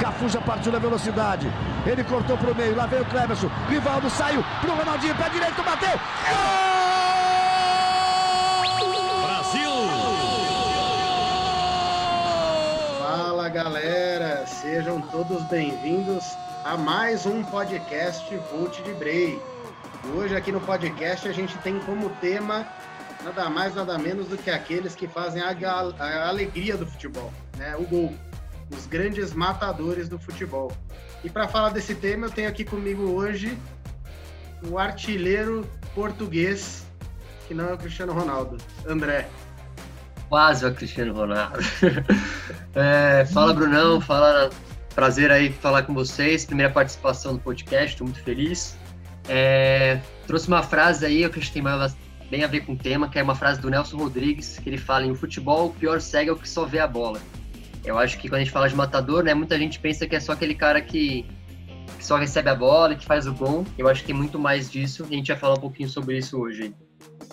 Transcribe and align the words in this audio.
Cafu 0.00 0.30
já 0.30 0.40
partiu 0.40 0.72
na 0.72 0.78
velocidade. 0.78 1.46
Ele 1.86 2.02
cortou 2.02 2.38
pro 2.38 2.54
meio. 2.54 2.74
Lá 2.74 2.86
vem 2.86 3.02
o 3.02 3.04
Cleverson. 3.04 3.50
Rivaldo 3.68 4.08
saiu 4.08 4.42
pro 4.62 4.74
Ronaldinho. 4.74 5.14
Pé 5.14 5.28
direito, 5.28 5.62
bateu. 5.62 5.90
Gol! 5.90 6.70
Brasil! 9.26 9.70
Fala 12.98 13.48
galera, 13.50 14.46
sejam 14.46 15.02
todos 15.02 15.42
bem-vindos 15.44 16.34
a 16.64 16.78
mais 16.78 17.26
um 17.26 17.44
podcast 17.44 18.34
Volt 18.50 18.82
de 18.82 18.94
Brei. 18.94 19.38
Hoje 20.16 20.34
aqui 20.34 20.50
no 20.50 20.62
podcast 20.62 21.28
a 21.28 21.32
gente 21.32 21.58
tem 21.58 21.78
como 21.80 22.08
tema 22.22 22.66
nada 23.22 23.50
mais 23.50 23.74
nada 23.74 23.98
menos 23.98 24.28
do 24.28 24.38
que 24.38 24.50
aqueles 24.50 24.94
que 24.94 25.06
fazem 25.06 25.42
a, 25.42 25.54
a 25.98 26.28
alegria 26.28 26.74
do 26.78 26.86
futebol, 26.86 27.30
né? 27.58 27.76
O 27.76 27.82
gol 27.82 28.14
os 28.70 28.86
grandes 28.86 29.32
matadores 29.32 30.08
do 30.08 30.18
futebol. 30.18 30.72
E 31.22 31.28
para 31.28 31.46
falar 31.48 31.70
desse 31.70 31.94
tema, 31.94 32.26
eu 32.26 32.30
tenho 32.30 32.48
aqui 32.48 32.64
comigo 32.64 33.02
hoje 33.02 33.56
o 34.68 34.78
artilheiro 34.78 35.68
português, 35.94 36.86
que 37.46 37.54
não 37.54 37.68
é 37.68 37.74
o 37.74 37.78
Cristiano 37.78 38.12
Ronaldo, 38.12 38.56
André. 38.86 39.28
Quase 40.28 40.64
o 40.64 40.72
Cristiano 40.74 41.12
Ronaldo. 41.12 41.58
é, 42.74 43.26
fala, 43.26 43.52
Brunão, 43.52 44.00
fala. 44.00 44.50
Prazer 44.94 45.30
aí 45.30 45.52
falar 45.52 45.84
com 45.84 45.94
vocês. 45.94 46.44
Primeira 46.44 46.72
participação 46.72 47.34
no 47.34 47.38
podcast, 47.38 47.92
estou 47.92 48.06
muito 48.06 48.22
feliz. 48.22 48.76
É, 49.28 50.00
trouxe 50.26 50.48
uma 50.48 50.62
frase 50.62 51.04
aí, 51.06 51.22
eu 51.22 51.30
que 51.30 51.40
tem 51.50 51.62
bem 52.30 52.44
a 52.44 52.46
ver 52.46 52.60
com 52.60 52.72
o 52.72 52.76
tema, 52.76 53.08
que 53.08 53.18
é 53.18 53.22
uma 53.22 53.34
frase 53.34 53.60
do 53.60 53.68
Nelson 53.68 53.96
Rodrigues, 53.96 54.58
que 54.58 54.68
ele 54.68 54.78
fala 54.78 55.04
em 55.04 55.14
futebol, 55.14 55.66
o 55.66 55.70
pior 55.74 56.00
cego 56.00 56.30
é 56.30 56.32
o 56.32 56.36
que 56.36 56.48
só 56.48 56.64
vê 56.64 56.78
a 56.78 56.86
bola. 56.86 57.20
Eu 57.84 57.98
acho 57.98 58.18
que 58.18 58.28
quando 58.28 58.40
a 58.40 58.44
gente 58.44 58.52
fala 58.52 58.68
de 58.68 58.74
matador, 58.74 59.22
né, 59.22 59.32
muita 59.34 59.58
gente 59.58 59.80
pensa 59.80 60.06
que 60.06 60.14
é 60.14 60.20
só 60.20 60.32
aquele 60.32 60.54
cara 60.54 60.80
que, 60.80 61.26
que 61.96 62.04
só 62.04 62.16
recebe 62.16 62.50
a 62.50 62.54
bola, 62.54 62.94
que 62.94 63.06
faz 63.06 63.26
o 63.26 63.34
gol. 63.34 63.64
Eu 63.78 63.88
acho 63.88 64.02
que 64.02 64.08
tem 64.08 64.16
muito 64.16 64.38
mais 64.38 64.70
disso 64.70 65.06
e 65.08 65.14
a 65.14 65.16
gente 65.16 65.28
vai 65.28 65.36
falar 65.36 65.54
um 65.54 65.60
pouquinho 65.60 65.88
sobre 65.88 66.18
isso 66.18 66.38
hoje. 66.38 66.74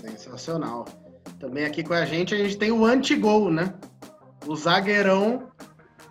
Sensacional. 0.02 0.86
Também 1.40 1.66
aqui 1.66 1.84
com 1.84 1.94
a 1.94 2.06
gente 2.06 2.34
a 2.34 2.38
gente 2.38 2.58
tem 2.58 2.72
o 2.72 2.86
anti-gol, 2.86 3.52
né? 3.52 3.74
O 4.46 4.56
zagueirão 4.56 5.50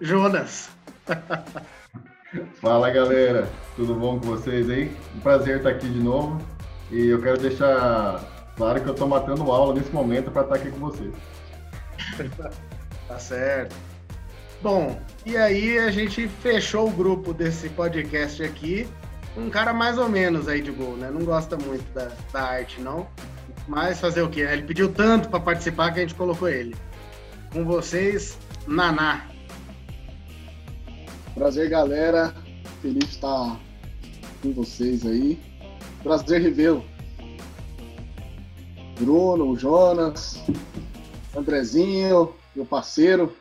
Jonas. 0.01 0.69
Fala 2.61 2.91
galera, 2.91 3.48
tudo 3.77 3.95
bom 3.95 4.21
com 4.21 4.27
vocês 4.27 4.69
aí? 4.69 4.95
Um 5.17 5.21
prazer 5.21 5.59
estar 5.59 5.71
aqui 5.71 5.89
de 5.89 6.00
novo 6.00 6.39
e 6.91 7.06
eu 7.06 7.23
quero 7.23 7.39
deixar 7.39 8.23
claro 8.56 8.83
que 8.83 8.89
eu 8.89 8.93
estou 8.93 9.09
matando 9.09 9.50
aula 9.50 9.73
nesse 9.73 9.91
momento 9.91 10.31
para 10.31 10.43
estar 10.43 10.55
aqui 10.56 10.71
com 10.71 10.81
vocês. 10.81 11.15
tá 13.09 13.19
certo. 13.19 13.75
Bom, 14.67 15.00
e 15.25 15.36
aí 15.36 15.78
a 15.78 15.92
gente 15.92 16.27
fechou 16.27 16.89
o 16.89 16.91
grupo 16.91 17.33
desse 17.33 17.69
podcast 17.69 18.42
aqui. 18.42 18.84
Um 19.36 19.48
cara 19.48 19.72
mais 19.72 19.97
ou 19.97 20.09
menos 20.09 20.48
aí 20.48 20.61
de 20.61 20.72
gol, 20.72 20.97
né? 20.97 21.09
Não 21.09 21.25
gosta 21.25 21.56
muito 21.56 21.84
da, 21.95 22.11
da 22.33 22.42
arte, 22.42 22.81
não. 22.81 23.06
Mas 23.69 24.00
fazer 24.00 24.22
o 24.22 24.28
quê? 24.28 24.41
Ele 24.41 24.64
pediu 24.64 24.92
tanto 24.92 25.28
para 25.28 25.39
participar 25.39 25.92
que 25.92 26.00
a 26.00 26.03
gente 26.03 26.17
colocou 26.17 26.48
ele. 26.48 26.75
Com 27.53 27.64
vocês, 27.64 28.37
Naná. 28.67 29.28
Prazer, 31.37 31.70
galera. 31.70 32.34
Feliz 32.83 33.09
estar 33.09 33.61
com 34.42 34.53
vocês 34.53 35.06
aí. 35.06 35.39
Prazer 36.03 36.42
revê-lo. 36.42 36.84
Bruno, 38.98 39.56
Jonas, 39.56 40.42
Andrezinho, 41.37 42.34
meu 42.56 42.67
parceiro. 42.67 43.33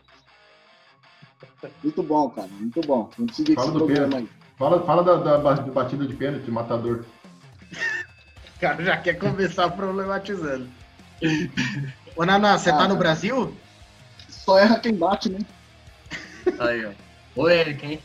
Muito 1.83 2.03
bom, 2.03 2.29
cara. 2.29 2.47
Muito 2.47 2.81
bom. 2.81 3.09
Seguir 3.31 3.55
fala 3.55 3.67
esse 3.67 3.77
programa 3.77 4.17
aí. 4.17 4.29
Fala, 4.57 4.83
fala 4.85 5.03
da, 5.03 5.15
da, 5.15 5.37
da 5.37 5.61
batida 5.63 6.05
de 6.05 6.13
pênalti, 6.13 6.49
matador. 6.49 7.03
O 8.55 8.59
cara 8.59 8.83
já 8.83 8.97
quer 8.97 9.15
começar 9.15 9.69
problematizando. 9.71 10.67
Ô, 12.15 12.25
Naná, 12.25 12.57
você 12.57 12.69
ah, 12.69 12.77
tá 12.77 12.87
no 12.87 12.95
Brasil? 12.95 13.53
Só 14.29 14.57
erra 14.57 14.79
quem 14.79 14.95
bate, 14.95 15.29
né? 15.29 15.39
Aí, 16.59 16.85
ó. 16.85 16.91
Ô, 17.35 17.49
Eric, 17.49 17.85
hein? 17.85 17.99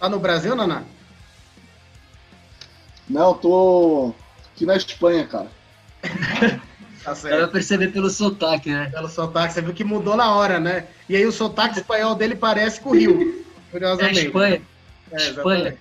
Tá 0.00 0.08
no 0.08 0.18
Brasil, 0.18 0.56
Naná? 0.56 0.82
Não, 3.08 3.34
tô 3.34 4.12
aqui 4.52 4.66
na 4.66 4.76
Espanha, 4.76 5.26
cara. 5.26 5.50
Tá 7.08 7.14
certo. 7.14 7.40
Dá 7.40 7.48
perceber 7.48 7.88
pelo 7.88 8.10
sotaque, 8.10 8.70
né? 8.70 8.90
Pelo 8.90 9.08
sotaque, 9.08 9.54
você 9.54 9.62
viu 9.62 9.72
que 9.72 9.82
mudou 9.82 10.14
na 10.14 10.34
hora, 10.34 10.60
né? 10.60 10.86
E 11.08 11.16
aí 11.16 11.24
o 11.24 11.32
sotaque 11.32 11.78
espanhol 11.78 12.14
dele 12.14 12.36
parece 12.36 12.82
com 12.82 12.90
o 12.90 12.94
Rio, 12.94 13.46
curiosamente. 13.70 14.20
É 14.20 14.24
Espanha. 14.24 14.62
É, 15.12 15.16
Espanha. 15.16 15.78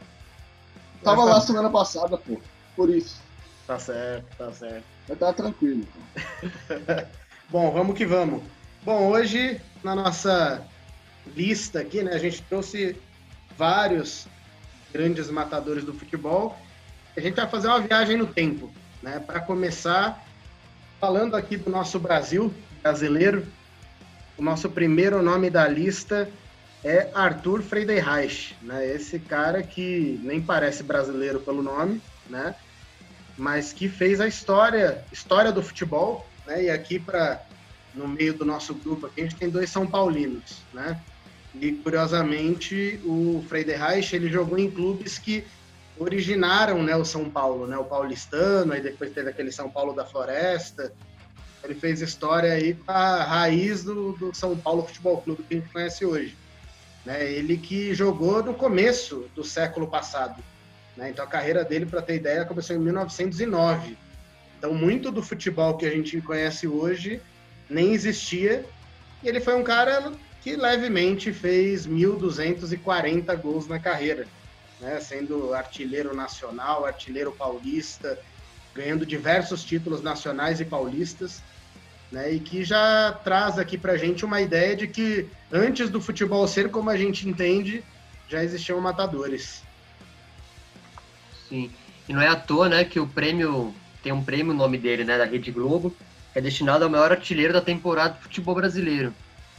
Tava 1.03 1.25
lá 1.25 1.41
semana 1.41 1.69
passada, 1.69 2.17
pô. 2.17 2.39
Por 2.77 2.89
isso. 2.89 3.21
Tá 3.65 3.77
certo, 3.77 4.25
tá 4.38 4.53
certo. 4.53 4.85
Mas 5.09 5.19
tá 5.19 5.33
tranquilo. 5.33 5.85
Bom, 7.49 7.71
vamos 7.71 7.97
que 7.97 8.05
vamos. 8.05 8.41
Bom, 8.83 9.09
hoje 9.09 9.59
na 9.83 9.94
nossa 9.94 10.65
lista 11.35 11.81
aqui, 11.81 12.03
né, 12.03 12.13
a 12.13 12.19
gente 12.19 12.41
trouxe 12.44 12.95
vários 13.57 14.27
grandes 14.94 15.29
matadores 15.29 15.83
do 15.83 15.94
futebol. 15.94 16.57
A 17.17 17.19
gente 17.19 17.35
vai 17.35 17.49
fazer 17.49 17.67
uma 17.67 17.81
viagem 17.81 18.15
no 18.15 18.27
tempo, 18.27 18.71
né? 19.01 19.19
Para 19.19 19.41
começar, 19.41 20.25
Falando 20.99 21.35
aqui 21.35 21.57
do 21.57 21.69
nosso 21.69 21.99
Brasil, 21.99 22.51
brasileiro, 22.81 23.45
o 24.35 24.41
nosso 24.41 24.67
primeiro 24.67 25.21
nome 25.21 25.47
da 25.47 25.67
lista 25.67 26.27
é 26.83 27.11
Arthur 27.13 27.61
Friedenreich, 27.61 28.55
né? 28.63 28.83
Esse 28.95 29.19
cara 29.19 29.61
que 29.61 30.19
nem 30.23 30.41
parece 30.41 30.81
brasileiro 30.81 31.39
pelo 31.39 31.61
nome, 31.61 32.01
né? 32.27 32.55
Mas 33.37 33.71
que 33.71 33.87
fez 33.87 34.19
a 34.19 34.27
história, 34.27 35.03
história 35.11 35.51
do 35.51 35.61
futebol, 35.61 36.27
né? 36.47 36.63
E 36.63 36.69
aqui 36.71 36.97
para 36.97 37.43
no 37.93 38.07
meio 38.07 38.33
do 38.33 38.45
nosso 38.45 38.73
grupo 38.73 39.05
aqui 39.05 39.21
a 39.21 39.23
gente 39.23 39.35
tem 39.35 39.49
dois 39.49 39.69
São 39.69 39.85
Paulinos, 39.85 40.63
né? 40.73 40.99
E 41.53 41.73
curiosamente 41.73 42.99
o 43.05 43.45
Friedenreich 43.47 44.15
ele 44.15 44.29
jogou 44.29 44.57
em 44.57 44.69
clubes 44.69 45.19
que 45.19 45.43
originaram 45.99 46.83
né, 46.83 46.95
o 46.95 47.05
São 47.05 47.29
Paulo, 47.29 47.67
né, 47.67 47.77
o 47.77 47.83
paulistano, 47.83 48.73
aí 48.73 48.81
depois 48.81 49.11
teve 49.11 49.29
aquele 49.29 49.51
São 49.51 49.69
Paulo 49.69 49.93
da 49.93 50.05
Floresta. 50.05 50.93
Ele 51.63 51.73
fez 51.73 52.01
história 52.01 52.53
aí 52.53 52.75
com 52.75 52.91
a 52.91 53.23
raiz 53.23 53.83
do, 53.83 54.13
do 54.13 54.33
São 54.33 54.55
Paulo 54.55 54.83
Futebol 54.83 55.21
Clube 55.21 55.43
que 55.43 55.55
a 55.55 55.57
gente 55.57 55.71
conhece 55.71 56.05
hoje. 56.05 56.37
Né, 57.05 57.31
ele 57.31 57.57
que 57.57 57.93
jogou 57.93 58.43
no 58.43 58.53
começo 58.53 59.25
do 59.33 59.43
século 59.43 59.87
passado. 59.87 60.43
Né, 60.95 61.09
então 61.09 61.25
a 61.25 61.27
carreira 61.27 61.63
dele, 61.63 61.85
para 61.85 62.01
ter 62.01 62.15
ideia, 62.15 62.45
começou 62.45 62.75
em 62.75 62.79
1909. 62.79 63.97
Então 64.57 64.73
muito 64.73 65.11
do 65.11 65.23
futebol 65.23 65.77
que 65.77 65.85
a 65.85 65.91
gente 65.91 66.21
conhece 66.21 66.67
hoje 66.67 67.21
nem 67.69 67.93
existia. 67.93 68.65
E 69.23 69.27
ele 69.27 69.39
foi 69.39 69.55
um 69.55 69.63
cara 69.63 70.11
que 70.41 70.55
levemente 70.55 71.33
fez 71.33 71.87
1.240 71.87 73.35
gols 73.37 73.67
na 73.67 73.79
carreira 73.79 74.27
né, 74.79 74.99
sendo 74.99 75.53
artilheiro 75.53 76.15
nacional, 76.15 76.85
artilheiro 76.85 77.31
paulista, 77.31 78.17
ganhando 78.73 79.05
diversos 79.05 79.63
títulos 79.63 80.01
nacionais 80.01 80.59
e 80.59 80.65
paulistas, 80.65 81.41
né, 82.11 82.31
e 82.31 82.39
que 82.39 82.63
já 82.63 83.11
traz 83.23 83.57
aqui 83.57 83.77
para 83.77 83.93
a 83.93 83.97
gente 83.97 84.23
uma 84.23 84.39
ideia 84.39 84.75
de 84.75 84.88
que 84.88 85.27
antes 85.51 85.89
do 85.89 85.99
futebol 85.99 86.47
ser 86.47 86.69
como 86.69 86.89
a 86.89 86.97
gente 86.97 87.27
entende, 87.27 87.83
já 88.29 88.43
existiam 88.43 88.79
matadores. 88.79 89.63
Sim, 91.49 91.71
e 92.07 92.13
não 92.13 92.21
é 92.21 92.27
à 92.27 92.35
toa 92.35 92.69
né, 92.69 92.83
que 92.83 92.99
o 92.99 93.07
prêmio, 93.07 93.73
tem 94.03 94.11
um 94.11 94.23
prêmio, 94.23 94.53
o 94.53 94.57
nome 94.57 94.77
dele, 94.77 95.03
né, 95.03 95.17
da 95.17 95.25
Rede 95.25 95.51
Globo, 95.51 95.95
é 96.35 96.41
destinado 96.41 96.83
ao 96.83 96.89
maior 96.89 97.11
artilheiro 97.11 97.51
da 97.51 97.61
temporada 97.61 98.13
do 98.13 98.21
futebol 98.21 98.53
brasileiro. 98.53 99.13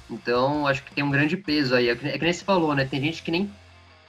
Então, 0.08 0.66
acho 0.66 0.82
que 0.82 0.94
tem 0.94 1.04
um 1.04 1.10
grande 1.10 1.36
peso 1.36 1.74
aí. 1.74 1.88
É 1.88 1.96
que, 1.96 2.06
é 2.06 2.12
que 2.12 2.24
nem 2.24 2.32
se 2.32 2.44
falou, 2.44 2.74
né? 2.74 2.86
Tem 2.86 3.00
gente 3.00 3.22
que 3.22 3.30
nem 3.30 3.50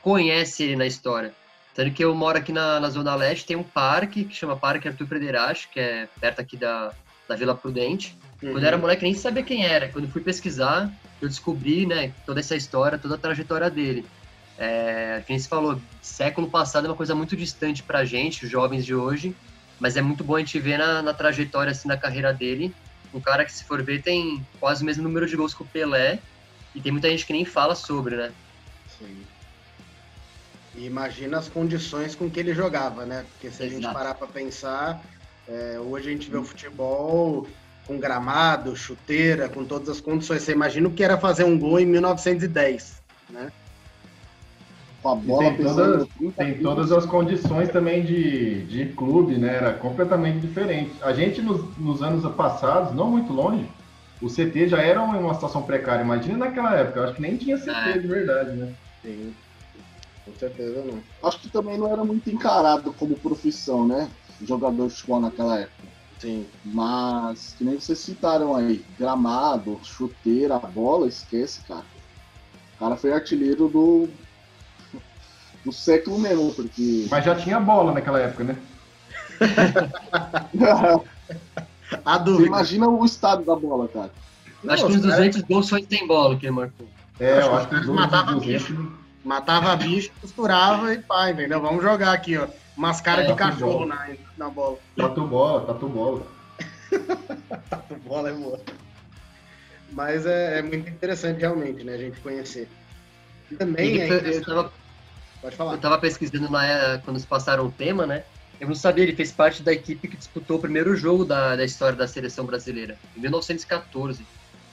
conhece 0.02 0.64
ele 0.64 0.76
na 0.76 0.86
história. 0.86 1.34
Tanto 1.76 1.92
que 1.92 2.04
eu 2.04 2.14
moro 2.14 2.38
aqui 2.38 2.52
na, 2.52 2.80
na 2.80 2.90
Zona 2.90 3.16
Leste, 3.16 3.46
tem 3.46 3.56
um 3.56 3.64
parque 3.64 4.26
que 4.26 4.36
chama 4.36 4.56
Parque 4.56 4.88
Arthur 4.88 5.08
Frederache, 5.08 5.68
que 5.70 5.80
é 5.80 6.08
perto 6.20 6.42
aqui 6.42 6.58
da, 6.58 6.92
da 7.28 7.36
Vila 7.36 7.56
Prudente. 7.56 8.18
Uhum. 8.42 8.52
Quando 8.52 8.64
eu 8.64 8.68
era 8.68 8.76
uhum. 8.76 8.82
moleque, 8.82 9.04
nem 9.04 9.14
sabia 9.14 9.44
quem 9.44 9.66
era. 9.66 9.88
Quando 9.90 10.10
fui 10.10 10.22
pesquisar, 10.22 10.92
eu 11.22 11.28
descobri, 11.28 11.86
né, 11.86 12.12
toda 12.26 12.40
essa 12.40 12.56
história, 12.56 12.98
toda 12.98 13.16
a 13.16 13.18
trajetória 13.18 13.70
dele. 13.70 14.06
É, 14.58 15.24
quem 15.26 15.40
se 15.40 15.48
falou, 15.48 15.80
século 16.02 16.50
passado 16.50 16.86
é 16.86 16.90
uma 16.90 16.96
coisa 16.96 17.16
muito 17.16 17.38
distante 17.38 17.82
pra 17.82 18.04
gente, 18.04 18.44
os 18.44 18.52
jovens 18.52 18.86
de 18.86 18.94
hoje, 18.94 19.34
mas 19.80 19.96
é 19.96 20.02
muito 20.02 20.22
bom 20.22 20.36
a 20.36 20.40
gente 20.40 20.60
ver 20.60 20.78
na, 20.78 21.02
na 21.02 21.14
trajetória, 21.14 21.72
assim, 21.72 21.88
na 21.88 21.96
carreira 21.96 22.34
dele, 22.34 22.74
um 23.14 23.22
cara 23.22 23.46
que, 23.46 23.54
se 23.54 23.64
for 23.64 23.82
ver, 23.82 24.02
tem 24.02 24.46
quase 24.60 24.84
o 24.84 24.86
mesmo 24.86 25.04
número 25.04 25.26
de 25.26 25.36
gols 25.38 25.54
que 25.54 25.62
o 25.62 25.66
Pelé, 25.66 26.20
e 26.76 26.82
tem 26.82 26.92
muita 26.92 27.10
gente 27.10 27.26
que 27.26 27.32
nem 27.32 27.46
fala 27.46 27.74
sobre, 27.74 28.18
né? 28.18 28.32
Sim. 28.98 29.24
E 30.80 30.86
imagina 30.86 31.38
as 31.38 31.50
condições 31.50 32.16
com 32.16 32.30
que 32.30 32.40
ele 32.40 32.54
jogava, 32.54 33.06
né? 33.06 33.26
Porque 33.34 33.52
se 33.52 33.62
a 33.62 33.66
Exato. 33.66 33.82
gente 33.82 33.94
parar 33.94 34.14
para 34.14 34.28
pensar, 34.28 35.04
é, 35.46 35.78
hoje 35.78 36.08
a 36.08 36.12
gente 36.14 36.32
vê 36.32 36.38
o 36.38 36.44
futebol 36.44 37.46
com 37.86 38.00
gramado, 38.00 38.74
chuteira, 38.78 39.50
com 39.50 39.66
todas 39.66 39.90
as 39.90 40.00
condições. 40.00 40.42
Você 40.42 40.54
imagina 40.54 40.88
o 40.88 40.92
que 40.92 41.04
era 41.04 41.18
fazer 41.18 41.44
um 41.44 41.60
gol 41.60 41.82
em 41.82 41.86
1910, 41.86 43.04
né? 43.30 43.52
com 45.02 45.10
a 45.10 45.16
bola 45.16 45.52
tem 45.52 45.58
todas, 45.66 46.08
tem 46.36 46.54
todas 46.60 46.92
as 46.92 47.06
condições 47.06 47.70
também 47.70 48.04
de, 48.04 48.66
de 48.66 48.86
clube, 48.94 49.38
né? 49.38 49.56
Era 49.56 49.74
completamente 49.74 50.40
diferente. 50.40 50.92
A 51.02 51.14
gente, 51.14 51.42
nos, 51.42 51.78
nos 51.78 52.02
anos 52.02 52.26
passados, 52.36 52.94
não 52.94 53.10
muito 53.10 53.32
longe, 53.34 53.66
o 54.22 54.28
CT 54.28 54.70
já 54.70 54.82
era 54.82 55.02
uma 55.02 55.34
situação 55.34 55.62
precária. 55.62 56.04
Imagina 56.04 56.38
naquela 56.38 56.76
época, 56.76 57.00
eu 57.00 57.04
acho 57.06 57.16
que 57.16 57.22
nem 57.22 57.38
tinha 57.38 57.58
CT 57.58 57.70
é. 57.70 57.98
de 57.98 58.08
verdade, 58.08 58.52
né? 58.52 58.74
Sim, 59.02 59.34
com 60.30 60.40
certeza 60.40 60.84
não. 60.84 61.00
Acho 61.28 61.40
que 61.40 61.50
também 61.50 61.78
não 61.78 61.92
era 61.92 62.04
muito 62.04 62.30
encarado 62.30 62.94
como 62.94 63.16
profissão, 63.16 63.88
né? 63.88 64.10
Jogador 64.42 64.88
de 64.88 64.94
futebol 64.94 65.20
naquela 65.20 65.60
época. 65.60 65.90
Sim. 66.20 66.46
Mas, 66.66 67.56
que 67.58 67.64
nem 67.64 67.80
vocês 67.80 68.00
citaram 68.00 68.56
aí, 68.56 68.84
gramado, 68.98 69.80
chuteira, 69.84 70.60
bola, 70.60 71.08
esquece, 71.08 71.62
cara. 71.68 71.86
O 72.76 72.80
cara 72.80 72.96
foi 72.96 73.12
artilheiro 73.14 73.68
do 73.68 74.10
do 75.64 75.72
século 75.72 76.20
mesmo, 76.20 76.54
porque. 76.54 77.08
Mas 77.10 77.26
já 77.26 77.36
tinha 77.36 77.60
bola 77.60 77.94
naquela 77.94 78.20
época, 78.20 78.44
né? 78.44 78.58
A 82.06 82.18
dúvida. 82.18 82.44
Você 82.44 82.48
imagina 82.48 82.88
o 82.88 83.04
estado 83.06 83.44
da 83.44 83.56
bola, 83.56 83.88
cara. 83.88 84.12
Acho 84.68 84.86
que 84.86 84.92
uns 84.94 85.02
200 85.02 85.42
gols 85.42 85.68
só 85.68 85.80
tem 85.82 86.06
bola 86.06 86.36
que 86.38 86.46
ele 86.46 86.56
marcou. 86.56 86.88
É, 87.20 87.42
eu 87.42 87.56
acho 87.56 87.70
que 87.70 87.88
matava 87.88 88.34
200... 88.34 88.46
bicho. 88.46 88.92
Matava 89.30 89.76
bicho, 89.76 90.10
costurava 90.20 90.92
e 90.92 90.98
pá, 90.98 91.30
entendeu? 91.30 91.62
Vamos 91.62 91.84
jogar 91.84 92.14
aqui, 92.14 92.36
ó. 92.36 92.48
Umas 92.76 93.00
caras 93.00 93.26
é, 93.26 93.28
de 93.28 93.36
cachorro 93.36 93.86
na, 93.86 94.10
na 94.36 94.50
bola. 94.50 94.80
Tatu 94.98 95.28
bola, 95.28 95.66
tatu 95.68 95.88
bola. 95.88 96.26
tatu 97.70 97.96
bola 97.98 98.30
é 98.32 98.34
boa. 98.34 98.60
Mas 99.92 100.26
é, 100.26 100.58
é, 100.58 100.62
muito 100.64 100.90
interessante 100.90 101.42
realmente, 101.42 101.84
né? 101.84 101.94
A 101.94 101.98
gente 102.00 102.20
conhecer. 102.22 102.68
Também 103.56 103.98
ele, 103.98 104.30
é 104.30 104.38
eu 104.38 104.44
tava, 104.44 104.74
Pode 105.44 105.56
falar. 105.56 105.74
Eu 105.74 105.78
tava 105.78 106.00
pesquisando 106.00 106.52
lá 106.52 106.98
quando 107.06 107.20
se 107.20 107.28
passaram 107.28 107.68
o 107.68 107.72
tema, 107.72 108.08
né? 108.08 108.24
Eu 108.60 108.68
não 108.68 108.74
sabia, 108.74 109.04
ele 109.04 109.16
fez 109.16 109.32
parte 109.32 109.62
da 109.62 109.72
equipe 109.72 110.08
que 110.08 110.18
disputou 110.18 110.58
o 110.58 110.60
primeiro 110.60 110.96
jogo 110.96 111.24
da, 111.24 111.56
da 111.56 111.64
história 111.64 111.96
da 111.96 112.08
seleção 112.08 112.48
brasileira, 112.48 112.98
em 113.16 113.20
1914. 113.20 114.26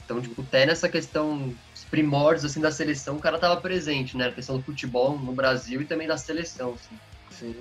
Então, 0.03 0.19
tipo, 0.19 0.41
até 0.41 0.65
nessa 0.65 0.89
questão, 0.89 1.55
primórdios, 1.91 2.45
assim, 2.45 2.61
da 2.61 2.71
seleção, 2.71 3.17
o 3.17 3.21
cara 3.21 3.39
tava 3.39 3.61
presente, 3.61 4.17
né? 4.17 4.27
A 4.27 4.33
questão 4.33 4.57
do 4.57 4.63
futebol 4.63 5.19
no 5.19 5.33
Brasil 5.33 5.81
e 5.81 5.85
também 5.85 6.09
da 6.09 6.17
seleção, 6.17 6.75
assim. 6.75 6.99
Sim. 7.31 7.57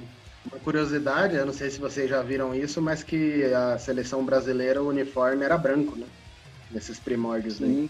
Uma 0.45 0.59
curiosidade, 0.59 1.35
eu 1.35 1.45
não 1.45 1.53
sei 1.53 1.69
se 1.69 1.79
vocês 1.79 2.09
já 2.09 2.21
viram 2.21 2.53
isso, 2.53 2.81
mas 2.81 3.03
que 3.03 3.45
a 3.45 3.77
seleção 3.77 4.23
brasileira, 4.23 4.81
o 4.81 4.89
uniforme 4.89 5.43
era 5.43 5.57
branco, 5.57 5.95
né? 5.95 6.05
Nesses 6.71 6.99
primórdios 6.99 7.61
aí. 7.61 7.89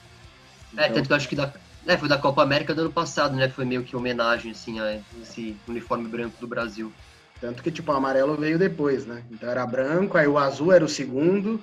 Então... 0.71 0.83
É, 0.85 0.89
tanto 0.89 1.07
que 1.07 1.13
eu 1.13 1.17
acho 1.17 1.29
que 1.29 1.35
da, 1.35 1.51
é, 1.85 1.97
foi 1.97 2.09
da 2.09 2.17
Copa 2.17 2.41
América 2.41 2.73
do 2.73 2.81
ano 2.81 2.91
passado, 2.91 3.35
né? 3.35 3.49
Foi 3.49 3.65
meio 3.65 3.83
que 3.83 3.95
homenagem, 3.95 4.51
assim, 4.51 4.79
a 4.79 4.99
esse 5.21 5.55
uniforme 5.67 6.07
branco 6.07 6.37
do 6.39 6.47
Brasil. 6.47 6.91
Tanto 7.39 7.61
que, 7.61 7.71
tipo, 7.71 7.91
o 7.91 7.95
amarelo 7.95 8.35
veio 8.35 8.57
depois, 8.57 9.05
né? 9.05 9.23
Então 9.29 9.49
era 9.49 9.65
branco, 9.65 10.17
aí 10.17 10.27
o 10.27 10.37
azul 10.37 10.71
era 10.71 10.83
o 10.83 10.89
segundo, 10.89 11.61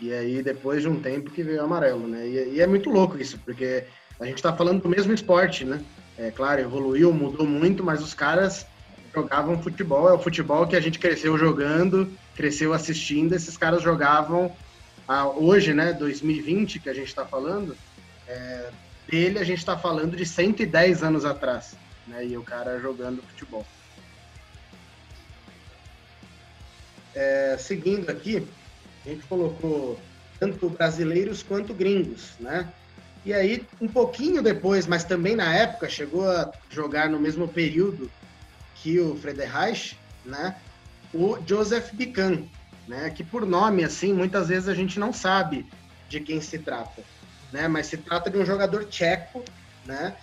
e 0.00 0.12
aí 0.12 0.42
depois 0.42 0.82
de 0.82 0.88
um 0.88 1.00
tempo 1.00 1.30
que 1.30 1.42
veio 1.42 1.62
amarelo, 1.62 2.06
né? 2.06 2.26
E, 2.26 2.54
e 2.54 2.60
é 2.60 2.66
muito 2.66 2.90
louco 2.90 3.18
isso, 3.18 3.38
porque 3.44 3.84
a 4.20 4.24
gente 4.24 4.42
tá 4.42 4.52
falando 4.54 4.82
do 4.82 4.88
mesmo 4.88 5.12
esporte, 5.12 5.64
né? 5.64 5.82
É 6.16 6.30
claro, 6.30 6.60
evoluiu, 6.60 7.12
mudou 7.12 7.46
muito, 7.46 7.84
mas 7.84 8.02
os 8.02 8.14
caras 8.14 8.66
jogavam 9.14 9.62
futebol, 9.62 10.08
é 10.08 10.12
o 10.12 10.18
futebol 10.18 10.66
que 10.66 10.76
a 10.76 10.80
gente 10.80 10.98
cresceu 10.98 11.36
jogando, 11.38 12.10
cresceu 12.34 12.72
assistindo, 12.72 13.34
esses 13.34 13.56
caras 13.56 13.82
jogavam 13.82 14.54
ah, 15.06 15.28
hoje, 15.28 15.72
né, 15.72 15.92
2020, 15.92 16.80
que 16.80 16.88
a 16.90 16.94
gente 16.94 17.08
está 17.08 17.24
falando, 17.24 17.76
é, 18.26 18.70
dele 19.10 19.38
a 19.38 19.44
gente 19.44 19.58
está 19.58 19.76
falando 19.76 20.16
de 20.16 20.26
110 20.26 21.02
anos 21.02 21.24
atrás, 21.24 21.74
né? 22.06 22.26
E 22.26 22.36
o 22.36 22.42
cara 22.42 22.78
jogando 22.78 23.22
futebol. 23.22 23.66
É, 27.14 27.56
seguindo 27.58 28.10
aqui, 28.10 28.46
a 29.08 29.12
gente 29.14 29.26
colocou 29.26 29.98
tanto 30.38 30.68
brasileiros 30.70 31.42
quanto 31.42 31.74
gringos, 31.74 32.32
né? 32.38 32.72
E 33.24 33.32
aí, 33.32 33.66
um 33.80 33.88
pouquinho 33.88 34.42
depois, 34.42 34.86
mas 34.86 35.04
também 35.04 35.34
na 35.34 35.54
época, 35.54 35.88
chegou 35.88 36.28
a 36.28 36.52
jogar 36.70 37.08
no 37.08 37.18
mesmo 37.18 37.48
período 37.48 38.10
que 38.76 39.00
o 39.00 39.16
Frederich, 39.16 39.96
né? 40.24 40.56
O 41.12 41.38
Joseph 41.46 41.92
Bican, 41.92 42.44
né? 42.86 43.10
Que 43.10 43.24
por 43.24 43.44
nome, 43.44 43.82
assim, 43.82 44.12
muitas 44.12 44.48
vezes 44.48 44.68
a 44.68 44.74
gente 44.74 44.98
não 45.00 45.12
sabe 45.12 45.66
de 46.08 46.20
quem 46.20 46.40
se 46.40 46.58
trata 46.58 47.02
né? 47.52 47.68
Mas 47.68 47.86
se 47.86 47.96
trata 47.96 48.30
de 48.30 48.38
um 48.38 48.44
jogador 48.44 48.84
tcheco, 48.84 49.44
né? 49.84 50.14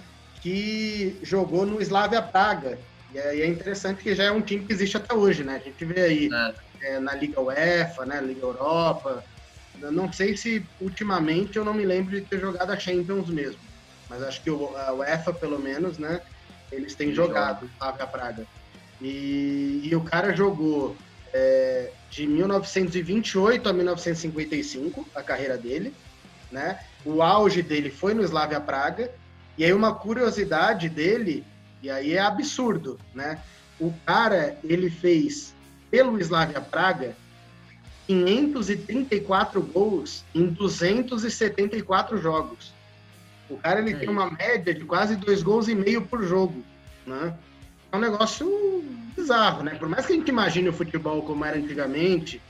Que 0.41 1.17
jogou 1.23 1.65
no 1.65 1.81
Slavia 1.81 2.21
Praga. 2.21 2.77
E 3.13 3.17
é 3.17 3.47
interessante 3.47 4.03
que 4.03 4.13
já 4.13 4.25
é 4.25 4.31
um 4.31 4.41
time 4.41 4.65
que 4.65 4.73
existe 4.73 4.97
até 4.97 5.13
hoje, 5.13 5.43
né? 5.43 5.55
A 5.55 5.59
gente 5.59 5.85
vê 5.85 6.01
aí 6.01 6.29
é. 6.31 6.53
É, 6.85 6.99
na 6.99 7.13
Liga 7.15 7.41
UEFA, 7.41 8.05
né? 8.05 8.21
Liga 8.21 8.41
Europa. 8.41 9.23
Eu 9.81 9.91
não 9.91 10.11
sei 10.11 10.37
se 10.37 10.65
ultimamente 10.79 11.57
eu 11.57 11.65
não 11.65 11.73
me 11.73 11.85
lembro 11.85 12.11
de 12.11 12.21
ter 12.21 12.39
jogado 12.39 12.71
a 12.71 12.79
Champions 12.79 13.29
mesmo. 13.29 13.59
Mas 14.09 14.21
acho 14.21 14.41
que 14.41 14.49
o, 14.49 14.75
a 14.77 14.93
UEFA, 14.93 15.33
pelo 15.33 15.59
menos, 15.59 15.97
né? 15.97 16.21
Eles 16.71 16.95
têm 16.95 17.13
jogado 17.13 17.69
Slavia 17.75 18.07
Praga. 18.07 18.45
E, 19.01 19.81
e, 19.83 19.95
o 19.95 20.01
cara 20.01 20.35
jogou 20.35 20.95
é, 21.33 21.91
de 22.09 22.25
1928 22.25 23.67
a 23.67 23.73
1955, 23.73 25.07
a 25.13 25.21
carreira 25.21 25.57
dele, 25.57 25.93
né? 26.51 26.79
o 27.05 27.21
auge 27.21 27.61
dele 27.61 27.91
foi 27.91 28.13
no 28.13 28.23
Slavia 28.23 28.59
Praga. 28.59 29.11
E 29.57 29.63
aí 29.63 29.71
uma 29.71 29.93
curiosidade 29.93 30.89
dele, 30.89 31.45
e 31.81 31.89
aí 31.89 32.13
é 32.13 32.19
absurdo, 32.19 32.99
né? 33.13 33.39
O 33.79 33.93
cara, 34.05 34.57
ele 34.63 34.89
fez 34.89 35.53
pelo 35.89 36.19
Slavia 36.19 36.61
Praga 36.61 37.15
534 38.07 39.61
gols 39.61 40.23
em 40.33 40.47
274 40.47 42.17
jogos. 42.21 42.73
O 43.49 43.57
cara 43.57 43.79
ele 43.79 43.93
é 43.93 43.97
tem 43.97 44.09
uma 44.09 44.29
média 44.29 44.73
de 44.73 44.83
quase 44.83 45.15
dois 45.15 45.41
gols 45.43 45.67
e 45.67 45.75
meio 45.75 46.01
por 46.01 46.23
jogo, 46.23 46.63
né? 47.05 47.33
É 47.91 47.97
um 47.97 47.99
negócio 47.99 48.83
bizarro, 49.15 49.63
né? 49.63 49.75
Por 49.75 49.87
mais 49.87 50.05
que 50.05 50.13
a 50.13 50.15
gente 50.15 50.29
imagine 50.29 50.69
o 50.69 50.73
futebol 50.73 51.21
como 51.21 51.45
era 51.45 51.57
antigamente, 51.57 52.41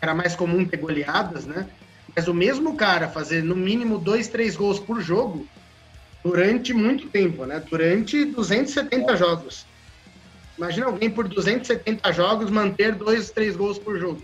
era 0.00 0.14
mais 0.14 0.36
comum 0.36 0.64
ter 0.64 0.76
goleadas, 0.76 1.46
né? 1.46 1.68
Mas 2.14 2.28
o 2.28 2.34
mesmo 2.34 2.76
cara 2.76 3.08
fazer 3.08 3.42
no 3.42 3.56
mínimo 3.56 3.98
dois, 3.98 4.28
três 4.28 4.54
gols 4.54 4.78
por 4.78 5.00
jogo 5.00 5.46
durante 6.22 6.72
muito 6.72 7.08
tempo, 7.08 7.44
né? 7.46 7.62
Durante 7.68 8.24
270 8.24 9.16
jogos. 9.16 9.66
Imagina 10.62 10.86
alguém 10.86 11.10
por 11.10 11.26
270 11.26 12.12
jogos 12.12 12.48
manter 12.48 12.94
dois, 12.94 13.32
três 13.32 13.56
gols 13.56 13.80
por 13.80 13.98
jogo. 13.98 14.22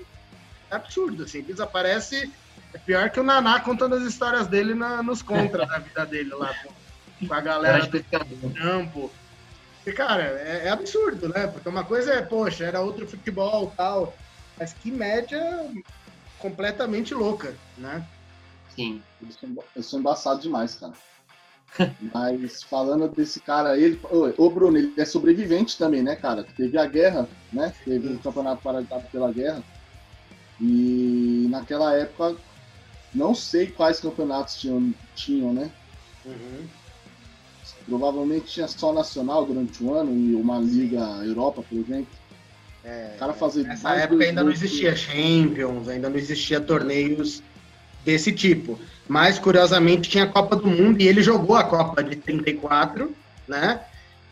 É 0.71 0.77
absurdo, 0.77 1.25
assim. 1.25 1.43
Desaparece. 1.43 2.33
É 2.73 2.79
pior 2.79 3.11
que 3.11 3.19
o 3.19 3.25
Naná 3.25 3.59
contando 3.59 3.97
as 3.97 4.05
histórias 4.05 4.47
dele 4.47 4.73
na, 4.73 5.03
nos 5.03 5.21
contras 5.21 5.69
da 5.69 5.79
vida 5.81 6.07
dele 6.07 6.33
lá 6.33 6.55
com, 6.63 7.27
com 7.27 7.35
a 7.35 7.41
galera 7.41 7.85
do 7.85 8.05
campo. 8.55 9.11
E, 9.85 9.91
cara, 9.91 10.23
é, 10.23 10.67
é, 10.67 10.71
absurdo, 10.71 11.29
né? 11.29 11.49
Porque 11.49 11.69
uma 11.69 11.83
coisa 11.83 12.13
é, 12.13 12.23
poxa, 12.23 12.65
era 12.65 12.81
outro 12.81 13.09
futebol 13.09 13.73
tal. 13.77 14.17
Mas 14.57 14.73
que 14.73 14.93
média 14.93 15.69
completamente 16.39 17.15
louca, 17.15 17.53
né? 17.77 18.07
Sim. 18.77 19.03
Eu 19.75 19.83
sou 19.83 19.99
embaçado 19.99 20.41
demais, 20.41 20.77
cara. 20.77 20.93
Mas 22.13 22.63
falando 22.63 23.09
desse 23.09 23.41
cara, 23.41 23.79
ele. 23.79 24.01
Ô, 24.37 24.51
Bruno, 24.51 24.77
ele 24.77 24.93
é 24.97 25.05
sobrevivente 25.05 25.77
também, 25.79 26.03
né, 26.03 26.17
cara? 26.17 26.45
Teve 26.57 26.79
a 26.79 26.87
guerra, 26.87 27.29
né? 27.53 27.73
Teve 27.85 28.09
o 28.09 28.13
um 28.13 28.19
campeonato 28.19 28.63
paralisado 28.63 29.05
pela 29.13 29.33
guerra. 29.33 29.63
E 30.61 31.47
naquela 31.51 31.95
época, 31.95 32.37
não 33.15 33.35
sei 33.35 33.69
quais 33.69 34.01
campeonatos 34.01 34.57
tinham, 34.57 34.93
tinham 35.15 35.53
né? 35.53 35.71
Uhum. 36.25 36.67
Provavelmente 37.87 38.47
tinha 38.47 38.69
só 38.69 38.93
nacional 38.93 39.47
durante 39.47 39.83
o 39.83 39.95
ano 39.95 40.13
e 40.13 40.35
uma 40.35 40.59
liga 40.59 41.01
Europa, 41.25 41.63
por 41.63 41.79
exemplo. 41.79 42.13
É, 42.85 43.17
cara 43.19 43.33
fazer 43.33 43.65
nessa 43.65 43.95
época 43.95 44.25
ainda 44.25 44.43
não 44.43 44.51
existia 44.51 44.95
Champions, 44.95 45.89
ainda 45.89 46.09
não 46.09 46.17
existia 46.17 46.61
torneios 46.61 47.43
desse 48.05 48.33
tipo. 48.33 48.79
Mas, 49.09 49.39
curiosamente, 49.39 50.11
tinha 50.11 50.25
a 50.25 50.29
Copa 50.29 50.55
do 50.55 50.67
Mundo 50.67 51.01
e 51.01 51.09
ele 51.09 51.23
jogou 51.23 51.57
a 51.57 51.65
Copa 51.65 52.05
de 52.05 52.15
34, 52.17 53.15
né? 53.49 53.81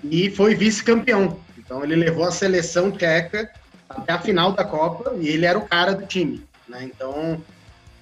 E 0.04 0.30
foi 0.30 0.54
vice-campeão. 0.54 1.40
Então, 1.56 1.82
ele 1.82 1.96
levou 1.96 2.24
a 2.24 2.30
seleção 2.30 2.92
tcheca 2.92 3.50
até 3.88 4.12
a 4.12 4.18
final 4.18 4.52
da 4.52 4.64
Copa 4.64 5.14
e 5.18 5.28
ele 5.28 5.46
era 5.46 5.58
o 5.58 5.66
cara 5.66 5.94
do 5.94 6.04
time, 6.04 6.44
né? 6.68 6.84
Então, 6.84 7.42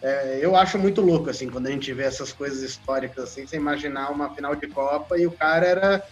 é, 0.02 0.40
eu 0.42 0.56
acho 0.56 0.76
muito 0.78 1.00
louco, 1.00 1.30
assim, 1.30 1.48
quando 1.48 1.68
a 1.68 1.70
gente 1.70 1.92
vê 1.92 2.02
essas 2.02 2.32
coisas 2.32 2.60
históricas, 2.60 3.24
assim, 3.24 3.46
você 3.46 3.56
imaginar 3.56 4.10
uma 4.10 4.34
final 4.34 4.56
de 4.56 4.66
Copa 4.66 5.16
e 5.16 5.26
o 5.26 5.30
cara 5.30 5.64
era 5.64 6.02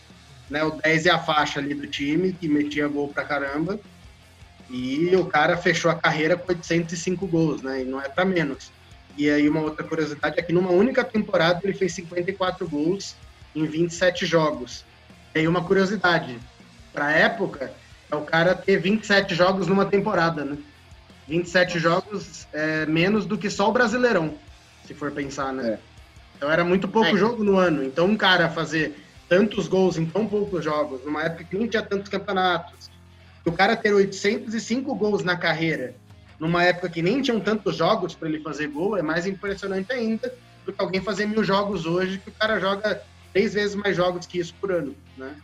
né, 0.49 0.63
o 0.63 0.71
10 0.71 1.07
e 1.07 1.11
a 1.11 1.19
faixa 1.19 1.59
ali 1.59 1.75
do 1.75 1.87
time, 1.87 2.33
que 2.33 2.47
metia 2.49 2.87
gol 2.87 3.09
pra 3.09 3.25
caramba. 3.25 3.81
E 4.71 5.15
o 5.17 5.27
cara 5.27 5.57
fechou 5.57 5.91
a 5.91 5.95
carreira 5.95 6.37
com 6.37 6.51
805 6.51 7.27
gols, 7.27 7.63
né? 7.63 7.83
E 7.83 7.85
não 7.85 8.01
é 8.01 8.09
para 8.09 8.25
menos. 8.25 8.71
E 9.17 9.29
aí 9.29 9.49
uma 9.49 9.61
outra 9.61 9.85
curiosidade 9.85 10.39
é 10.39 10.43
que 10.43 10.53
numa 10.53 10.71
única 10.71 11.05
temporada 11.05 11.61
ele 11.63 11.75
fez 11.75 11.93
54 11.95 12.67
gols 12.69 13.15
em 13.55 13.67
27 13.67 14.25
jogos. 14.27 14.85
Tem 15.33 15.47
uma 15.47 15.63
curiosidade. 15.65 16.39
Pra 16.93 17.11
época, 17.13 17.73
é 18.11 18.17
o 18.17 18.23
cara 18.23 18.55
ter 18.55 18.79
27 18.79 19.35
jogos 19.35 19.67
numa 19.67 19.87
temporada, 19.87 20.45
né? 20.45 20.57
27 21.29 21.79
jogos 21.79 22.47
é 22.53 22.85
menos 22.87 23.25
do 23.25 23.39
que 23.39 23.49
só 23.49 23.69
o 23.69 23.73
Brasileirão, 23.73 24.35
se 24.87 24.93
for 24.93 25.11
pensar, 25.11 25.53
né? 25.53 25.73
É. 25.75 25.79
Então 26.37 26.51
era 26.51 26.65
muito 26.65 26.89
pouco 26.89 27.15
É. 27.15 27.17
jogo 27.17 27.45
no 27.45 27.57
ano. 27.57 27.85
Então 27.85 28.07
um 28.07 28.17
cara 28.17 28.49
fazer 28.51 28.99
tantos 29.29 29.69
gols 29.69 29.97
em 29.97 30.05
tão 30.05 30.27
poucos 30.27 30.65
jogos, 30.65 31.05
numa 31.05 31.23
época 31.23 31.45
que 31.45 31.57
não 31.57 31.67
tinha 31.69 31.83
tantos 31.83 32.11
campeonatos, 32.11 32.91
o 33.45 33.53
cara 33.53 33.75
ter 33.77 33.93
805 33.93 34.95
gols 34.95 35.25
na 35.25 35.37
carreira, 35.37 35.95
numa 36.43 36.65
época 36.65 36.89
que 36.89 37.01
nem 37.01 37.23
tinham 37.23 37.39
tantos 37.39 37.77
jogos 37.77 38.17
para 38.17 38.29
ele 38.29 38.41
fazer 38.41 38.67
gol, 38.67 38.97
é 38.97 39.03
mais 39.03 39.29
impressionante 39.29 39.93
ainda 39.93 40.35
do 40.67 40.73
que 40.73 40.83
alguém 40.83 41.01
fazer 41.01 41.25
mil 41.25 41.45
jogos 41.45 41.87
hoje, 41.87 42.19
que 42.19 42.31
o 42.31 42.33
cara 42.33 42.59
joga 42.59 43.01
três 43.33 43.55
vezes 43.55 43.77
mais 43.77 43.97
jogos 43.97 44.27
que 44.27 44.41
isso 44.41 44.53
por 44.61 44.73
ano, 44.73 44.93
né? 45.17 45.37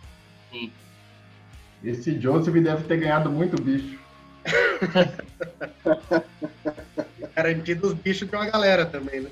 Esse 1.85 2.21
Joseph 2.21 2.53
deve 2.53 2.83
ter 2.83 2.97
ganhado 2.97 3.31
muito 3.31 3.63
bicho. 3.63 3.97
Garantido 7.37 7.87
os 7.87 7.95
bichos 7.95 8.29
de 8.29 8.35
uma 8.35 8.51
galera 8.51 8.85
também, 8.85 9.21
né? 9.21 9.31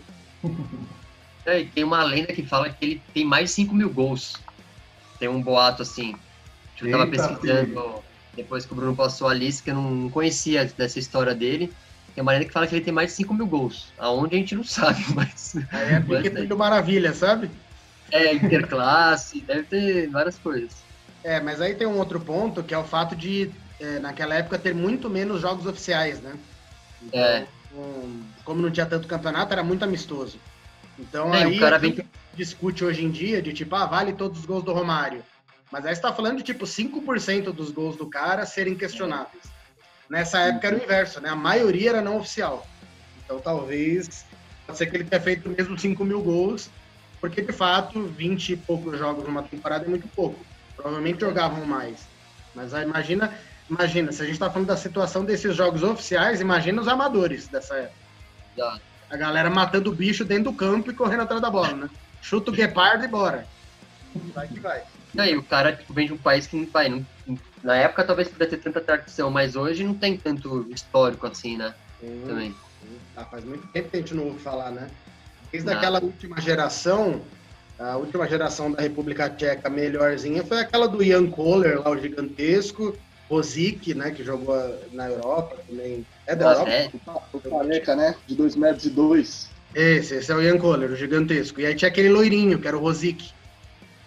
É, 1.44 1.62
e 1.62 1.66
tem 1.66 1.82
uma 1.82 2.04
lenda 2.04 2.32
que 2.32 2.46
fala 2.46 2.70
que 2.70 2.85
ele 2.85 3.02
tem 3.12 3.25
mais 3.25 3.50
de 3.50 3.56
5 3.56 3.75
mil 3.75 3.90
gols. 3.90 4.35
Tem 5.18 5.28
um 5.28 5.42
boato 5.42 5.82
assim. 5.82 6.14
Eu 6.80 6.92
tava 6.92 7.06
Eita, 7.06 7.28
pesquisando 7.28 8.04
depois 8.37 8.66
que 8.66 8.73
o 8.73 8.76
Bruno 8.76 8.95
passou 8.95 9.28
a 9.28 9.35
lista, 9.35 9.64
que 9.64 9.71
eu 9.71 9.75
não 9.75 10.11
conhecia 10.11 10.64
dessa 10.76 10.99
história 10.99 11.35
dele. 11.35 11.73
Tem 12.14 12.23
uma 12.23 12.33
lenda 12.33 12.45
que 12.45 12.52
fala 12.52 12.66
que 12.66 12.75
ele 12.75 12.85
tem 12.85 12.95
mais 12.95 13.11
de 13.11 13.16
5 13.16 13.35
mil 13.35 13.47
gols. 13.47 13.93
Aonde 13.99 14.37
a 14.37 14.38
gente 14.38 14.55
não 14.55 14.64
sabe, 14.64 15.05
mas. 15.14 15.55
É 15.73 16.00
porque 16.00 16.31
Mas, 16.31 16.43
tudo 16.43 16.57
maravilha, 16.57 17.12
sabe? 17.12 17.50
É, 18.11 18.33
interclasse, 18.35 19.40
deve 19.40 19.64
ter 19.64 20.09
várias 20.09 20.38
coisas. 20.38 20.73
É, 21.25 21.40
mas 21.40 21.61
aí 21.61 21.75
tem 21.75 21.87
um 21.87 21.99
outro 21.99 22.21
ponto, 22.21 22.62
que 22.62 22.73
é 22.73 22.78
o 22.78 22.85
fato 22.85 23.16
de, 23.16 23.50
é, 23.81 23.99
naquela 23.99 24.35
época, 24.37 24.59
ter 24.59 24.75
muito 24.75 25.11
menos 25.11 25.40
jogos 25.40 25.66
oficiais, 25.66 26.21
né? 26.21 26.35
Então, 27.02 27.21
É. 27.21 27.47
um, 27.75 28.23
como 28.45 28.62
não 28.62 28.71
tinha 28.71 28.87
tanto 28.87 29.09
campeonato, 29.09 29.52
era 29.52 29.64
muito 29.64 29.83
amistoso. 29.85 30.38
Então 30.99 31.35
É, 31.35 31.43
aí 31.45 31.57
o 31.57 31.61
cara 31.61 31.78
vem. 31.78 31.99
discute 32.35 32.85
hoje 32.85 33.05
em 33.05 33.11
dia 33.11 33.43
de 33.43 33.52
tipo, 33.52 33.75
ah, 33.75 33.87
vale 33.87 34.12
todos 34.12 34.38
os 34.40 34.47
gols 34.47 34.62
do 34.64 34.73
Romário. 34.73 35.23
Mas 35.70 35.85
aí 35.85 35.94
você 35.94 36.00
tá 36.00 36.12
falando 36.12 36.38
de 36.38 36.42
tipo 36.42 36.64
5% 36.64 37.52
dos 37.52 37.70
gols 37.70 37.96
do 37.96 38.06
cara 38.06 38.46
serem 38.46 38.75
questionáveis. 38.75 39.42
Nessa 40.08 40.38
época 40.40 40.68
era 40.68 40.76
o 40.76 40.82
inverso, 40.82 41.20
né? 41.20 41.28
A 41.28 41.37
maioria 41.37 41.90
era 41.90 42.02
não 42.02 42.18
oficial. 42.18 42.66
Então 43.25 43.40
talvez 43.40 44.25
pode 44.66 44.78
ser 44.78 44.87
que 44.87 44.96
ele 44.96 45.04
tenha 45.04 45.20
feito 45.20 45.49
mesmo 45.49 45.78
5 45.78 46.04
mil 46.04 46.23
gols, 46.23 46.70
porque 47.20 47.42
de 47.42 47.52
fato 47.52 48.02
20 48.02 48.52
e 48.52 48.56
poucos 48.56 48.99
jogos 48.99 49.25
numa 49.25 49.42
temporada 49.42 49.85
é 49.85 49.88
muito 49.88 50.06
pouco. 50.08 50.38
Provavelmente 50.76 51.20
jogavam 51.20 51.64
mais. 51.64 52.06
Mas 52.54 52.73
aí 52.73 52.85
imagina, 52.85 53.35
imagina, 53.68 54.12
se 54.12 54.23
a 54.23 54.26
gente 54.26 54.38
tá 54.38 54.50
falando 54.50 54.68
da 54.68 54.76
situação 54.76 55.25
desses 55.25 55.54
jogos 55.56 55.82
oficiais, 55.82 56.40
imagina 56.40 56.80
os 56.80 56.88
amadores 56.88 57.49
dessa 57.49 57.75
época. 57.75 58.06
Exato. 58.56 58.80
A 59.11 59.16
galera 59.16 59.50
matando 59.50 59.90
o 59.90 59.94
bicho 59.94 60.25
dentro 60.25 60.50
do 60.50 60.56
campo 60.56 60.90
e 60.90 60.94
correndo 60.94 61.23
atrás 61.23 61.40
da 61.40 61.50
bola, 61.50 61.73
né? 61.73 61.90
Chuta 62.23 62.50
o 62.50 62.54
guepardo 62.54 63.04
e 63.04 63.08
bora. 63.08 63.46
Vai 64.35 64.49
que 64.49 64.58
vai. 64.58 64.82
Aí 65.18 65.37
o 65.37 65.42
cara 65.42 65.75
tipo, 65.75 65.92
vem 65.92 66.06
de 66.06 66.12
um 66.12 66.18
país 66.18 66.46
que 66.46 66.64
vai, 66.66 66.88
não, 66.88 67.04
na 67.62 67.76
época 67.76 68.04
talvez 68.04 68.28
pudesse 68.28 68.50
ter 68.52 68.62
tanta 68.62 68.80
tradição, 68.80 69.30
mas 69.30 69.56
hoje 69.56 69.85
não 69.85 69.94
tem 69.94 70.16
tanto 70.16 70.66
histórico 70.70 71.26
assim, 71.26 71.56
né? 71.56 71.75
Também. 72.26 72.54
Ah, 73.16 73.25
faz 73.25 73.44
muito 73.44 73.66
tempo 73.68 73.90
que 73.90 73.96
a 73.96 74.00
gente 74.00 74.14
não 74.14 74.25
ouve 74.26 74.38
falar, 74.40 74.70
né? 74.70 74.88
Desde 75.50 75.66
Nada. 75.66 75.78
aquela 75.78 76.02
última 76.02 76.40
geração, 76.40 77.23
a 77.78 77.96
última 77.96 78.28
geração 78.28 78.70
da 78.70 78.82
República 78.82 79.30
Tcheca 79.30 79.70
melhorzinha 79.70 80.44
foi 80.44 80.61
aquela 80.61 80.87
do 80.87 81.02
Jan 81.02 81.30
Koller, 81.30 81.80
lá 81.80 81.90
o 81.90 81.99
gigantesco, 81.99 82.96
Rosic, 83.28 83.94
né, 83.94 84.11
que 84.11 84.23
jogou 84.23 84.56
na 84.92 85.08
Europa 85.08 85.56
também. 85.68 86.06
É 86.26 86.37
da 86.37 86.46
Nossa, 86.46 86.61
Europa? 86.61 86.70
é, 86.70 86.90
O 87.32 87.40
careca, 87.40 87.96
né? 87.96 88.14
De 88.26 88.35
2 88.35 88.54
metros 88.54 88.85
e 88.87 88.90
dois. 88.90 89.50
Esse, 89.75 90.14
esse 90.14 90.32
é 90.32 90.35
o 90.35 90.42
Jan 90.42 90.58
Koller, 90.58 90.90
o 90.90 90.96
gigantesco. 90.96 91.61
E 91.61 91.66
aí 91.66 91.75
tinha 91.75 91.88
aquele 91.88 92.08
loirinho, 92.08 92.58
que 92.58 92.68
era 92.68 92.76
o 92.76 92.80
Rosic, 92.80 93.32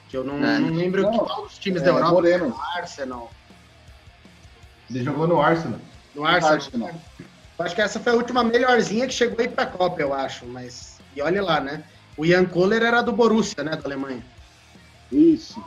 que 0.09 0.17
eu 0.17 0.23
não, 0.23 0.43
É. 0.43 0.59
não 0.59 0.73
lembro 0.73 1.03
Não, 1.03 1.19
qual 1.19 1.43
dos 1.43 1.57
times 1.57 1.81
é, 1.81 1.85
da 1.85 1.91
Europa, 1.91 2.11
Moreno. 2.13 2.59
Arsenal. 2.75 3.31
Ele 4.89 5.03
jogou 5.03 5.27
no 5.27 5.39
Arsenal. 5.39 5.79
No 6.15 6.25
Arsenal. 6.25 6.53
Arsenal. 6.55 7.01
Eu 7.59 7.65
acho 7.65 7.75
que 7.75 7.81
essa 7.81 7.99
foi 7.99 8.11
a 8.11 8.15
última 8.15 8.43
melhorzinha 8.43 9.05
que 9.07 9.13
chegou 9.13 9.37
aí 9.39 9.47
pra 9.47 9.65
Copa, 9.65 10.01
eu 10.01 10.13
acho. 10.13 10.45
Mas, 10.47 10.97
e 11.15 11.21
olha 11.21 11.41
lá, 11.43 11.59
né? 11.61 11.83
O 12.17 12.25
Jan 12.25 12.45
Koller 12.45 12.81
era 12.81 13.01
do 13.01 13.11
Borussia, 13.13 13.63
né, 13.63 13.71
da 13.71 13.83
Alemanha. 13.85 14.25
Isso. 15.11 15.63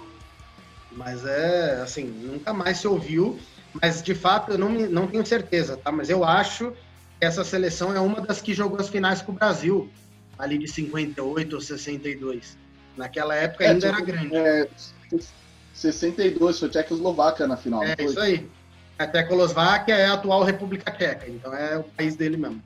Mas 0.90 1.25
é, 1.25 1.80
assim, 1.82 2.04
nunca 2.04 2.52
mais 2.52 2.78
se 2.78 2.88
ouviu. 2.88 3.38
Mas, 3.80 4.02
de 4.02 4.14
fato, 4.14 4.52
eu 4.52 4.58
não, 4.58 4.68
me- 4.68 4.88
não 4.88 5.06
tenho 5.06 5.25
certeza, 5.25 5.76
tá? 5.76 5.90
Mas 5.92 6.11
eu 6.11 6.25
acho 6.25 6.72
que 6.72 7.25
essa 7.26 7.44
seleção 7.44 7.94
é 7.94 8.00
uma 8.00 8.20
das 8.20 8.42
que 8.42 8.52
jogou 8.52 8.78
as 8.80 8.88
finais 8.88 9.22
com 9.22 9.32
o 9.32 9.34
Brasil, 9.34 9.90
ali 10.38 10.58
de 10.58 10.68
58 10.68 11.54
ou 11.54 11.61
62. 11.61 12.58
Naquela 12.96 13.34
época 13.34 13.64
É, 13.64 13.68
ainda 13.68 13.92
tipo, 13.92 13.94
era 13.94 14.04
grande. 14.04 14.37
É, 14.37 14.68
62, 15.75 16.58
foi 16.58 16.68
Tchecoslováquia 16.68 17.46
na 17.46 17.56
final. 17.56 17.82
É, 17.82 17.96
isso 17.99 18.20
aí. 18.20 18.49
A 18.99 19.06
Tecoslováquia 19.06 19.94
é 19.94 20.06
a 20.06 20.14
atual 20.14 20.44
República 20.44 20.90
Tcheca, 20.92 21.28
então 21.28 21.54
é 21.54 21.78
o 21.78 21.82
país 21.82 22.14
dele 22.14 22.37
mesmo. 22.37 22.62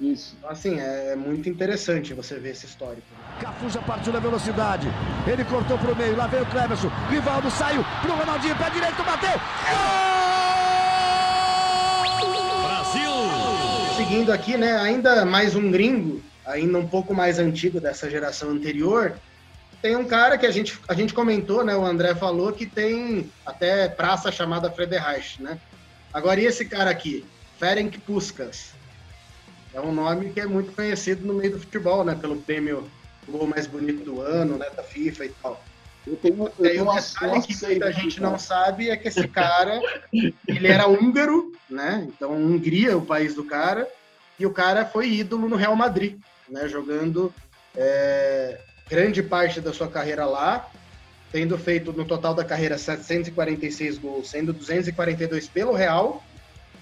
Isso. 0.00 0.34
Então, 0.38 0.50
assim, 0.50 0.78
é 0.78 1.14
muito 1.16 1.48
interessante 1.48 2.12
você 2.12 2.38
ver 2.38 2.50
esse 2.50 2.66
histórico. 2.66 3.06
Cafu 3.40 3.70
já 3.70 3.80
partiu 3.82 4.12
na 4.12 4.18
velocidade. 4.18 4.88
Ele 5.26 5.44
cortou 5.44 5.78
pro 5.78 5.96
meio. 5.96 6.16
Lá 6.16 6.26
vem 6.26 6.42
o 6.42 6.46
Cleverson. 6.46 6.90
Rivaldo 7.08 7.50
saiu 7.50 7.84
pro 8.02 8.14
Ronaldinho. 8.16 8.56
Pé 8.56 8.70
direito, 8.70 9.02
bateu. 9.04 9.30
Gol! 9.70 10.12
Seguindo 13.96 14.32
aqui, 14.32 14.56
né, 14.56 14.76
ainda 14.78 15.24
mais 15.24 15.54
um 15.54 15.70
gringo, 15.70 16.20
ainda 16.44 16.78
um 16.78 16.88
pouco 16.88 17.14
mais 17.14 17.38
antigo 17.38 17.80
dessa 17.80 18.10
geração 18.10 18.50
anterior, 18.50 19.14
tem 19.80 19.96
um 19.96 20.04
cara 20.04 20.38
que 20.38 20.46
a 20.46 20.50
gente, 20.50 20.78
a 20.86 20.94
gente 20.94 21.12
comentou, 21.12 21.64
né, 21.64 21.76
o 21.76 21.84
André 21.84 22.14
falou 22.14 22.52
que 22.52 22.66
tem 22.66 23.30
até 23.44 23.88
praça 23.88 24.30
chamada 24.30 24.70
Frederreich, 24.70 25.42
né? 25.42 25.58
Agora, 26.12 26.40
e 26.40 26.46
esse 26.46 26.64
cara 26.64 26.90
aqui? 26.90 27.24
Ferenc 27.58 27.98
Puskas. 27.98 28.72
É 29.74 29.80
um 29.80 29.92
nome 29.92 30.30
que 30.30 30.40
é 30.40 30.46
muito 30.46 30.72
conhecido 30.72 31.26
no 31.26 31.34
meio 31.34 31.52
do 31.52 31.60
futebol, 31.60 32.04
né, 32.04 32.14
pelo 32.14 32.36
prêmio 32.36 32.88
Gol 33.26 33.46
Mais 33.46 33.66
Bonito 33.66 34.04
do 34.04 34.20
Ano, 34.20 34.58
né, 34.58 34.68
da 34.70 34.82
FIFA 34.82 35.24
e 35.24 35.28
tal. 35.30 35.64
Eu 36.06 36.16
tenho, 36.16 36.50
eu 36.58 36.70
aí 36.70 36.80
umas, 36.80 37.12
detalhe 37.12 37.42
que 37.42 37.66
muita 37.66 37.88
aqui, 37.88 38.00
gente 38.00 38.20
cara. 38.20 38.30
não 38.30 38.38
sabe 38.38 38.90
é 38.90 38.96
que 38.96 39.08
esse 39.08 39.26
cara, 39.28 39.80
ele 40.12 40.66
era 40.66 40.88
húngaro, 40.88 41.52
né? 41.70 42.08
Então, 42.08 42.32
Hungria 42.32 42.90
é 42.90 42.96
o 42.96 43.02
país 43.02 43.34
do 43.34 43.44
cara, 43.44 43.88
e 44.38 44.44
o 44.44 44.52
cara 44.52 44.84
foi 44.84 45.08
ídolo 45.12 45.48
no 45.48 45.56
Real 45.56 45.76
Madrid, 45.76 46.18
né? 46.48 46.68
Jogando 46.68 47.32
é, 47.76 48.58
grande 48.88 49.22
parte 49.22 49.60
da 49.60 49.72
sua 49.72 49.88
carreira 49.88 50.24
lá, 50.24 50.70
tendo 51.30 51.56
feito 51.56 51.92
no 51.92 52.04
total 52.04 52.34
da 52.34 52.44
carreira 52.44 52.76
746 52.76 53.98
gols, 53.98 54.30
sendo 54.30 54.52
242 54.52 55.48
pelo 55.48 55.72
Real. 55.72 56.22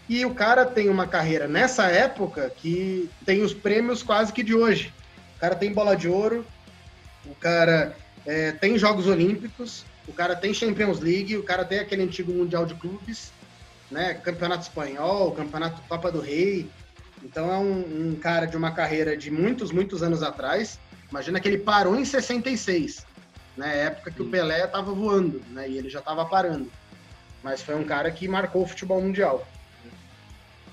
E 0.08 0.26
o 0.26 0.34
cara 0.34 0.66
tem 0.66 0.88
uma 0.88 1.06
carreira 1.06 1.46
nessa 1.46 1.84
época 1.86 2.50
que 2.56 3.08
tem 3.24 3.42
os 3.42 3.54
prêmios 3.54 4.02
quase 4.02 4.32
que 4.32 4.42
de 4.42 4.54
hoje. 4.54 4.92
O 5.36 5.40
cara 5.40 5.54
tem 5.54 5.72
bola 5.72 5.96
de 5.96 6.08
ouro, 6.08 6.44
o 7.24 7.34
cara 7.36 7.96
é, 8.26 8.50
tem 8.52 8.76
Jogos 8.76 9.06
Olímpicos, 9.06 9.84
o 10.08 10.12
cara 10.12 10.34
tem 10.34 10.52
Champions 10.52 10.98
League, 10.98 11.36
o 11.36 11.44
cara 11.44 11.64
tem 11.64 11.78
aquele 11.78 12.02
antigo 12.02 12.32
Mundial 12.32 12.66
de 12.66 12.74
Clubes, 12.74 13.32
né? 13.88 14.14
Campeonato 14.14 14.62
Espanhol, 14.62 15.32
Campeonato 15.32 15.80
Copa 15.82 16.10
do 16.10 16.20
Rei. 16.20 16.68
Então 17.22 17.52
é 17.52 17.58
um, 17.58 18.10
um 18.10 18.14
cara 18.16 18.46
de 18.46 18.56
uma 18.56 18.72
carreira 18.72 19.16
de 19.16 19.30
muitos, 19.30 19.70
muitos 19.70 20.02
anos 20.02 20.22
atrás. 20.22 20.78
Imagina 21.10 21.40
que 21.40 21.48
ele 21.48 21.58
parou 21.58 21.96
em 21.96 22.04
66, 22.04 23.06
né? 23.56 23.84
Época 23.86 24.10
que 24.10 24.22
o 24.22 24.30
Pelé 24.30 24.64
estava 24.64 24.92
voando, 24.92 25.42
né? 25.50 25.68
E 25.68 25.76
ele 25.76 25.88
já 25.88 25.98
estava 25.98 26.24
parando. 26.24 26.70
Mas 27.42 27.62
foi 27.62 27.74
um 27.74 27.84
cara 27.84 28.10
que 28.10 28.28
marcou 28.28 28.62
o 28.62 28.66
futebol 28.66 29.00
mundial. 29.00 29.46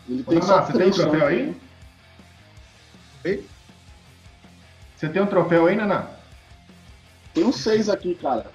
Ele 0.08 0.24
tem 0.24 0.40
Naná, 0.40 0.48
só 0.48 0.62
você 0.66 0.78
tem 0.78 0.88
um 0.88 0.92
troféu 0.92 1.28
aí? 1.28 1.46
né? 1.48 1.56
Oi? 3.26 3.46
Você 4.96 5.10
tem 5.10 5.22
um 5.22 5.28
troféu 5.28 5.68
aí, 5.68 5.76
Naná? 5.76 6.08
Tem 7.34 7.44
uns 7.44 7.58
seis 7.58 7.90
aqui, 7.90 8.16
cara. 8.16 8.50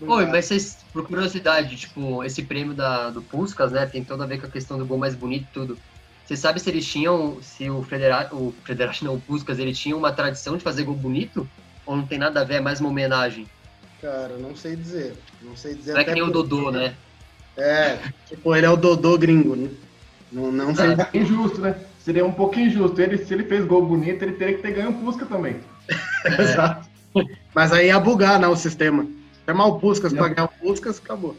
Oi, 0.00 0.26
mas 0.26 0.46
vocês, 0.46 0.78
por 0.96 1.06
curiosidade, 1.06 1.76
tipo, 1.76 2.24
esse 2.24 2.42
prêmio 2.42 2.72
da, 2.72 3.10
do 3.10 3.20
Puskas, 3.20 3.70
né, 3.70 3.84
tem 3.84 4.02
tudo 4.02 4.22
a 4.22 4.26
ver 4.26 4.40
com 4.40 4.46
a 4.46 4.50
questão 4.50 4.78
do 4.78 4.86
gol 4.86 4.96
mais 4.96 5.14
bonito 5.14 5.44
e 5.50 5.52
tudo. 5.52 5.78
Você 6.24 6.34
sabe 6.38 6.58
se 6.58 6.70
eles 6.70 6.86
tinham, 6.86 7.36
se 7.42 7.68
o 7.68 7.82
Federal, 7.82 8.28
o 8.32 8.54
Federal, 8.64 8.94
não, 9.02 9.16
o 9.16 9.20
Puskas, 9.20 9.58
ele 9.58 9.74
tinha 9.74 9.94
uma 9.94 10.10
tradição 10.10 10.56
de 10.56 10.64
fazer 10.64 10.84
gol 10.84 10.94
bonito? 10.94 11.46
Ou 11.84 11.96
não 11.96 12.06
tem 12.06 12.18
nada 12.18 12.40
a 12.40 12.44
ver, 12.44 12.54
é 12.54 12.60
mais 12.60 12.80
uma 12.80 12.88
homenagem? 12.88 13.46
Cara, 14.00 14.38
não 14.38 14.56
sei 14.56 14.74
dizer. 14.74 15.14
Não 15.42 15.54
sei 15.54 15.74
dizer 15.74 15.92
Não 15.92 16.00
é 16.00 16.04
que 16.04 16.12
nem 16.12 16.22
o 16.22 16.30
Dodô, 16.30 16.70
né? 16.70 16.94
É, 17.58 17.98
tipo, 18.26 18.56
ele 18.56 18.64
é 18.64 18.70
o 18.70 18.76
Dodô 18.76 19.18
gringo, 19.18 19.54
né? 19.54 19.68
Não, 20.32 20.50
não 20.50 20.74
sei. 20.74 20.96
Injusto, 21.12 21.60
né? 21.60 21.78
Seria 21.98 22.24
um 22.24 22.32
pouquinho 22.32 22.68
injusto. 22.68 22.98
Ele, 23.00 23.18
se 23.18 23.34
ele 23.34 23.44
fez 23.44 23.66
gol 23.66 23.84
bonito, 23.84 24.22
ele 24.22 24.32
teria 24.32 24.56
que 24.56 24.62
ter 24.62 24.72
ganho 24.72 24.90
um 24.90 25.04
Pusca 25.04 25.26
também. 25.26 25.60
Exato. 26.38 26.88
Mas 27.54 27.70
aí 27.72 27.88
ia 27.88 28.00
bugar, 28.00 28.40
né, 28.40 28.48
o 28.48 28.56
sistema. 28.56 29.06
Chamar 29.46 29.66
o 29.66 29.78
Puskas 29.78 30.12
pra 30.12 30.28
ganhar 30.28 30.44
o 30.44 30.48
Puskas, 30.48 30.98
acabou. 30.98 31.36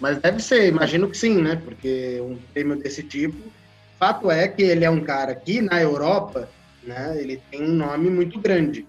Mas 0.00 0.18
deve 0.18 0.40
ser, 0.40 0.68
imagino 0.68 1.08
que 1.10 1.16
sim, 1.16 1.42
né? 1.42 1.56
Porque 1.56 2.18
um 2.20 2.36
prêmio 2.52 2.76
desse 2.76 3.02
tipo. 3.02 3.36
Fato 3.98 4.30
é 4.30 4.46
que 4.48 4.62
ele 4.62 4.84
é 4.84 4.90
um 4.90 5.02
cara 5.02 5.34
que 5.34 5.60
na 5.60 5.80
Europa, 5.82 6.48
né? 6.82 7.20
Ele 7.20 7.42
tem 7.50 7.62
um 7.62 7.72
nome 7.72 8.08
muito 8.08 8.40
grande. 8.40 8.86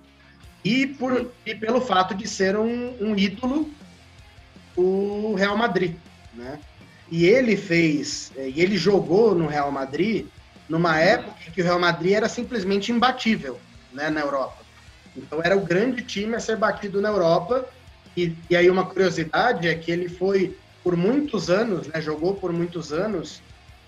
E, 0.63 0.87
por, 0.87 1.31
e 1.45 1.55
pelo 1.55 1.81
fato 1.81 2.13
de 2.13 2.27
ser 2.27 2.55
um, 2.57 2.95
um 3.01 3.15
ídolo, 3.17 3.69
o 4.75 5.33
Real 5.35 5.57
Madrid, 5.57 5.95
né? 6.33 6.59
E 7.11 7.25
ele 7.25 7.57
fez, 7.57 8.31
eh, 8.37 8.49
e 8.55 8.61
ele 8.61 8.77
jogou 8.77 9.33
no 9.33 9.47
Real 9.47 9.71
Madrid 9.71 10.27
numa 10.67 10.99
época 10.99 11.35
em 11.47 11.51
que 11.51 11.61
o 11.61 11.63
Real 11.63 11.79
Madrid 11.79 12.13
era 12.13 12.29
simplesmente 12.29 12.91
imbatível, 12.91 13.59
né, 13.91 14.09
na 14.09 14.21
Europa. 14.21 14.58
Então 15.19 15.41
era 15.43 15.55
o 15.55 15.61
grande 15.61 16.01
time 16.01 16.35
a 16.35 16.39
ser 16.39 16.57
batido 16.57 17.01
na 17.01 17.09
Europa. 17.09 17.65
E, 18.17 18.35
e 18.49 18.55
aí 18.55 18.69
uma 18.69 18.85
curiosidade 18.85 19.67
é 19.67 19.75
que 19.75 19.91
ele 19.91 20.09
foi 20.09 20.57
por 20.83 20.95
muitos 20.95 21.49
anos, 21.49 21.87
né, 21.87 22.01
jogou 22.01 22.35
por 22.35 22.51
muitos 22.51 22.91
anos 22.91 23.41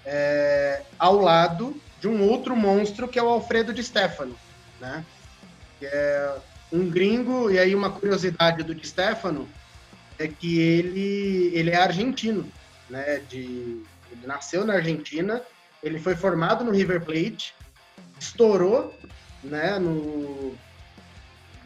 é, 0.06 0.82
ao 1.00 1.20
lado 1.20 1.76
de 2.00 2.08
um 2.08 2.28
outro 2.28 2.56
monstro 2.56 3.08
que 3.08 3.18
é 3.18 3.24
o 3.24 3.30
Alfredo 3.30 3.74
Di 3.74 3.84
Stefano, 3.84 4.36
né? 4.80 5.06
Que 5.80 5.86
é 5.86 6.36
um 6.72 6.90
gringo 6.90 7.50
e 7.52 7.60
aí 7.60 7.76
uma 7.76 7.92
curiosidade 7.92 8.64
do 8.64 8.74
Di 8.74 8.88
Stefano 8.88 9.48
é 10.18 10.28
que 10.28 10.60
ele 10.60 11.52
ele 11.54 11.70
é 11.70 11.78
argentino, 11.78 12.52
né? 12.90 13.22
De 13.30 13.84
ele 14.12 14.28
nasceu 14.28 14.66
na 14.66 14.74
Argentina, 14.74 15.42
ele 15.82 16.00
foi 16.00 16.16
formado 16.16 16.66
no 16.66 16.72
River 16.72 17.02
Plate, 17.02 17.54
estourou, 18.20 18.94
né? 19.44 19.80
No 19.80 20.56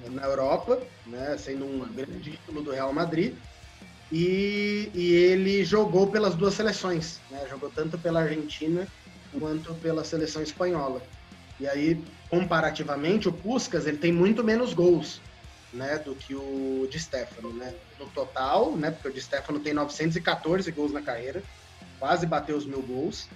na 0.09 0.23
Europa, 0.23 0.81
né? 1.05 1.37
Sendo 1.37 1.65
um 1.65 1.79
grande 1.93 2.39
ídolo 2.47 2.61
do 2.61 2.71
Real 2.71 2.93
Madrid 2.93 3.35
e, 4.11 4.89
e 4.93 5.13
ele 5.13 5.63
jogou 5.65 6.07
pelas 6.07 6.35
duas 6.35 6.53
seleções, 6.53 7.19
né? 7.29 7.45
jogou 7.49 7.69
tanto 7.69 7.97
pela 7.97 8.21
Argentina 8.21 8.87
quanto 9.37 9.73
pela 9.75 10.03
seleção 10.03 10.41
espanhola. 10.41 11.01
E 11.59 11.67
aí, 11.67 12.01
comparativamente, 12.29 13.27
o 13.27 13.33
Puskas 13.33 13.87
ele 13.87 13.97
tem 13.97 14.11
muito 14.11 14.43
menos 14.43 14.73
gols 14.73 15.21
né, 15.73 15.97
do 15.97 16.15
que 16.15 16.35
o 16.35 16.87
Di 16.89 16.99
Stefano, 16.99 17.51
né? 17.53 17.73
No 17.99 18.07
total, 18.07 18.75
né, 18.75 18.91
porque 18.91 19.07
o 19.07 19.13
Di 19.13 19.21
Stefano 19.21 19.59
tem 19.59 19.73
914 19.73 20.69
gols 20.71 20.91
na 20.91 21.01
carreira, 21.01 21.43
quase 21.99 22.25
bateu 22.25 22.55
os 22.55 22.65
mil 22.65 22.81
gols. 22.81 23.27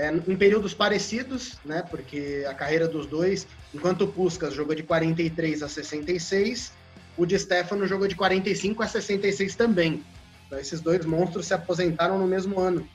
É, 0.00 0.08
em 0.08 0.34
períodos 0.34 0.72
parecidos, 0.72 1.58
né, 1.62 1.82
porque 1.82 2.42
a 2.48 2.54
carreira 2.54 2.88
dos 2.88 3.04
dois, 3.04 3.46
enquanto 3.74 4.04
o 4.04 4.08
Puskas 4.08 4.54
jogou 4.54 4.74
de 4.74 4.82
43 4.82 5.62
a 5.62 5.68
66, 5.68 6.72
o 7.18 7.26
Di 7.26 7.38
Stefano 7.38 7.86
jogou 7.86 8.08
de 8.08 8.14
45 8.14 8.82
a 8.82 8.88
66 8.88 9.54
também. 9.56 10.02
Então, 10.46 10.58
esses 10.58 10.80
dois 10.80 11.04
monstros 11.04 11.48
se 11.48 11.52
aposentaram 11.52 12.18
no 12.18 12.26
mesmo 12.26 12.58
ano. 12.58 12.88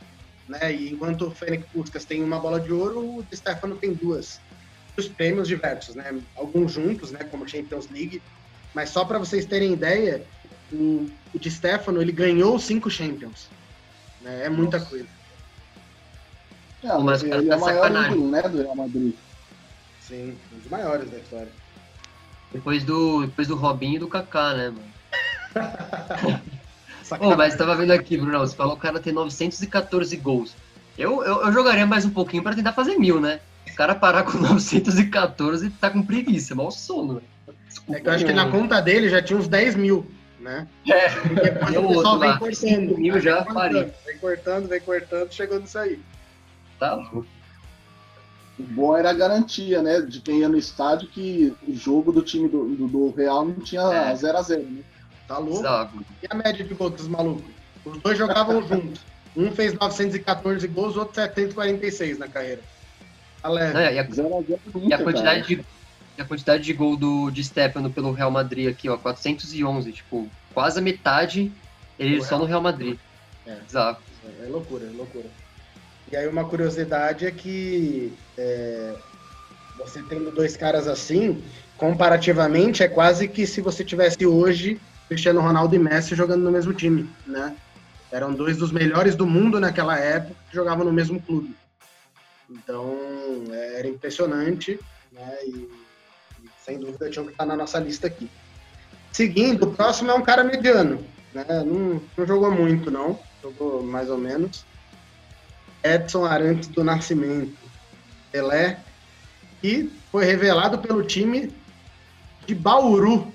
Né? 0.50 0.74
E 0.74 0.94
enquanto 0.94 1.28
o 1.28 1.32
Fênix 1.32 1.68
Puskas 1.72 2.06
tem 2.06 2.24
uma 2.24 2.40
bola 2.40 2.60
de 2.60 2.74
ouro, 2.74 3.20
o 3.20 3.24
Di 3.24 3.38
Stefano 3.38 3.76
tem 3.76 3.94
duas. 3.94 4.42
Os 4.98 5.08
prêmios 5.08 5.48
diversos, 5.48 5.94
né? 5.94 6.20
Alguns 6.36 6.72
juntos, 6.72 7.12
né? 7.12 7.20
Como 7.30 7.48
Champions 7.48 7.88
League. 7.92 8.20
Mas 8.74 8.90
só 8.90 9.06
para 9.06 9.20
vocês 9.20 9.46
terem 9.46 9.74
ideia, 9.74 10.26
o, 10.74 11.08
o 11.36 11.38
Di 11.38 11.52
Stefano 11.52 12.02
ele 12.02 12.12
ganhou 12.12 12.58
cinco 12.58 12.90
Champions. 12.90 13.48
Né? 14.22 14.46
É 14.46 14.50
muita 14.50 14.80
Nossa. 14.80 14.90
coisa. 14.90 15.25
É, 16.86 16.98
mas 17.00 17.24
ele 17.24 17.48
é 17.48 17.50
tá 17.50 17.58
o 17.58 17.62
maior 17.62 17.92
ídolo, 17.92 18.30
né, 18.30 18.42
do 18.44 18.58
Real 18.62 18.76
Madrid. 18.76 19.14
Sim, 20.00 20.38
um 20.54 20.60
dos 20.60 20.70
maiores 20.70 21.10
da 21.10 21.18
história. 21.18 21.52
Depois 22.52 22.84
do, 22.84 23.26
depois 23.26 23.48
do 23.48 23.56
Robinho 23.56 23.96
e 23.96 24.00
do 24.00 24.08
Kaká, 24.08 24.54
né, 24.54 24.70
mano? 24.70 24.96
oh, 27.20 27.36
mas 27.36 27.56
tava 27.56 27.76
vendo 27.76 27.92
aqui, 27.92 28.18
Bruno, 28.18 28.38
você 28.38 28.56
falou 28.56 28.74
que 28.74 28.80
o 28.80 28.82
cara 28.84 29.00
tem 29.00 29.12
914 29.12 30.16
gols. 30.18 30.56
Eu, 30.96 31.24
eu, 31.24 31.42
eu 31.42 31.52
jogaria 31.52 31.88
mais 31.88 32.06
um 32.06 32.12
pouquinho 32.12 32.44
para 32.44 32.56
tentar 32.56 32.74
fazer 32.74 32.98
mil, 32.98 33.20
né? 33.20 33.40
O 33.68 33.76
cara 33.76 33.96
parar 33.96 34.24
com 34.24 34.38
914 34.40 35.70
tá 35.72 35.90
com 35.90 36.04
preguiça, 36.04 36.54
é 36.54 36.56
mal 36.56 36.70
sono. 36.70 37.22
Desculpa, 37.68 37.98
é 37.98 38.02
que 38.02 38.08
eu 38.08 38.14
acho 38.14 38.26
que 38.26 38.34
na 38.34 38.50
conta 38.52 38.80
dele 38.80 39.10
já 39.10 39.24
tinha 39.24 39.40
uns 39.40 39.48
10 39.48 39.76
mil, 39.76 40.06
né? 40.40 40.68
É, 40.88 41.08
e 41.74 41.78
o 41.78 41.88
pessoal 41.88 42.20
vem 42.20 42.38
cortando. 42.38 42.98
mil 42.98 43.20
já 43.20 43.44
parei. 43.44 43.92
Vem 44.06 44.18
cortando, 44.20 44.68
vem 44.68 44.80
cortando, 44.80 45.32
chegou 45.34 45.60
nisso 45.60 45.80
aí. 45.80 46.00
Tá 46.80 46.96
louco. 46.96 47.26
O 48.58 48.64
bom 48.64 48.96
era 48.96 49.10
a 49.10 49.14
garantia, 49.14 49.82
né? 49.82 50.02
De 50.02 50.22
quem 50.22 50.40
ia 50.40 50.50
no 50.50 50.58
estádio 50.58 51.10
que 51.10 51.54
o 51.68 51.76
jogo 51.76 52.12
do 52.12 52.22
time 52.22 52.48
do, 52.48 52.66
do, 52.76 52.88
do 52.88 53.10
Real 53.12 53.46
não 53.46 53.56
tinha 53.56 53.82
0x0, 53.82 54.52
é. 54.52 54.58
né? 54.58 54.84
Tá 55.28 55.38
louco? 55.38 55.60
Exato. 55.60 56.06
E 56.24 56.28
a 56.30 56.36
média 56.36 56.64
de 56.64 56.74
gols 56.74 56.94
dos 56.94 57.08
malucos? 57.08 57.46
Os 57.84 57.98
dois 58.02 58.18
jogavam 58.18 58.62
juntos. 58.68 59.02
Um 59.36 59.52
fez 59.52 59.74
914 59.74 60.66
gols, 60.68 60.96
o 60.96 61.00
outro 61.00 61.16
746 61.16 62.18
na 62.18 62.28
carreira. 62.28 62.62
Tá 63.42 63.50
leve. 63.50 63.78
e, 63.78 64.00
a, 64.00 64.04
e 64.88 64.94
a 64.94 64.98
quantidade 64.98 65.48
de 65.48 65.66
a 66.18 66.24
quantidade 66.24 66.64
de 66.64 66.74
gol 66.74 66.96
do 66.96 67.30
de 67.30 67.44
Stefano 67.44 67.92
pelo 67.92 68.14
Real 68.14 68.32
Madrid 68.32 68.70
aqui, 68.70 68.88
ó, 68.88 68.98
411, 68.98 69.92
tipo, 69.92 70.30
quase 70.54 70.80
a 70.80 70.82
metade 70.82 71.52
ele 72.00 72.24
só 72.24 72.38
no 72.38 72.46
Real 72.46 72.62
Madrid. 72.62 72.98
É. 73.46 73.58
Exato. 73.68 74.02
É, 74.24 74.46
é 74.46 74.48
loucura, 74.48 74.86
é 74.86 74.96
loucura. 74.96 75.26
E 76.16 76.18
aí 76.18 76.30
uma 76.30 76.46
curiosidade 76.46 77.26
é 77.26 77.32
que 77.32 78.14
é, 78.38 78.96
você 79.78 80.02
tendo 80.02 80.32
dois 80.32 80.56
caras 80.56 80.88
assim, 80.88 81.44
comparativamente, 81.76 82.82
é 82.82 82.88
quase 82.88 83.28
que 83.28 83.46
se 83.46 83.60
você 83.60 83.84
tivesse 83.84 84.26
hoje 84.26 84.80
Cristiano 85.10 85.42
Ronaldo 85.42 85.76
e 85.76 85.78
Messi 85.78 86.16
jogando 86.16 86.42
no 86.42 86.52
mesmo 86.54 86.74
time, 86.74 87.10
né? 87.28 87.54
Eram 88.14 88.34
dois 88.34 88.56
dos 88.56 88.72
melhores 88.72 89.14
do 89.14 89.28
mundo 89.28 89.60
naquela 89.60 90.00
época 90.00 90.38
que 90.50 90.56
jogavam 90.56 90.86
no 90.86 90.94
mesmo 90.94 91.22
clube. 91.22 91.54
Então, 92.50 92.98
é, 93.52 93.80
era 93.80 93.88
impressionante, 93.90 94.80
né? 95.12 95.36
E, 95.44 95.50
e 95.50 96.50
sem 96.64 96.80
dúvida 96.80 97.10
tinha 97.10 97.26
que 97.26 97.32
estar 97.32 97.46
na 97.46 97.58
nossa 97.58 97.78
lista 97.78 98.08
aqui. 98.08 98.32
Seguindo, 99.12 99.64
o 99.64 99.74
próximo 99.74 100.12
é 100.12 100.14
um 100.14 100.24
cara 100.24 100.46
mediano, 100.46 101.04
né? 101.34 101.46
Não, 101.66 102.02
não 102.18 102.26
jogou 102.26 102.52
muito, 102.52 102.90
não. 102.90 103.20
Jogou 103.44 103.84
mais 103.84 104.10
ou 104.10 104.18
menos. 104.18 104.64
Edson 105.86 106.26
Arantes 106.26 106.68
do 106.70 106.84
Nascimento, 106.84 107.54
Pelé, 108.32 108.80
e 109.64 109.90
foi 110.12 110.26
revelado 110.26 110.80
pelo 110.80 111.04
time 111.04 111.54
de 112.48 112.56
Bauru. 112.56 113.32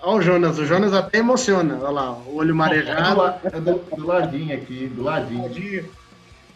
Olha 0.00 0.18
o 0.18 0.22
Jonas, 0.22 0.58
o 0.58 0.66
Jonas 0.66 0.92
até 0.92 1.18
emociona, 1.18 1.78
olha 1.80 1.90
lá, 1.90 2.12
o 2.12 2.36
olho 2.36 2.54
marejado. 2.54 3.22
É 3.44 3.60
do, 3.60 3.78
do 3.96 4.06
ladinho 4.06 4.54
aqui, 4.54 4.86
do 4.88 5.02
ladinho. 5.02 5.88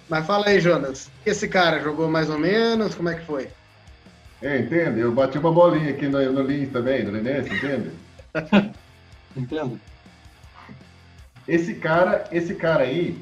Mas 0.08 0.26
fala 0.26 0.48
aí, 0.48 0.60
Jonas, 0.60 1.10
esse 1.24 1.48
cara 1.48 1.80
jogou 1.80 2.08
mais 2.10 2.28
ou 2.28 2.38
menos, 2.38 2.94
como 2.94 3.08
é 3.08 3.14
que 3.14 3.24
foi? 3.24 3.48
É, 4.42 4.58
entende? 4.58 5.00
Eu 5.00 5.12
bati 5.12 5.38
uma 5.38 5.50
bolinha 5.50 5.90
aqui 5.90 6.06
no, 6.06 6.32
no 6.32 6.42
Lins 6.42 6.70
também, 6.70 7.02
no 7.02 7.10
Linense, 7.10 7.52
entende? 7.52 7.90
Entendo. 9.36 9.80
Esse 11.46 11.74
cara, 11.74 12.24
esse 12.30 12.54
cara 12.54 12.84
aí, 12.84 13.18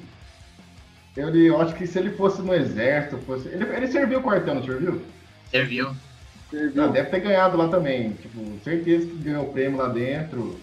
ele, 1.17 1.47
eu 1.47 1.61
acho 1.61 1.75
que 1.75 1.87
se 1.87 1.99
ele 1.99 2.11
fosse 2.11 2.43
no 2.43 2.55
exército, 2.55 3.19
fosse. 3.19 3.49
Ele, 3.49 3.65
ele 3.75 3.89
serviu 3.89 4.19
o 4.19 4.23
quartel, 4.23 4.55
não 4.55 4.65
serviu? 4.65 5.03
Serviu. 5.51 5.97
serviu. 6.51 6.85
Ah, 6.85 6.89
deve 6.89 7.09
ter 7.09 7.21
ganhado 7.21 7.57
lá 7.57 7.69
também. 7.69 8.13
Tipo, 8.13 8.59
certeza 8.63 9.07
que 9.07 9.17
ganhou 9.17 9.45
o 9.45 9.53
prêmio 9.53 9.79
lá 9.79 9.89
dentro. 9.89 10.61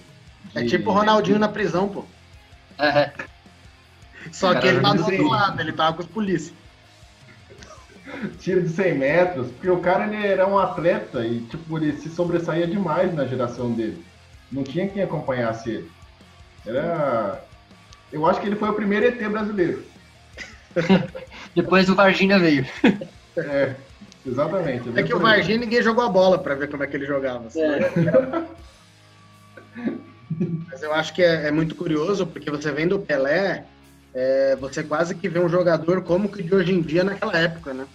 De... 0.53 0.59
É 0.59 0.65
tipo 0.65 0.91
o 0.91 0.93
Ronaldinho 0.93 1.39
na 1.39 1.47
prisão, 1.47 1.89
pô. 1.89 2.05
É. 2.77 3.11
Só 4.31 4.53
que 4.53 4.67
ele 4.67 4.79
tá 4.79 4.93
do 4.93 5.03
outro 5.03 5.27
lado, 5.27 5.59
ele 5.59 5.73
tava 5.73 5.97
com 5.97 6.03
os 6.03 6.09
polícias. 6.09 6.55
Tiro 8.39 8.61
de 8.61 8.69
100 8.69 8.97
metros, 8.97 9.51
porque 9.51 9.69
o 9.69 9.79
cara 9.79 10.05
ele 10.05 10.25
era 10.25 10.47
um 10.47 10.57
atleta 10.57 11.25
e 11.25 11.41
tipo, 11.41 11.77
ele 11.77 11.93
se 11.97 12.09
sobressaía 12.09 12.67
demais 12.67 13.13
na 13.13 13.25
geração 13.25 13.71
dele. 13.71 14.03
Não 14.51 14.63
tinha 14.63 14.87
quem 14.87 15.01
acompanhasse 15.01 15.71
ele. 15.71 15.91
Era. 16.65 17.43
Eu 18.11 18.25
acho 18.27 18.39
que 18.39 18.45
ele 18.45 18.55
foi 18.55 18.69
o 18.69 18.73
primeiro 18.73 19.07
ET 19.07 19.29
brasileiro. 19.29 19.83
Depois 21.55 21.89
o 21.89 21.95
Varginha 21.95 22.39
veio. 22.39 22.65
É, 23.37 23.75
exatamente. 24.25 24.89
É 24.95 25.03
que 25.03 25.13
o 25.13 25.19
Varginha 25.19 25.57
ninguém 25.57 25.81
jogou 25.81 26.03
a 26.03 26.09
bola 26.09 26.37
para 26.39 26.55
ver 26.55 26.69
como 26.69 26.83
é 26.83 26.87
que 26.87 26.95
ele 26.95 27.05
jogava. 27.05 27.47
Assim. 27.47 27.61
É. 27.61 28.43
Mas 30.69 30.81
eu 30.81 30.93
acho 30.93 31.13
que 31.13 31.21
é, 31.21 31.47
é, 31.47 31.51
muito 31.51 31.75
curioso, 31.75 32.25
porque 32.25 32.49
você 32.49 32.71
vendo 32.71 32.95
o 32.95 32.99
Pelé, 32.99 33.65
é, 34.13 34.55
você 34.55 34.83
quase 34.83 35.15
que 35.15 35.29
vê 35.29 35.39
um 35.39 35.49
jogador 35.49 36.01
como 36.03 36.29
que 36.29 36.41
de 36.43 36.53
hoje 36.53 36.73
em 36.73 36.81
dia 36.81 37.03
naquela 37.03 37.37
época, 37.37 37.73
né? 37.73 37.85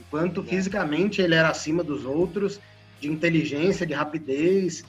Enquanto 0.00 0.42
é. 0.42 0.44
fisicamente 0.44 1.20
ele 1.20 1.34
era 1.34 1.48
acima 1.48 1.82
dos 1.82 2.04
outros, 2.04 2.60
de 3.00 3.08
inteligência, 3.08 3.86
de 3.86 3.94
rapidez. 3.94 4.84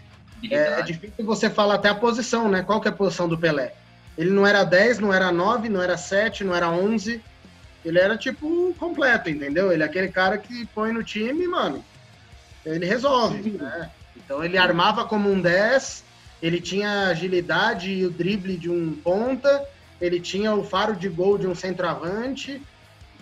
É, 0.50 0.80
é, 0.80 0.82
difícil 0.82 1.26
você 1.26 1.50
falar 1.50 1.76
até 1.76 1.90
a 1.90 1.96
posição, 1.96 2.50
né? 2.50 2.62
Qual 2.62 2.80
que 2.80 2.88
é 2.88 2.92
a 2.92 2.96
posição 2.96 3.28
do 3.28 3.38
Pelé? 3.38 3.74
Ele 4.18 4.30
não 4.30 4.46
era 4.46 4.64
10, 4.64 5.00
não 5.00 5.14
era 5.14 5.32
9, 5.32 5.70
não 5.70 5.82
era 5.82 5.98
7, 5.98 6.44
não 6.44 6.56
era 6.56 6.70
11. 6.70 7.22
Ele 7.88 8.00
era 8.00 8.18
tipo 8.18 8.76
completo, 8.78 9.30
entendeu? 9.30 9.72
Ele 9.72 9.82
é 9.82 9.86
aquele 9.86 10.10
cara 10.10 10.38
que 10.38 10.66
põe 10.68 10.92
no 10.92 11.04
time, 11.04 11.48
mano. 11.48 11.84
Ele 12.66 12.86
resolve, 12.86 13.52
né? 13.52 13.90
Então 14.14 14.44
ele 14.44 14.58
armava 14.58 15.06
como 15.06 15.32
um 15.32 15.40
10, 15.40 16.04
ele 16.42 16.60
tinha 16.60 17.08
agilidade 17.08 17.90
e 17.90 18.06
o 18.06 18.10
drible 18.10 18.58
de 18.58 18.70
um 18.70 18.94
ponta, 18.94 19.66
ele 20.02 20.20
tinha 20.20 20.54
o 20.54 20.66
faro 20.66 20.98
de 20.98 21.08
gol 21.08 21.38
de 21.38 21.48
um 21.48 21.56
centroavante. 21.56 22.62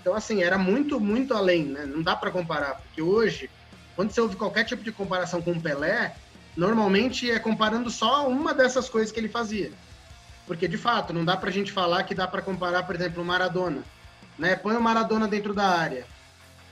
Então, 0.02 0.16
assim, 0.16 0.42
era 0.42 0.58
muito, 0.58 1.00
muito 1.00 1.36
além, 1.36 1.66
né? 1.66 1.86
Não 1.86 2.02
dá 2.02 2.16
para 2.16 2.32
comparar, 2.32 2.76
porque 2.76 3.04
hoje, 3.04 3.52
quando 3.96 4.12
você 4.12 4.20
ouve 4.20 4.36
qualquer 4.36 4.64
tipo 4.64 4.84
de 4.84 4.92
comparação 4.92 5.44
com 5.44 5.52
o 5.52 5.62
Pelé, 5.62 6.16
normalmente 6.58 7.30
é 7.30 7.38
comparando 7.38 7.92
só 7.92 8.28
uma 8.28 8.52
dessas 8.52 8.90
coisas 8.90 9.12
que 9.12 9.20
ele 9.20 9.30
fazia. 9.30 9.72
Porque, 10.48 10.68
de 10.68 10.78
fato, 10.78 11.14
não 11.14 11.24
dá 11.24 11.38
pra 11.38 11.52
gente 11.52 11.72
falar 11.72 12.04
que 12.04 12.16
dá 12.16 12.28
para 12.28 12.42
comparar, 12.42 12.84
por 12.84 12.96
exemplo, 12.96 13.22
o 13.22 13.26
Maradona. 13.26 13.84
Né? 14.38 14.56
Põe 14.56 14.76
o 14.76 14.82
Maradona 14.82 15.28
dentro 15.28 15.54
da 15.54 15.68
área. 15.68 16.06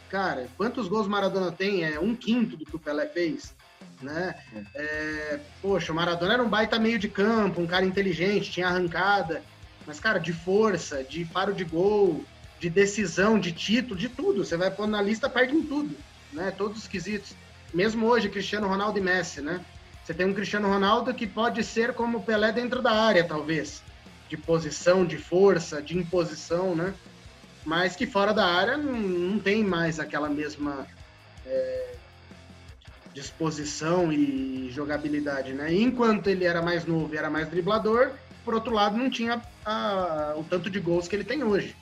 Cara, 0.10 0.48
quantos 0.58 0.88
gols 0.88 1.08
Maradona 1.08 1.52
tem? 1.52 1.84
É 1.84 2.00
um 2.00 2.16
quinto 2.16 2.56
do 2.56 2.66
que 2.66 2.76
o 2.76 2.80
Pelé 2.80 3.08
fez. 3.08 3.54
Né? 4.02 4.36
É, 4.76 5.40
poxa, 5.62 5.92
o 5.92 5.96
Maradona 5.96 6.34
era 6.34 6.44
um 6.44 6.50
baita 6.50 6.78
meio 6.78 7.00
de 7.00 7.08
campo, 7.08 7.62
um 7.62 7.68
cara 7.68 7.86
inteligente, 7.86 8.52
tinha 8.52 8.68
arrancada. 8.68 9.42
Mas, 9.88 10.00
cara, 10.00 10.20
de 10.20 10.32
força, 10.32 11.04
de 11.04 11.26
faro 11.26 11.54
de 11.54 11.64
gol, 11.64 12.24
de 12.60 12.70
decisão, 12.70 13.40
de 13.40 13.52
título, 13.52 14.00
de 14.00 14.08
tudo. 14.08 14.46
Você 14.46 14.56
vai 14.56 14.72
pôr 14.72 14.88
na 14.88 15.02
lista, 15.02 15.30
perde 15.30 15.56
em 15.56 15.64
tudo. 15.64 15.96
Né? 16.32 16.52
Todos 16.52 16.80
os 16.80 16.88
quesitos. 16.88 17.36
Mesmo 17.74 18.06
hoje, 18.06 18.30
Cristiano 18.30 18.68
Ronaldo 18.68 19.00
e 19.00 19.02
Messi, 19.02 19.42
né? 19.42 19.66
Você 20.04 20.14
tem 20.14 20.28
um 20.28 20.34
Cristiano 20.34 20.68
Ronaldo 20.68 21.14
que 21.14 21.26
pode 21.26 21.64
ser 21.64 21.94
como 21.94 22.20
o 22.20 22.24
Pelé 22.24 22.52
dentro 22.52 22.82
da 22.82 22.92
área, 22.92 23.24
talvez. 23.24 23.82
De 24.30 24.38
posição, 24.38 25.06
de 25.06 25.18
força, 25.18 25.82
de 25.82 25.98
imposição, 25.98 26.76
né? 26.76 26.94
Mas 27.66 27.96
que 27.96 28.06
fora 28.06 28.34
da 28.34 28.46
área 28.46 28.78
não, 28.78 28.94
não 28.94 29.40
tem 29.40 29.64
mais 29.64 30.00
aquela 30.00 30.30
mesma 30.30 30.86
é, 31.46 31.96
disposição 33.14 34.12
e 34.12 34.70
jogabilidade, 34.72 35.54
né? 35.54 35.74
Enquanto 35.74 36.28
ele 36.28 36.46
era 36.46 36.62
mais 36.62 36.86
novo 36.86 37.14
e 37.14 37.18
era 37.18 37.30
mais 37.30 37.48
driblador, 37.48 38.12
por 38.44 38.54
outro 38.54 38.74
lado, 38.74 38.98
não 38.98 39.10
tinha 39.10 39.42
a, 39.66 40.34
o 40.36 40.44
tanto 40.44 40.70
de 40.70 40.80
gols 40.80 41.08
que 41.08 41.16
ele 41.16 41.24
tem 41.24 41.44
hoje. 41.44 41.76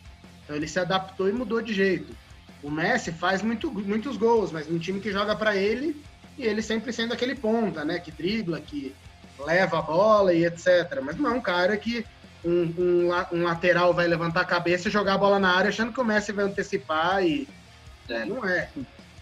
Então 0.43 0.55
ele 0.55 0.67
se 0.67 0.79
adaptou 0.79 1.27
e 1.27 1.33
mudou 1.33 1.61
de 1.61 1.73
jeito. 1.73 2.15
O 2.61 2.69
Messi 2.69 3.11
faz 3.11 3.41
muito, 3.41 3.71
muitos 3.71 4.17
gols, 4.17 4.51
mas 4.51 4.67
num 4.67 4.77
time 4.77 4.99
que 4.99 5.11
joga 5.11 5.35
para 5.35 5.55
ele, 5.55 5.99
e 6.37 6.45
ele 6.45 6.61
sempre 6.61 6.93
sendo 6.93 7.13
aquele 7.13 7.33
ponta, 7.33 7.83
né? 7.83 7.99
Que 7.99 8.11
dribla, 8.11 8.61
que 8.61 8.93
leva 9.39 9.79
a 9.79 9.81
bola 9.81 10.33
e 10.33 10.45
etc. 10.45 11.01
Mas 11.03 11.17
não 11.17 11.31
é 11.31 11.33
um 11.33 11.41
cara 11.41 11.75
que 11.77 12.05
um, 12.43 12.63
um, 12.77 13.09
um, 13.31 13.43
lateral 13.43 13.93
vai 13.93 14.07
levantar 14.07 14.41
a 14.41 14.45
cabeça 14.45 14.87
e 14.87 14.91
jogar 14.91 15.15
a 15.15 15.17
bola 15.17 15.39
na 15.39 15.55
área 15.55 15.69
achando 15.69 15.93
que 15.93 16.01
o 16.01 16.05
Messi 16.05 16.31
vai 16.31 16.45
antecipar 16.45 17.23
e 17.23 17.47
é. 18.09 18.25
não 18.25 18.45
é. 18.45 18.69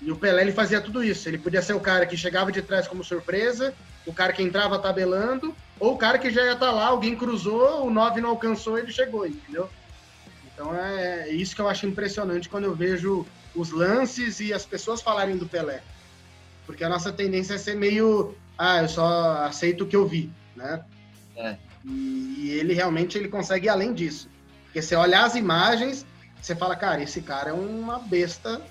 E 0.02 0.12
o 0.12 0.16
Pelé 0.16 0.42
ele 0.42 0.52
fazia 0.52 0.80
tudo 0.80 1.04
isso. 1.04 1.28
Ele 1.28 1.38
podia 1.38 1.62
ser 1.62 1.74
o 1.74 1.80
cara 1.80 2.06
que 2.06 2.16
chegava 2.16 2.52
de 2.52 2.62
trás 2.62 2.88
como 2.88 3.04
surpresa, 3.04 3.74
o 4.06 4.14
cara 4.14 4.32
que 4.32 4.42
entrava 4.42 4.80
tabelando, 4.80 5.54
ou 5.80 5.94
o 5.94 5.98
cara 5.98 6.18
que 6.18 6.32
já 6.32 6.44
ia 6.44 6.54
estar 6.54 6.68
tá 6.68 6.72
lá, 6.72 6.88
alguém 6.88 7.16
cruzou, 7.16 7.86
o 7.86 7.90
9 7.90 8.22
não 8.22 8.30
alcançou, 8.30 8.78
ele 8.78 8.92
chegou, 8.92 9.28
entendeu? 9.28 9.70
Então 10.54 10.74
é, 10.74 11.30
é 11.30 11.30
isso 11.30 11.56
que 11.56 11.62
eu 11.62 11.68
acho 11.68 11.86
impressionante 11.86 12.50
quando 12.50 12.66
eu 12.66 12.76
vejo 12.76 13.26
os 13.54 13.72
lances 13.72 14.40
e 14.40 14.54
as 14.54 14.66
pessoas 14.66 15.02
falarem 15.02 15.38
do 15.38 15.46
Pelé. 15.46 15.82
Porque 16.66 16.84
a 16.84 16.90
nossa 16.90 17.12
tendência 17.12 17.56
é 17.56 17.58
ser 17.58 17.76
meio, 17.76 18.36
ah, 18.58 18.82
eu 18.82 18.88
só 18.88 19.44
aceito 19.44 19.84
o 19.84 19.88
que 19.88 19.96
eu 19.96 20.08
vi, 20.08 20.32
né? 20.56 20.84
É. 21.36 21.58
E, 21.86 22.36
e 22.40 22.50
ele 22.52 22.74
realmente 22.74 23.18
ele 23.18 23.28
consegue 23.28 23.68
ir 23.68 23.70
além 23.70 23.94
disso. 23.94 24.30
Porque 24.66 24.82
você 24.82 24.96
olhar 24.96 25.26
as 25.26 25.36
imagens, 25.36 26.06
você 26.42 26.56
fala, 26.56 26.76
cara, 26.76 27.02
esse 27.02 27.22
cara 27.22 27.50
é 27.50 27.54
uma 27.54 28.00
besta 28.00 28.62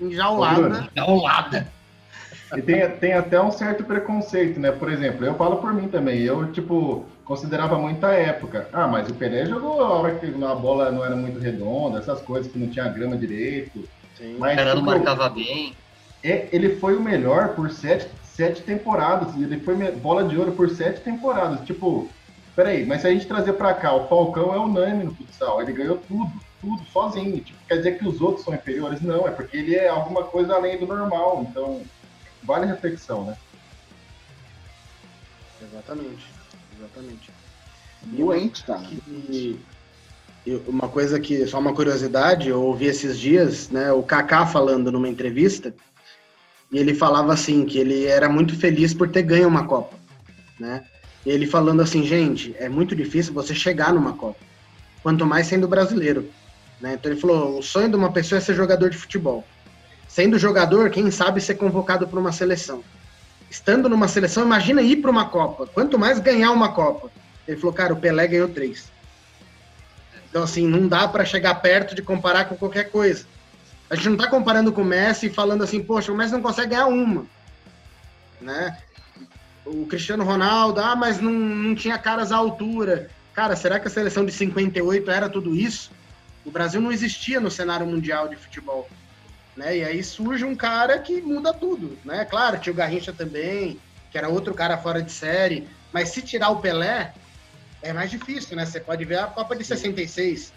enjaulada. 0.00 0.88
Enjaulada. 0.92 1.72
E 2.56 2.62
tem, 2.62 2.88
tem 2.98 3.12
até 3.12 3.40
um 3.40 3.50
certo 3.50 3.84
preconceito, 3.84 4.60
né? 4.60 4.70
Por 4.70 4.90
exemplo, 4.90 5.24
eu 5.24 5.34
falo 5.34 5.56
por 5.56 5.72
mim 5.72 5.88
também. 5.88 6.20
Eu, 6.20 6.52
tipo, 6.52 7.04
considerava 7.24 7.78
muita 7.78 8.08
época. 8.12 8.68
Ah, 8.72 8.86
mas 8.86 9.08
o 9.08 9.14
Pelé 9.14 9.46
jogou 9.46 9.80
a 9.80 9.88
hora 9.88 10.14
que 10.16 10.26
a 10.26 10.54
bola 10.54 10.90
não 10.90 11.04
era 11.04 11.16
muito 11.16 11.40
redonda, 11.40 11.98
essas 11.98 12.20
coisas 12.20 12.50
que 12.50 12.58
não 12.58 12.68
tinha 12.68 12.88
grama 12.88 13.16
direito. 13.16 13.88
Sim. 14.16 14.36
Mas, 14.38 14.54
o 14.54 14.56
cara 14.56 14.74
não 14.74 14.82
tipo, 14.82 14.90
marcava 14.90 15.28
bem 15.28 15.74
é, 16.26 16.48
ele 16.52 16.76
foi 16.76 16.96
o 16.96 17.00
melhor 17.00 17.50
por 17.50 17.70
sete, 17.70 18.08
sete 18.24 18.62
temporadas. 18.62 19.34
Ele 19.36 19.60
foi 19.60 19.76
bola 19.92 20.24
de 20.24 20.36
ouro 20.36 20.52
por 20.52 20.68
sete 20.68 21.00
temporadas. 21.00 21.64
Tipo, 21.64 22.08
peraí, 22.56 22.86
mas 22.86 23.02
se 23.02 23.06
a 23.06 23.10
gente 23.10 23.26
trazer 23.26 23.52
para 23.52 23.74
cá, 23.74 23.94
o 23.94 24.08
Falcão 24.08 24.52
é 24.54 24.58
unânime 24.58 25.04
no 25.04 25.14
futsal. 25.14 25.60
Ele 25.60 25.72
ganhou 25.72 25.98
tudo, 26.08 26.32
tudo 26.60 26.82
sozinho. 26.86 27.38
Tipo, 27.40 27.58
quer 27.68 27.76
dizer 27.76 27.98
que 27.98 28.08
os 28.08 28.20
outros 28.20 28.44
são 28.44 28.54
inferiores? 28.54 29.02
Não, 29.02 29.28
é 29.28 29.30
porque 29.30 29.58
ele 29.58 29.76
é 29.76 29.88
alguma 29.88 30.24
coisa 30.24 30.54
além 30.54 30.78
do 30.78 30.86
normal. 30.86 31.46
Então, 31.48 31.82
vale 32.42 32.64
a 32.64 32.68
reflexão, 32.68 33.26
né? 33.26 33.36
Exatamente, 35.62 36.26
exatamente. 36.76 37.30
Doente, 38.02 38.64
cara. 38.64 38.82
E, 39.08 39.58
uma 40.66 40.88
coisa 40.88 41.18
que, 41.18 41.46
só 41.46 41.58
uma 41.58 41.74
curiosidade, 41.74 42.48
eu 42.48 42.62
ouvi 42.62 42.86
esses 42.86 43.18
dias, 43.18 43.68
né, 43.68 43.92
o 43.92 44.02
Kaká 44.02 44.46
falando 44.46 44.92
numa 44.92 45.08
entrevista, 45.08 45.74
e 46.70 46.78
ele 46.78 46.94
falava 46.94 47.32
assim 47.32 47.64
que 47.64 47.78
ele 47.78 48.06
era 48.06 48.28
muito 48.28 48.56
feliz 48.56 48.94
por 48.94 49.10
ter 49.10 49.22
ganho 49.22 49.48
uma 49.48 49.66
Copa, 49.66 49.96
né? 50.58 50.84
Ele 51.26 51.44
falando 51.44 51.82
assim, 51.82 52.04
gente, 52.04 52.54
é 52.56 52.68
muito 52.68 52.94
difícil 52.94 53.34
você 53.34 53.52
chegar 53.52 53.92
numa 53.92 54.12
Copa, 54.12 54.38
quanto 55.02 55.26
mais 55.26 55.48
sendo 55.48 55.66
brasileiro, 55.66 56.30
né? 56.80 56.94
Então 56.94 57.10
ele 57.10 57.20
falou, 57.20 57.58
o 57.58 57.62
sonho 57.62 57.88
de 57.88 57.96
uma 57.96 58.12
pessoa 58.12 58.38
é 58.38 58.40
ser 58.40 58.54
jogador 58.54 58.90
de 58.90 58.96
futebol. 58.96 59.44
Sendo 60.06 60.38
jogador, 60.38 60.88
quem 60.88 61.10
sabe 61.10 61.40
ser 61.40 61.56
convocado 61.56 62.06
para 62.06 62.20
uma 62.20 62.30
seleção. 62.30 62.82
Estando 63.50 63.88
numa 63.88 64.06
seleção, 64.06 64.44
imagina 64.44 64.80
ir 64.80 64.96
para 64.96 65.10
uma 65.10 65.28
Copa. 65.28 65.66
Quanto 65.66 65.98
mais 65.98 66.20
ganhar 66.20 66.52
uma 66.52 66.72
Copa. 66.72 67.10
Ele 67.46 67.56
falou, 67.56 67.74
cara, 67.74 67.92
o 67.92 67.96
Pelé 67.96 68.28
ganhou 68.28 68.48
três. 68.48 68.90
Então 70.30 70.44
assim, 70.44 70.66
não 70.66 70.86
dá 70.86 71.08
para 71.08 71.24
chegar 71.24 71.56
perto 71.56 71.92
de 71.92 72.02
comparar 72.02 72.44
com 72.44 72.56
qualquer 72.56 72.84
coisa. 72.84 73.26
A 73.90 73.96
gente 73.96 74.06
não 74.06 74.16
está 74.16 74.28
comparando 74.28 74.72
com 74.72 74.82
o 74.82 74.84
Messi 74.84 75.28
falando 75.28 75.64
assim, 75.64 75.82
poxa, 75.82 76.12
o 76.12 76.16
Messi 76.16 76.32
não 76.32 76.42
consegue 76.42 76.70
ganhar 76.70 76.86
uma. 76.86 77.26
Né? 78.40 78.76
O 79.66 79.86
Cristiano 79.86 80.24
Ronaldo, 80.24 80.80
ah, 80.80 80.94
mas 80.94 81.20
não, 81.20 81.32
não 81.32 81.74
tinha 81.74 81.98
caras 81.98 82.32
à 82.32 82.36
altura. 82.36 83.10
Cara, 83.34 83.56
será 83.56 83.78
que 83.80 83.88
a 83.88 83.90
seleção 83.90 84.24
de 84.24 84.32
58 84.32 85.10
era 85.10 85.28
tudo 85.28 85.54
isso? 85.54 85.90
O 86.44 86.50
Brasil 86.50 86.80
não 86.80 86.92
existia 86.92 87.40
no 87.40 87.50
cenário 87.50 87.86
mundial 87.86 88.28
de 88.28 88.36
futebol. 88.36 88.88
Né? 89.56 89.78
E 89.78 89.84
aí 89.84 90.04
surge 90.04 90.44
um 90.44 90.54
cara 90.54 90.98
que 90.98 91.20
muda 91.20 91.52
tudo. 91.52 91.98
Né? 92.04 92.24
Claro, 92.24 92.58
tinha 92.58 92.72
o 92.72 92.76
Garrincha 92.76 93.12
também, 93.12 93.80
que 94.10 94.16
era 94.16 94.28
outro 94.28 94.54
cara 94.54 94.78
fora 94.78 95.02
de 95.02 95.10
série. 95.10 95.68
Mas 95.92 96.10
se 96.10 96.22
tirar 96.22 96.50
o 96.50 96.60
Pelé, 96.60 97.12
é 97.82 97.92
mais 97.92 98.10
difícil, 98.10 98.56
né? 98.56 98.64
Você 98.64 98.80
pode 98.80 99.04
ver 99.04 99.18
a 99.18 99.26
Copa 99.26 99.56
de 99.56 99.64
66 99.64 100.52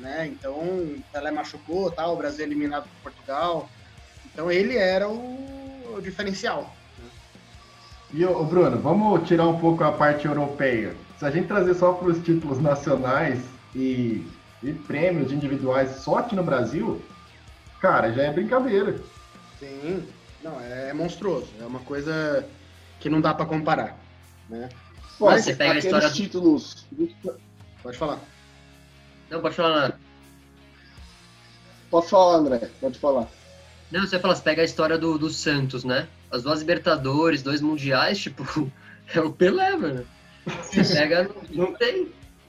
né? 0.00 0.26
Então, 0.26 0.96
Pelé 1.12 1.30
machucou, 1.30 1.90
tal, 1.90 2.14
o 2.14 2.16
Brasil 2.16 2.44
eliminado 2.44 2.84
por 2.84 3.12
Portugal. 3.12 3.68
Então, 4.26 4.50
ele 4.50 4.76
era 4.76 5.08
o, 5.08 5.94
o 5.96 6.00
diferencial. 6.02 6.74
E, 8.12 8.24
o 8.24 8.44
Bruno, 8.44 8.78
vamos 8.78 9.26
tirar 9.26 9.46
um 9.46 9.58
pouco 9.58 9.84
a 9.84 9.92
parte 9.92 10.26
europeia. 10.26 10.96
Se 11.18 11.24
a 11.24 11.30
gente 11.30 11.46
trazer 11.46 11.74
só 11.74 11.92
para 11.92 12.08
os 12.08 12.18
títulos 12.18 12.58
nacionais 12.60 13.40
e, 13.74 14.26
e 14.62 14.72
prêmios 14.72 15.30
individuais 15.30 15.90
só 15.96 16.18
aqui 16.18 16.34
no 16.34 16.42
Brasil, 16.42 17.00
cara, 17.80 18.12
já 18.12 18.22
é 18.24 18.32
brincadeira. 18.32 19.00
Sim, 19.60 20.04
não, 20.42 20.60
é, 20.60 20.88
é 20.88 20.92
monstruoso. 20.92 21.48
É 21.60 21.64
uma 21.64 21.80
coisa 21.80 22.44
que 22.98 23.08
não 23.08 23.20
dá 23.20 23.32
para 23.32 23.46
comparar, 23.46 23.96
né? 24.48 24.68
Pô, 25.18 25.26
Mas 25.26 25.44
você 25.44 25.54
pega 25.54 25.74
a 25.74 25.78
história 25.78 26.08
dos 26.08 26.16
títulos. 26.16 26.86
Pode 27.82 27.96
falar. 27.96 28.18
Não, 29.30 29.40
pode 29.40 29.54
falar. 29.54 29.98
Pode 31.90 32.08
falar, 32.08 32.36
André, 32.36 32.70
pode 32.80 32.98
falar. 32.98 33.28
Não, 33.90 34.00
você 34.00 34.18
fala, 34.18 34.34
você 34.34 34.42
pega 34.42 34.62
a 34.62 34.64
história 34.64 34.96
do, 34.96 35.18
do 35.18 35.28
Santos, 35.30 35.84
né? 35.84 36.08
As 36.30 36.42
duas 36.42 36.60
Libertadores, 36.60 37.42
dois 37.42 37.60
Mundiais, 37.60 38.18
tipo, 38.18 38.70
é 39.14 39.20
o 39.20 39.32
Pelé, 39.32 39.76
mano. 39.76 40.06
Você 40.62 40.84
pega, 40.84 41.30
não 41.50 41.74
tem. 41.74 42.08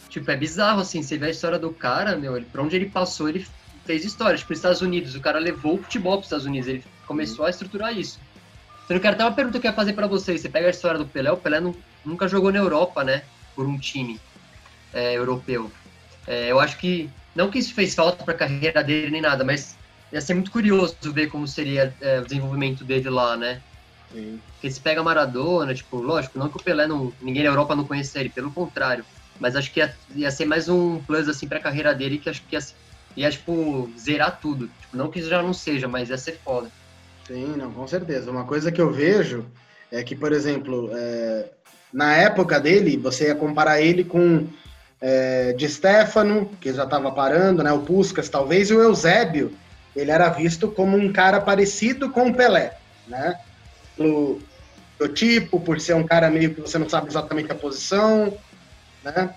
Tipo, 0.10 0.30
é 0.30 0.36
bizarro, 0.36 0.82
assim, 0.82 1.02
você 1.02 1.18
vê 1.18 1.28
a 1.28 1.30
história 1.30 1.58
do 1.58 1.72
cara, 1.72 2.16
meu, 2.16 2.36
ele, 2.36 2.46
pra 2.46 2.62
onde 2.62 2.76
ele 2.76 2.90
passou, 2.90 3.30
ele 3.30 3.46
fez 3.86 4.04
história. 4.04 4.38
Tipo, 4.38 4.52
nos 4.52 4.60
Estados 4.60 4.82
Unidos, 4.82 5.16
o 5.16 5.22
cara 5.22 5.40
levou 5.40 5.76
o 5.76 5.84
futebol 5.84 6.14
pros 6.14 6.28
Estados 6.28 6.46
Unidos, 6.46 6.68
ele 6.68 6.84
começou 7.08 7.46
a 7.46 7.50
estruturar 7.50 7.98
isso. 7.98 8.20
Então, 8.86 8.98
eu 8.98 9.02
quero 9.02 9.16
até 9.16 9.24
uma 9.24 9.32
pergunta 9.32 9.60
que 9.60 9.68
eu 9.68 9.72
ia 9.72 9.76
fazer 9.76 9.94
pra 9.94 10.08
vocês. 10.08 10.42
Você 10.42 10.50
pega 10.50 10.68
a 10.68 10.72
história 10.72 10.98
do 10.98 11.06
Pelé, 11.06 11.32
o 11.32 11.38
Pelé 11.38 11.62
não, 11.62 11.76
nunca 12.06 12.28
jogou 12.28 12.52
na 12.52 12.60
Europa, 12.60 13.04
né? 13.04 13.24
Por 13.56 13.66
um 13.66 13.78
time 13.78 14.20
é, 14.94 15.16
europeu. 15.16 15.72
É, 16.28 16.52
eu 16.52 16.60
acho 16.60 16.78
que, 16.78 17.10
não 17.36 17.50
que 17.50 17.60
isso 17.60 17.74
fez 17.74 17.96
falta 17.96 18.24
para 18.24 18.34
a 18.34 18.38
carreira 18.38 18.84
dele 18.84 19.12
nem 19.12 19.22
nada, 19.22 19.44
mas 19.44 19.78
ia 20.12 20.22
ser 20.22 20.34
muito 20.34 20.52
curioso 20.52 20.96
ver 21.14 21.28
como 21.28 21.48
seria 21.48 21.94
é, 22.02 22.20
o 22.20 22.26
desenvolvimento 22.26 22.84
dele 22.84 23.10
lá, 23.10 23.38
né? 23.38 23.62
Sim. 24.14 24.40
Porque 24.54 24.70
se 24.70 24.80
pega 24.80 25.04
Maradona, 25.04 25.74
tipo, 25.74 25.98
lógico, 25.98 26.38
não 26.38 26.50
que 26.50 26.58
o 26.58 26.64
Pelé 26.64 26.88
não. 26.88 27.12
ninguém 27.22 27.44
na 27.44 27.50
Europa 27.50 27.76
não 27.76 27.86
conheça 27.86 28.20
ele, 28.20 28.30
pelo 28.30 28.52
contrário. 28.52 29.06
Mas 29.40 29.56
acho 29.56 29.72
que 29.72 29.80
ia, 29.80 29.96
ia 30.16 30.32
ser 30.32 30.46
mais 30.46 30.70
um 30.70 31.00
plus 31.00 31.28
assim 31.28 31.48
para 31.48 31.58
a 31.58 31.62
carreira 31.62 31.96
dele 31.96 32.18
que 32.18 32.30
acho 32.30 32.44
que 32.44 32.56
ia, 32.56 32.62
ia, 33.16 33.32
tipo, 33.32 33.90
zerar 33.98 34.40
tudo. 34.40 34.70
Tipo, 34.82 34.98
não 34.98 35.10
que 35.10 35.20
isso 35.20 35.30
já 35.30 35.42
não 35.42 35.54
seja, 35.54 35.88
mas 35.88 36.10
ia 36.10 36.18
ser 36.18 36.40
foda. 36.44 36.70
Sim, 37.28 37.56
não, 37.58 37.72
com 37.72 37.88
certeza. 37.88 38.30
Uma 38.30 38.44
coisa 38.44 38.72
que 38.72 38.82
eu 38.82 38.92
vejo 38.92 39.46
é 39.92 40.04
que, 40.04 40.16
por 40.16 40.32
exemplo, 40.32 40.90
é, 40.94 41.50
na 41.92 42.16
época 42.16 42.60
dele, 42.60 42.98
você 42.98 43.28
ia 43.28 43.36
comparar 43.36 43.82
ele 43.82 44.04
com 44.04 44.48
é, 45.02 45.54
de 45.54 45.68
Stefano, 45.68 46.50
que 46.62 46.72
já 46.72 46.84
estava 46.84 47.12
parando, 47.12 47.64
né? 47.64 47.72
O 47.72 47.80
Puskas, 47.80 48.30
talvez, 48.30 48.70
e 48.70 48.74
o 48.74 48.82
Eusébio, 48.82 49.52
ele 49.96 50.12
era 50.12 50.30
visto 50.30 50.68
como 50.68 50.96
um 50.96 51.12
cara 51.12 51.42
parecido 51.42 52.10
com 52.12 52.30
o 52.30 52.34
Pelé, 52.34 52.78
né? 53.08 53.38
Pelo, 54.98 55.10
tipo, 55.14 55.60
por 55.60 55.80
ser 55.80 55.96
um 55.96 56.04
cara 56.04 56.30
meio 56.30 56.54
que 56.54 56.62
você 56.62 56.78
não 56.78 56.88
sabe 56.88 57.08
exatamente 57.08 57.52
a 57.52 57.56
posição, 57.56 58.38
né? 59.04 59.34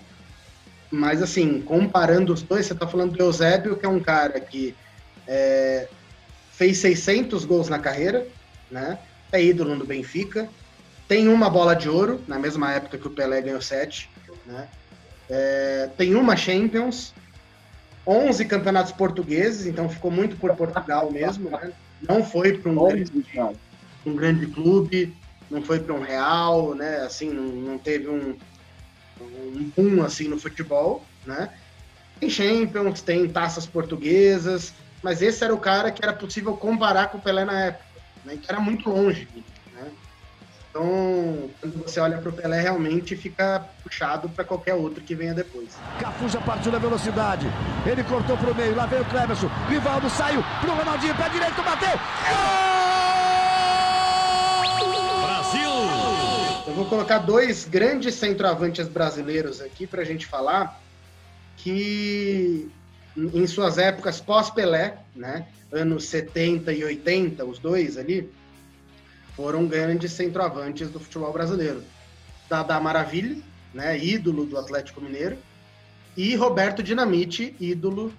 Mas, 0.91 1.21
assim, 1.21 1.61
comparando 1.61 2.33
os 2.33 2.41
dois, 2.41 2.65
você 2.65 2.73
está 2.73 2.87
falando 2.87 3.13
do 3.13 3.23
Eusébio, 3.23 3.75
que 3.75 3.85
é 3.85 3.89
um 3.89 3.99
cara 3.99 4.39
que 4.39 4.75
é, 5.27 5.87
fez 6.51 6.77
600 6.77 7.45
gols 7.45 7.67
na 7.67 7.79
carreira, 7.79 8.27
né? 8.69 8.99
É 9.31 9.43
ídolo 9.43 9.75
no 9.75 9.85
Benfica, 9.85 10.47
tem 11.07 11.27
uma 11.27 11.49
bola 11.49 11.75
de 11.75 11.89
ouro, 11.89 12.21
na 12.27 12.39
mesma 12.39 12.71
época 12.71 12.97
que 12.97 13.07
o 13.07 13.11
Pelé 13.11 13.41
ganhou 13.41 13.61
sete, 13.61 14.09
né? 14.45 14.67
É, 15.29 15.89
tem 15.97 16.15
uma 16.15 16.35
Champions, 16.35 17.13
11 18.07 18.45
campeonatos 18.45 18.91
portugueses, 18.91 19.65
então 19.65 19.89
ficou 19.89 20.11
muito 20.11 20.35
por 20.37 20.55
Portugal 20.55 21.11
mesmo, 21.11 21.49
né? 21.49 21.71
Não 22.07 22.23
foi 22.23 22.57
para 22.57 22.71
um, 22.71 22.75
grande, 22.75 23.11
um 24.05 24.15
grande 24.15 24.47
clube, 24.47 25.15
não 25.49 25.61
foi 25.61 25.79
para 25.79 25.93
um 25.93 26.01
Real, 26.01 26.75
né? 26.75 26.97
Assim, 26.97 27.29
não, 27.29 27.43
não 27.43 27.77
teve 27.77 28.07
um, 28.07 28.37
um 29.21 29.71
boom 29.75 30.03
assim 30.03 30.27
no 30.27 30.39
futebol, 30.39 31.05
né? 31.25 31.49
Tem 32.19 32.29
Champions, 32.29 33.01
tem 33.01 33.27
taças 33.27 33.65
portuguesas, 33.65 34.73
mas 35.03 35.21
esse 35.21 35.43
era 35.43 35.53
o 35.53 35.59
cara 35.59 35.91
que 35.91 36.03
era 36.03 36.13
possível 36.13 36.55
comparar 36.55 37.07
com 37.07 37.17
o 37.17 37.21
Pelé 37.21 37.45
na 37.45 37.59
época, 37.65 37.85
né? 38.23 38.37
Que 38.41 38.49
era 38.49 38.59
muito 38.59 38.89
longe. 38.89 39.27
Então, 40.75 41.49
quando 41.61 41.83
você 41.83 42.01
olha 42.01 42.17
para 42.17 42.29
o 42.29 42.33
Pelé, 42.33 42.59
realmente 42.59 43.15
fica 43.15 43.63
puxado 43.81 44.27
para 44.27 44.43
qualquer 44.43 44.73
outro 44.73 45.01
que 45.01 45.15
venha 45.15 45.33
depois. 45.33 45.69
Cafu 46.01 46.27
já 46.27 46.41
partiu 46.41 46.69
na 46.69 46.79
velocidade. 46.79 47.47
Ele 47.85 48.03
cortou 48.03 48.35
para 48.35 48.51
o 48.51 48.55
meio. 48.55 48.75
Lá 48.75 48.85
veio 48.85 49.03
o 49.03 49.05
Cleverson. 49.05 49.49
Rivaldo 49.69 50.09
saiu 50.09 50.43
para 50.59 50.69
o 50.69 50.75
Ronaldinho. 50.75 51.15
Pé 51.15 51.29
direito, 51.29 51.63
bateu. 51.63 51.91
Gol! 51.91 52.94
Vou 56.75 56.85
colocar 56.85 57.19
dois 57.19 57.63
grandes 57.63 58.15
centroavantes 58.15 58.85
brasileiros 58.89 59.61
aqui 59.61 59.87
para 59.87 60.01
a 60.01 60.05
gente 60.05 60.25
falar 60.25 60.81
que 61.55 62.69
em 63.15 63.47
suas 63.47 63.77
épocas 63.77 64.19
pós-Pelé, 64.19 64.97
né, 65.15 65.47
anos 65.71 66.03
70 66.05 66.73
e 66.73 66.83
80, 66.83 67.45
os 67.45 67.59
dois 67.59 67.97
ali, 67.97 68.29
foram 69.37 69.65
grandes 69.67 70.11
centroavantes 70.11 70.89
do 70.89 70.99
futebol 70.99 71.31
brasileiro. 71.31 71.81
Dada 72.49 72.77
Maravilha, 72.77 73.41
né, 73.73 73.97
ídolo 73.97 74.45
do 74.45 74.57
Atlético 74.57 74.99
Mineiro, 74.99 75.37
e 76.17 76.35
Roberto 76.35 76.83
Dinamite, 76.83 77.55
ídolo 77.57 78.13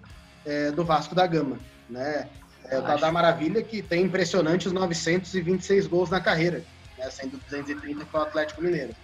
é, 0.46 0.70
do 0.70 0.82
Vasco 0.82 1.14
da 1.14 1.26
Gama. 1.26 1.58
Né? 1.90 2.26
É, 2.64 2.78
o 2.78 2.82
Dada 2.82 3.12
Maravilha 3.12 3.62
que 3.62 3.82
tem 3.82 4.04
impressionantes 4.04 4.72
926 4.72 5.86
gols 5.86 6.08
na 6.08 6.20
carreira, 6.20 6.64
né, 6.98 7.11
sendo 7.11 7.38
230 7.38 8.04
para 8.06 8.20
o 8.20 8.22
Atlético 8.22 8.62
Mineiro. 8.62 8.94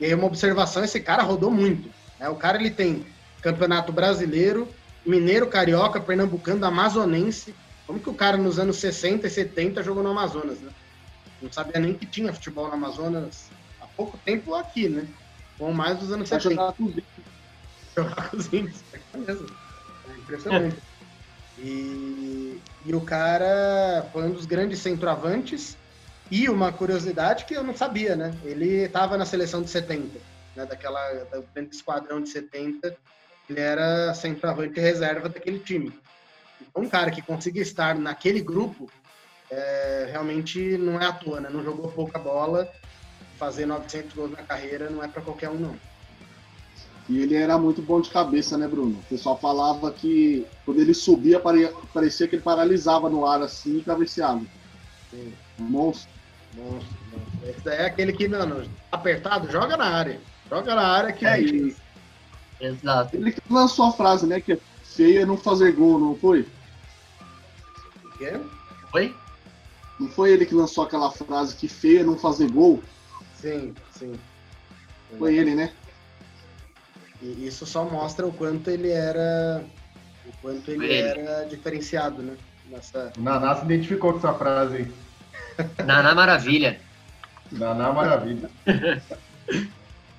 E 0.00 0.04
aí 0.06 0.14
uma 0.14 0.26
observação, 0.26 0.82
esse 0.82 1.00
cara 1.00 1.22
rodou 1.22 1.50
muito. 1.50 1.90
Né? 2.18 2.28
O 2.28 2.36
cara 2.36 2.58
ele 2.58 2.70
tem 2.70 3.04
campeonato 3.42 3.92
brasileiro, 3.92 4.68
mineiro, 5.04 5.46
carioca, 5.46 6.00
pernambucano, 6.00 6.64
amazonense. 6.64 7.54
Como 7.86 7.98
que 7.98 8.08
o 8.08 8.14
cara 8.14 8.36
nos 8.36 8.58
anos 8.58 8.76
60 8.76 9.26
e 9.26 9.30
70 9.30 9.82
jogou 9.82 10.02
no 10.02 10.10
Amazonas, 10.10 10.60
né? 10.60 10.70
Não 11.42 11.50
sabia 11.50 11.80
nem 11.80 11.94
que 11.94 12.06
tinha 12.06 12.32
futebol 12.32 12.68
no 12.68 12.74
Amazonas 12.74 13.50
há 13.80 13.86
pouco 13.86 14.18
tempo 14.18 14.54
aqui, 14.54 14.88
né? 14.88 15.06
Com 15.58 15.72
mais 15.72 15.98
dos 15.98 16.12
anos 16.12 16.28
70. 16.28 16.54
Jogar 16.54 16.72
com 16.72 16.84
os 16.84 16.92
índios. 16.92 17.06
Jogar 17.96 18.30
com 18.30 18.36
os 18.36 18.52
índios, 18.52 18.84
é 18.92 19.16
mesmo. 19.18 19.46
É 20.08 20.18
impressionante. 20.18 20.76
e, 21.58 22.60
e 22.86 22.94
o 22.94 23.00
cara 23.00 24.06
foi 24.12 24.24
um 24.24 24.30
dos 24.30 24.46
grandes 24.46 24.78
centroavantes. 24.78 25.76
E 26.30 26.48
uma 26.48 26.72
curiosidade 26.72 27.44
que 27.44 27.54
eu 27.54 27.64
não 27.64 27.76
sabia, 27.76 28.14
né? 28.14 28.32
Ele 28.44 28.84
estava 28.84 29.18
na 29.18 29.24
seleção 29.24 29.62
de 29.62 29.70
70, 29.70 30.18
né? 30.54 30.64
Daquela 30.64 31.24
do 31.24 31.42
grande 31.54 31.74
esquadrão 31.74 32.20
de 32.20 32.28
70. 32.28 32.96
Ele 33.48 33.60
era 33.60 34.14
centroavante 34.14 34.78
reserva 34.78 35.28
daquele 35.28 35.58
time. 35.58 35.92
Então, 36.60 36.82
um 36.82 36.88
cara 36.88 37.10
que 37.10 37.20
conseguia 37.20 37.62
estar 37.62 37.98
naquele 37.98 38.40
grupo 38.40 38.88
é, 39.50 40.08
realmente 40.10 40.78
não 40.78 41.00
é 41.00 41.06
à 41.06 41.12
toa, 41.12 41.40
né? 41.40 41.48
Não 41.50 41.64
jogou 41.64 41.90
pouca 41.90 42.18
bola, 42.18 42.70
fazer 43.36 43.66
900 43.66 44.14
gols 44.14 44.30
na 44.30 44.42
carreira 44.42 44.88
não 44.88 45.02
é 45.02 45.08
para 45.08 45.22
qualquer 45.22 45.48
um, 45.48 45.58
não. 45.58 45.76
E 47.08 47.18
ele 47.20 47.34
era 47.34 47.58
muito 47.58 47.82
bom 47.82 48.00
de 48.00 48.08
cabeça, 48.08 48.56
né, 48.56 48.68
Bruno? 48.68 49.00
O 49.00 49.08
pessoal 49.08 49.36
falava 49.36 49.90
que 49.90 50.46
quando 50.64 50.80
ele 50.80 50.94
subia, 50.94 51.40
parecia 51.92 52.28
que 52.28 52.36
ele 52.36 52.42
paralisava 52.42 53.10
no 53.10 53.26
ar 53.26 53.42
assim 53.42 53.78
e 53.78 53.82
cabeceava. 53.82 54.42
Sim. 55.10 55.32
Monstro. 55.58 56.19
Monstro, 56.54 56.96
monstro. 57.12 57.48
Esse 57.48 57.60
daí 57.60 57.78
é 57.78 57.86
aquele 57.86 58.12
que, 58.12 58.28
mano, 58.28 58.68
apertado, 58.90 59.50
joga 59.50 59.76
na 59.76 59.86
área. 59.86 60.20
Joga 60.48 60.74
na 60.74 60.86
área 60.86 61.12
que 61.12 61.26
é 61.26 61.40
isso. 61.40 61.80
Exato. 62.60 63.16
Ele 63.16 63.34
lançou 63.48 63.86
a 63.86 63.92
frase, 63.92 64.26
né, 64.26 64.40
que 64.40 64.52
é 64.52 64.58
feio 64.84 65.22
é 65.22 65.26
não 65.26 65.36
fazer 65.36 65.72
gol, 65.72 65.98
não 65.98 66.16
foi? 66.16 66.46
O 68.04 68.10
quê? 68.18 68.38
Oi? 68.92 69.14
Não 69.98 70.08
foi 70.08 70.32
ele 70.32 70.44
que 70.44 70.54
lançou 70.54 70.84
aquela 70.84 71.10
frase 71.10 71.54
que 71.54 71.68
feia 71.68 72.04
não 72.04 72.18
fazer 72.18 72.50
gol? 72.50 72.82
Sim, 73.34 73.74
sim. 73.92 74.12
Foi 75.18 75.36
ele, 75.36 75.54
né? 75.54 75.72
E 77.22 77.46
isso 77.46 77.66
só 77.66 77.84
mostra 77.84 78.26
o 78.26 78.32
quanto 78.32 78.70
ele 78.70 78.90
era. 78.90 79.62
O 80.26 80.32
quanto 80.42 80.70
ele, 80.70 80.92
era 80.92 81.44
diferenciado, 81.44 82.22
né? 82.22 82.36
Nessa... 82.68 83.12
O 83.16 83.20
Naná 83.20 83.56
se 83.56 83.64
identificou 83.64 84.12
com 84.12 84.18
essa 84.18 84.32
frase 84.34 84.76
aí. 84.76 84.92
Naná 85.84 86.14
Maravilha. 86.14 86.80
Naná 87.50 87.92
Maravilha. 87.92 88.50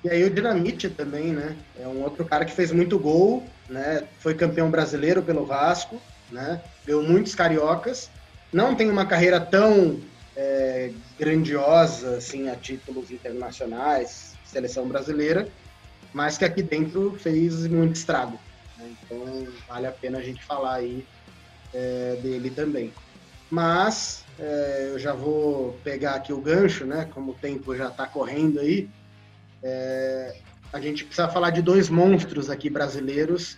e 0.04 0.10
aí 0.10 0.24
o 0.24 0.30
Dinamite 0.30 0.88
também, 0.88 1.32
né? 1.32 1.56
É 1.78 1.86
um 1.86 2.02
outro 2.02 2.24
cara 2.24 2.44
que 2.44 2.52
fez 2.52 2.72
muito 2.72 2.98
gol, 2.98 3.46
né? 3.68 4.04
Foi 4.20 4.34
campeão 4.34 4.70
brasileiro 4.70 5.22
pelo 5.22 5.46
Vasco, 5.46 6.00
né? 6.30 6.60
Deu 6.84 7.02
muitos 7.02 7.34
cariocas 7.34 8.10
não 8.52 8.74
tem 8.74 8.90
uma 8.90 9.06
carreira 9.06 9.40
tão 9.40 9.98
é, 10.36 10.92
grandiosa 11.18 12.16
assim 12.16 12.50
a 12.50 12.54
títulos 12.54 13.10
internacionais, 13.10 14.34
seleção 14.44 14.86
brasileira, 14.86 15.48
mas 16.12 16.36
que 16.36 16.44
aqui 16.44 16.62
dentro 16.62 17.16
fez 17.18 17.66
muito 17.66 17.96
estrago. 17.96 18.38
Né? 18.76 18.92
Então 19.02 19.48
vale 19.66 19.86
a 19.86 19.92
pena 19.92 20.18
a 20.18 20.22
gente 20.22 20.44
falar 20.44 20.74
aí 20.74 21.06
é, 21.72 22.18
dele 22.22 22.50
também. 22.50 22.92
Mas 23.50 24.21
é, 24.38 24.90
eu 24.92 24.98
já 24.98 25.12
vou 25.12 25.78
pegar 25.84 26.14
aqui 26.14 26.32
o 26.32 26.40
gancho, 26.40 26.84
né? 26.84 27.08
Como 27.12 27.32
o 27.32 27.34
tempo 27.34 27.76
já 27.76 27.88
está 27.88 28.06
correndo 28.06 28.60
aí, 28.60 28.88
é, 29.62 30.36
a 30.72 30.80
gente 30.80 31.04
precisa 31.04 31.28
falar 31.28 31.50
de 31.50 31.62
dois 31.62 31.88
monstros 31.88 32.50
aqui 32.50 32.68
brasileiros 32.70 33.56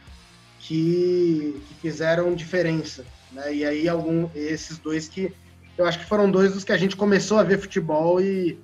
que, 0.59 1.63
que 1.69 1.75
fizeram 1.75 2.35
diferença 2.35 3.05
né? 3.35 3.53
E 3.53 3.65
aí 3.65 3.89
algum, 3.89 4.29
esses 4.35 4.79
dois 4.79 5.09
que 5.09 5.35
eu 5.77 5.85
acho 5.87 5.99
que 5.99 6.05
foram 6.05 6.31
dois 6.31 6.55
dos 6.55 6.63
que 6.63 6.73
a 6.73 6.77
gente 6.77 6.97
começou 6.97 7.37
a 7.37 7.43
ver 7.43 7.59
futebol 7.59 8.21
e, 8.21 8.57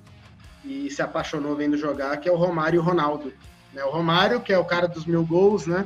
e 0.63 0.89
se 0.89 1.01
apaixonou 1.01 1.55
vendo 1.57 1.77
jogar, 1.77 2.15
que 2.17 2.29
é 2.29 2.31
o 2.31 2.37
Romário 2.37 2.77
e 2.77 2.79
o 2.79 2.83
Ronaldo. 2.83 3.33
Né? 3.73 3.83
O 3.83 3.89
Romário, 3.89 4.39
que 4.39 4.53
é 4.53 4.57
o 4.57 4.63
cara 4.63 4.87
dos 4.87 5.05
mil 5.05 5.25
gols, 5.25 5.67
né? 5.67 5.85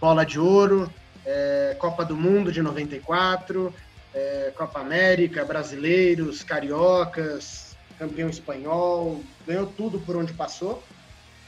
Bola 0.00 0.24
de 0.24 0.38
ouro, 0.38 0.88
é, 1.26 1.76
Copa 1.78 2.04
do 2.04 2.16
Mundo 2.16 2.52
de 2.52 2.62
94, 2.62 3.74
é, 4.14 4.52
Copa 4.56 4.80
América, 4.80 5.44
brasileiros, 5.44 6.42
cariocas, 6.42 7.76
campeão 7.98 8.28
espanhol, 8.28 9.20
ganhou 9.46 9.66
tudo 9.66 10.00
por 10.00 10.16
onde 10.16 10.32
passou, 10.32 10.82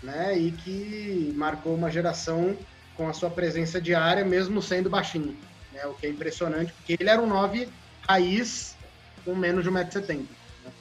né? 0.03 0.37
E 0.39 0.53
que 0.53 1.33
marcou 1.37 1.75
uma 1.75 1.91
geração 1.91 2.57
com 2.97 3.09
a 3.09 3.13
sua 3.13 3.31
presença 3.31 3.81
diária, 3.81 4.25
mesmo 4.25 4.61
sendo 4.61 4.91
baixinho 4.91 5.37
né? 5.73 5.87
O 5.87 5.95
que 5.95 6.07
é 6.07 6.11
impressionante, 6.11 6.73
porque 6.73 6.97
ele 6.99 7.09
era 7.09 7.21
um 7.21 7.27
9 7.27 7.69
raiz 8.07 8.77
com 9.25 9.35
menos 9.35 9.65
de 9.65 9.71
1,70m. 9.71 10.19
Né? 10.65 10.73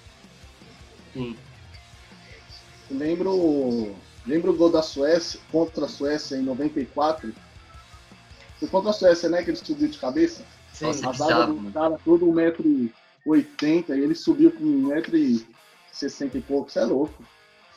Sim. 1.14 1.38
Lembro, 2.90 3.96
lembro 4.26 4.52
o 4.52 4.56
gol 4.56 4.70
da 4.70 4.84
Suécia, 4.84 5.40
contra 5.52 5.86
a 5.86 5.90
Suécia 5.90 6.36
em 6.36 6.42
94. 6.42 7.34
Foi 8.60 8.68
contra 8.68 8.92
a 8.92 8.94
Suécia, 8.94 9.30
né? 9.30 9.44
Que 9.44 9.52
ele 9.52 9.58
subiu 9.58 9.88
de 9.88 9.98
cabeça. 9.98 10.44
Sim, 10.82 10.88
Nossa, 11.04 11.10
a 11.10 11.14
zaga 11.14 11.54
do 11.54 11.72
cara, 11.72 12.00
todo 12.04 12.26
1,80m, 12.26 13.90
e 13.90 13.92
ele 13.92 14.16
subiu 14.16 14.52
com 14.52 14.64
1,60m 14.66 16.36
e 16.36 16.42
pouco. 16.42 16.70
Isso 16.70 16.80
é 16.80 16.86
louco. 16.86 17.24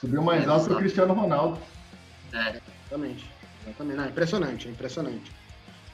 Subiu 0.00 0.22
mais 0.22 0.48
alto 0.48 0.68
que 0.68 0.72
o 0.72 0.78
Cristiano 0.78 1.12
Ronaldo. 1.12 1.58
É. 2.32 2.60
Exatamente. 2.86 3.30
Exatamente. 3.62 3.96
Não, 3.96 4.06
impressionante, 4.06 4.68
impressionante. 4.68 5.32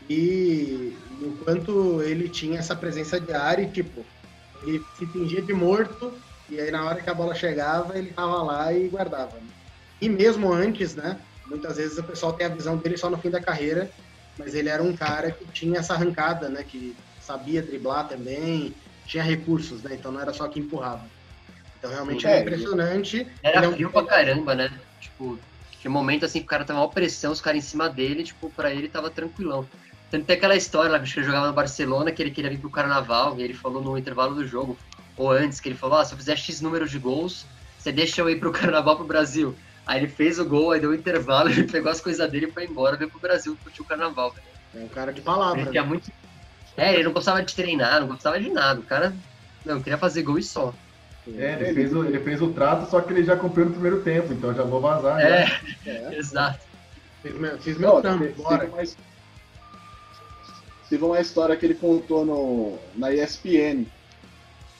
E 0.09 0.96
enquanto 1.20 2.01
ele 2.03 2.29
tinha 2.29 2.61
essa 2.61 2.77
presença 2.77 3.20
diária, 3.20 3.68
tipo, 3.68 4.05
ele 4.62 4.85
se 4.96 5.07
fingia 5.07 5.42
de 5.42 5.53
morto 5.53 6.12
e 6.49 6.61
aí 6.61 6.70
na 6.70 6.85
hora 6.85 7.01
que 7.03 7.11
a 7.11 7.14
bola 7.14 7.35
chegava, 7.35 7.99
ele 7.99 8.12
tava 8.12 8.42
lá 8.42 8.73
e 8.73 8.88
guardava. 8.88 9.37
né? 9.37 9.46
E 10.01 10.09
mesmo 10.09 10.53
antes, 10.53 10.94
né? 10.94 11.20
Muitas 11.46 11.77
vezes 11.77 11.99
o 11.99 12.05
pessoal 12.05 12.33
tem 12.33 12.46
a 12.46 12.51
visão 12.51 12.77
dele 12.77 12.96
só 12.96 13.11
no 13.11 13.18
fim 13.18 13.31
da 13.31 13.40
carreira, 13.40 13.90
mas 14.40 14.55
ele 14.55 14.70
era 14.70 14.83
um 14.83 14.96
cara 14.96 15.31
que 15.31 15.44
tinha 15.53 15.79
essa 15.81 15.92
arrancada, 15.92 16.48
né? 16.48 16.64
Que 16.64 16.96
sabia 17.20 17.62
driblar 17.62 18.09
também, 18.09 18.74
tinha 19.07 19.22
recursos, 19.22 19.83
né? 19.83 19.90
Então 19.94 20.11
não 20.11 20.20
era 20.20 20.33
só 20.33 20.48
que 20.48 20.59
empurrava. 20.59 21.05
Então 21.79 21.90
realmente 21.90 22.26
É, 22.26 22.38
é 22.38 22.40
impressionante. 22.40 23.26
Era 23.42 23.66
é 23.66 23.68
um- 23.68 23.72
frio 23.72 23.90
pra 23.90 24.05
caramba, 24.05 24.55
né? 24.55 24.70
Tipo, 24.98 25.38
tinha 25.79 25.90
momento 25.90 26.24
assim 26.24 26.40
que 26.40 26.46
o 26.46 26.48
cara 26.48 26.64
tava 26.64 26.81
uma 26.81 26.88
pressão, 26.88 27.33
os 27.33 27.40
caras 27.40 27.62
em 27.62 27.66
cima 27.66 27.88
dele, 27.88 28.24
tipo, 28.24 28.48
pra 28.50 28.72
ele 28.72 28.88
tava 28.88 29.11
tranquilão. 29.11 29.68
Tanto 30.11 30.24
tem 30.24 30.37
aquela 30.37 30.57
história 30.57 30.90
lá 30.90 30.98
que 30.98 31.18
ele 31.18 31.26
jogava 31.26 31.46
no 31.46 31.53
Barcelona, 31.53 32.11
que 32.11 32.20
ele 32.22 32.31
queria 32.33 32.50
vir 32.50 32.59
pro 32.59 32.70
carnaval, 32.70 33.38
e 33.38 33.42
ele 33.42 33.55
falou 33.55 33.83
no 33.83 33.96
intervalo 33.96 34.35
do 34.35 34.46
jogo, 34.46 34.76
ou 35.16 35.31
antes, 35.31 35.61
que 35.61 35.68
ele 35.68 35.76
falou, 35.76 35.98
ah, 35.98 36.05
se 36.05 36.12
eu 36.14 36.18
fizer 36.18 36.37
X 36.37 36.61
número 36.61 36.88
de 36.88 36.98
gols, 36.98 37.46
você 37.79 37.92
deixa 37.92 38.20
eu 38.20 38.29
ir 38.29 38.40
pro 38.40 38.50
carnaval 38.53 38.96
pro 38.96 39.07
Brasil. 39.07 39.55
Aí 39.90 39.98
ele 39.98 40.09
fez 40.09 40.38
o 40.38 40.44
gol, 40.44 40.70
aí 40.70 40.79
deu 40.79 40.90
o 40.90 40.94
intervalo, 40.94 41.48
ele 41.50 41.64
pegou 41.64 41.90
as 41.90 42.00
coisas 42.00 42.31
dele 42.31 42.46
e 42.46 42.53
foi 42.53 42.64
embora, 42.64 42.96
veio 42.96 43.11
pro 43.11 43.18
Brasil 43.18 43.59
curtir 43.61 43.83
o 43.83 43.85
carnaval. 43.85 44.31
velho. 44.31 44.46
É 44.72 44.85
um 44.85 44.88
cara 44.88 45.12
de 45.12 45.20
palavra. 45.20 45.62
Ele 45.62 45.70
tinha 45.70 45.83
muito. 45.83 46.12
É, 46.76 46.94
ele 46.94 47.03
não 47.03 47.12
gostava 47.12 47.42
de 47.42 47.53
treinar, 47.53 48.00
não 48.00 48.07
gostava 48.07 48.38
de 48.38 48.48
nada. 48.50 48.79
O 48.79 48.85
cara. 48.85 49.12
Não, 49.64 49.83
queria 49.83 49.98
fazer 49.98 50.22
gol 50.22 50.38
e 50.38 50.44
só. 50.44 50.72
É, 51.37 51.55
ele 51.55 51.74
fez, 51.74 51.92
o, 51.92 52.05
ele 52.05 52.20
fez 52.20 52.40
o 52.40 52.53
trato, 52.53 52.88
só 52.88 53.00
que 53.00 53.12
ele 53.12 53.24
já 53.24 53.37
cumpriu 53.37 53.66
no 53.66 53.72
primeiro 53.72 54.00
tempo, 54.03 54.33
então 54.33 54.55
já 54.55 54.62
vou 54.62 54.81
vazar. 54.81 55.16
né? 55.16 55.44
É, 55.85 55.90
É, 55.90 56.14
exato. 56.16 56.61
fiz 57.20 57.35
meu, 57.35 57.59
fiz 57.59 57.76
meu 57.76 57.94
Não, 57.94 58.00
trampo, 58.00 58.24
teve, 58.24 58.35
bora. 58.42 58.59
teve 58.61 58.72
uma, 58.72 58.83
teve 60.88 61.05
uma 61.05 61.20
história 61.20 61.57
que 61.57 61.66
ele 61.66 61.74
contou 61.74 62.24
no, 62.24 62.79
na 62.94 63.12
ESPN, 63.12 63.85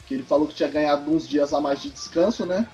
que 0.07 0.15
ele 0.15 0.23
falou 0.23 0.47
que 0.47 0.55
tinha 0.55 0.69
ganhado 0.69 1.11
uns 1.13 1.29
dias 1.29 1.53
a 1.53 1.61
mais 1.61 1.83
de 1.83 1.91
descanso, 1.91 2.47
né? 2.47 2.67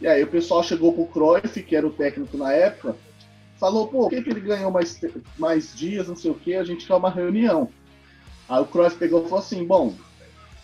E 0.00 0.06
aí 0.06 0.22
o 0.22 0.26
pessoal 0.26 0.62
chegou 0.62 0.92
pro 0.92 1.06
Cruyff, 1.06 1.62
que 1.62 1.74
era 1.74 1.86
o 1.86 1.90
técnico 1.92 2.36
na 2.36 2.52
época, 2.52 2.96
falou, 3.58 3.88
pô, 3.88 4.00
por 4.00 4.10
que, 4.10 4.22
que 4.22 4.30
ele 4.30 4.40
ganhou 4.40 4.70
mais, 4.70 5.00
mais 5.38 5.74
dias, 5.74 6.08
não 6.08 6.16
sei 6.16 6.30
o 6.30 6.34
que, 6.34 6.54
a 6.54 6.64
gente 6.64 6.86
quer 6.86 6.94
uma 6.94 7.10
reunião. 7.10 7.68
Aí 8.48 8.60
o 8.60 8.66
Cruyff 8.66 8.96
pegou 8.96 9.20
e 9.20 9.28
falou 9.28 9.38
assim, 9.38 9.64
bom, 9.64 9.94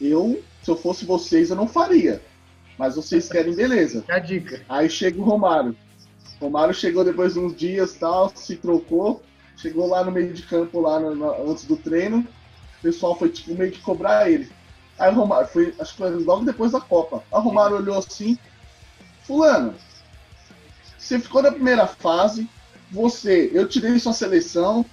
eu, 0.00 0.42
se 0.62 0.70
eu 0.70 0.76
fosse 0.76 1.04
vocês, 1.04 1.50
eu 1.50 1.56
não 1.56 1.66
faria. 1.66 2.22
Mas 2.78 2.96
vocês 2.96 3.28
querem, 3.28 3.54
beleza. 3.54 4.04
É 4.08 4.14
a 4.14 4.18
dica. 4.18 4.62
Aí 4.68 4.88
chega 4.90 5.20
o 5.20 5.24
Romário. 5.24 5.76
O 6.40 6.44
Romário 6.44 6.74
chegou 6.74 7.04
depois 7.04 7.34
de 7.34 7.38
uns 7.40 7.54
dias 7.56 7.94
tal, 7.94 8.30
se 8.34 8.56
trocou, 8.56 9.22
chegou 9.56 9.86
lá 9.88 10.04
no 10.04 10.10
meio 10.10 10.32
de 10.32 10.42
campo, 10.42 10.80
lá 10.80 10.98
no- 10.98 11.14
no- 11.14 11.50
antes 11.50 11.64
do 11.64 11.76
treino. 11.76 12.26
O 12.78 12.82
pessoal 12.82 13.16
foi 13.16 13.28
tipo 13.28 13.54
meio 13.54 13.70
que 13.70 13.80
cobrar 13.80 14.30
ele. 14.30 14.50
Aí 14.98 15.10
o 15.10 15.14
Romário, 15.14 15.48
foi, 15.48 15.74
acho 15.78 15.92
que 15.92 15.98
foi 15.98 16.10
logo 16.10 16.44
depois 16.44 16.72
da 16.72 16.80
Copa. 16.80 17.22
Aí 17.32 17.38
o 17.38 17.42
Romário 17.42 17.76
olhou 17.76 17.96
assim, 17.96 18.36
fulano, 19.32 19.74
você 20.98 21.18
ficou 21.18 21.42
na 21.42 21.50
primeira 21.50 21.86
fase, 21.86 22.46
você, 22.90 23.50
eu 23.54 23.66
tirei 23.66 23.98
sua 23.98 24.12
seleção, 24.12 24.84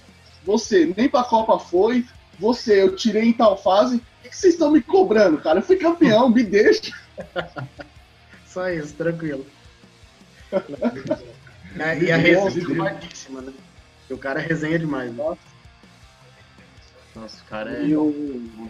você 0.44 0.92
nem 0.96 1.10
pra 1.10 1.22
Copa 1.22 1.58
foi, 1.58 2.06
você, 2.38 2.82
eu 2.82 2.96
tirei 2.96 3.24
em 3.24 3.34
tal 3.34 3.62
fase, 3.62 3.96
o 3.96 4.00
que 4.22 4.30
que 4.30 4.36
vocês 4.36 4.54
estão 4.54 4.70
me 4.70 4.80
cobrando, 4.80 5.36
cara? 5.42 5.58
Eu 5.58 5.62
fui 5.62 5.76
campeão, 5.76 6.30
me 6.30 6.42
deixa. 6.42 6.90
Só 8.46 8.68
isso, 8.70 8.94
tranquilo. 8.94 9.44
É, 11.78 11.96
e 12.00 12.10
a 12.10 12.16
resenha 12.16 12.48
é 12.58 12.90
fortíssima, 12.90 13.40
né? 13.42 13.52
Porque 14.00 14.14
o 14.14 14.18
cara 14.18 14.40
resenha 14.40 14.76
demais. 14.76 15.14
Né? 15.14 15.36
Nossa, 17.14 17.40
o 17.40 17.44
cara 17.48 17.70
é. 17.70 17.84
E 17.84 17.96
o, 17.96 18.68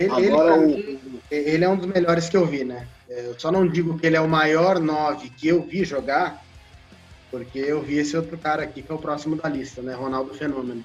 Ele, 0.00 0.14
ele, 0.16 0.28
agora 0.28 0.56
mim, 0.56 1.20
ele 1.30 1.64
é 1.66 1.68
um 1.68 1.76
dos 1.76 1.86
melhores 1.86 2.30
que 2.30 2.36
eu 2.38 2.46
vi, 2.46 2.64
né? 2.64 2.88
Eu 3.08 3.38
só 3.38 3.52
não 3.52 3.66
digo 3.66 3.98
que 3.98 4.06
ele 4.06 4.16
é 4.16 4.20
o 4.20 4.28
maior 4.28 4.80
9 4.80 5.30
que 5.30 5.48
eu 5.48 5.62
vi 5.62 5.84
jogar, 5.84 6.42
porque 7.30 7.58
eu 7.58 7.82
vi 7.82 7.98
esse 7.98 8.16
outro 8.16 8.38
cara 8.38 8.62
aqui, 8.62 8.82
que 8.82 8.90
é 8.90 8.94
o 8.94 8.98
próximo 8.98 9.36
da 9.36 9.48
lista, 9.48 9.82
né? 9.82 9.94
Ronaldo 9.94 10.34
Fenômeno. 10.34 10.84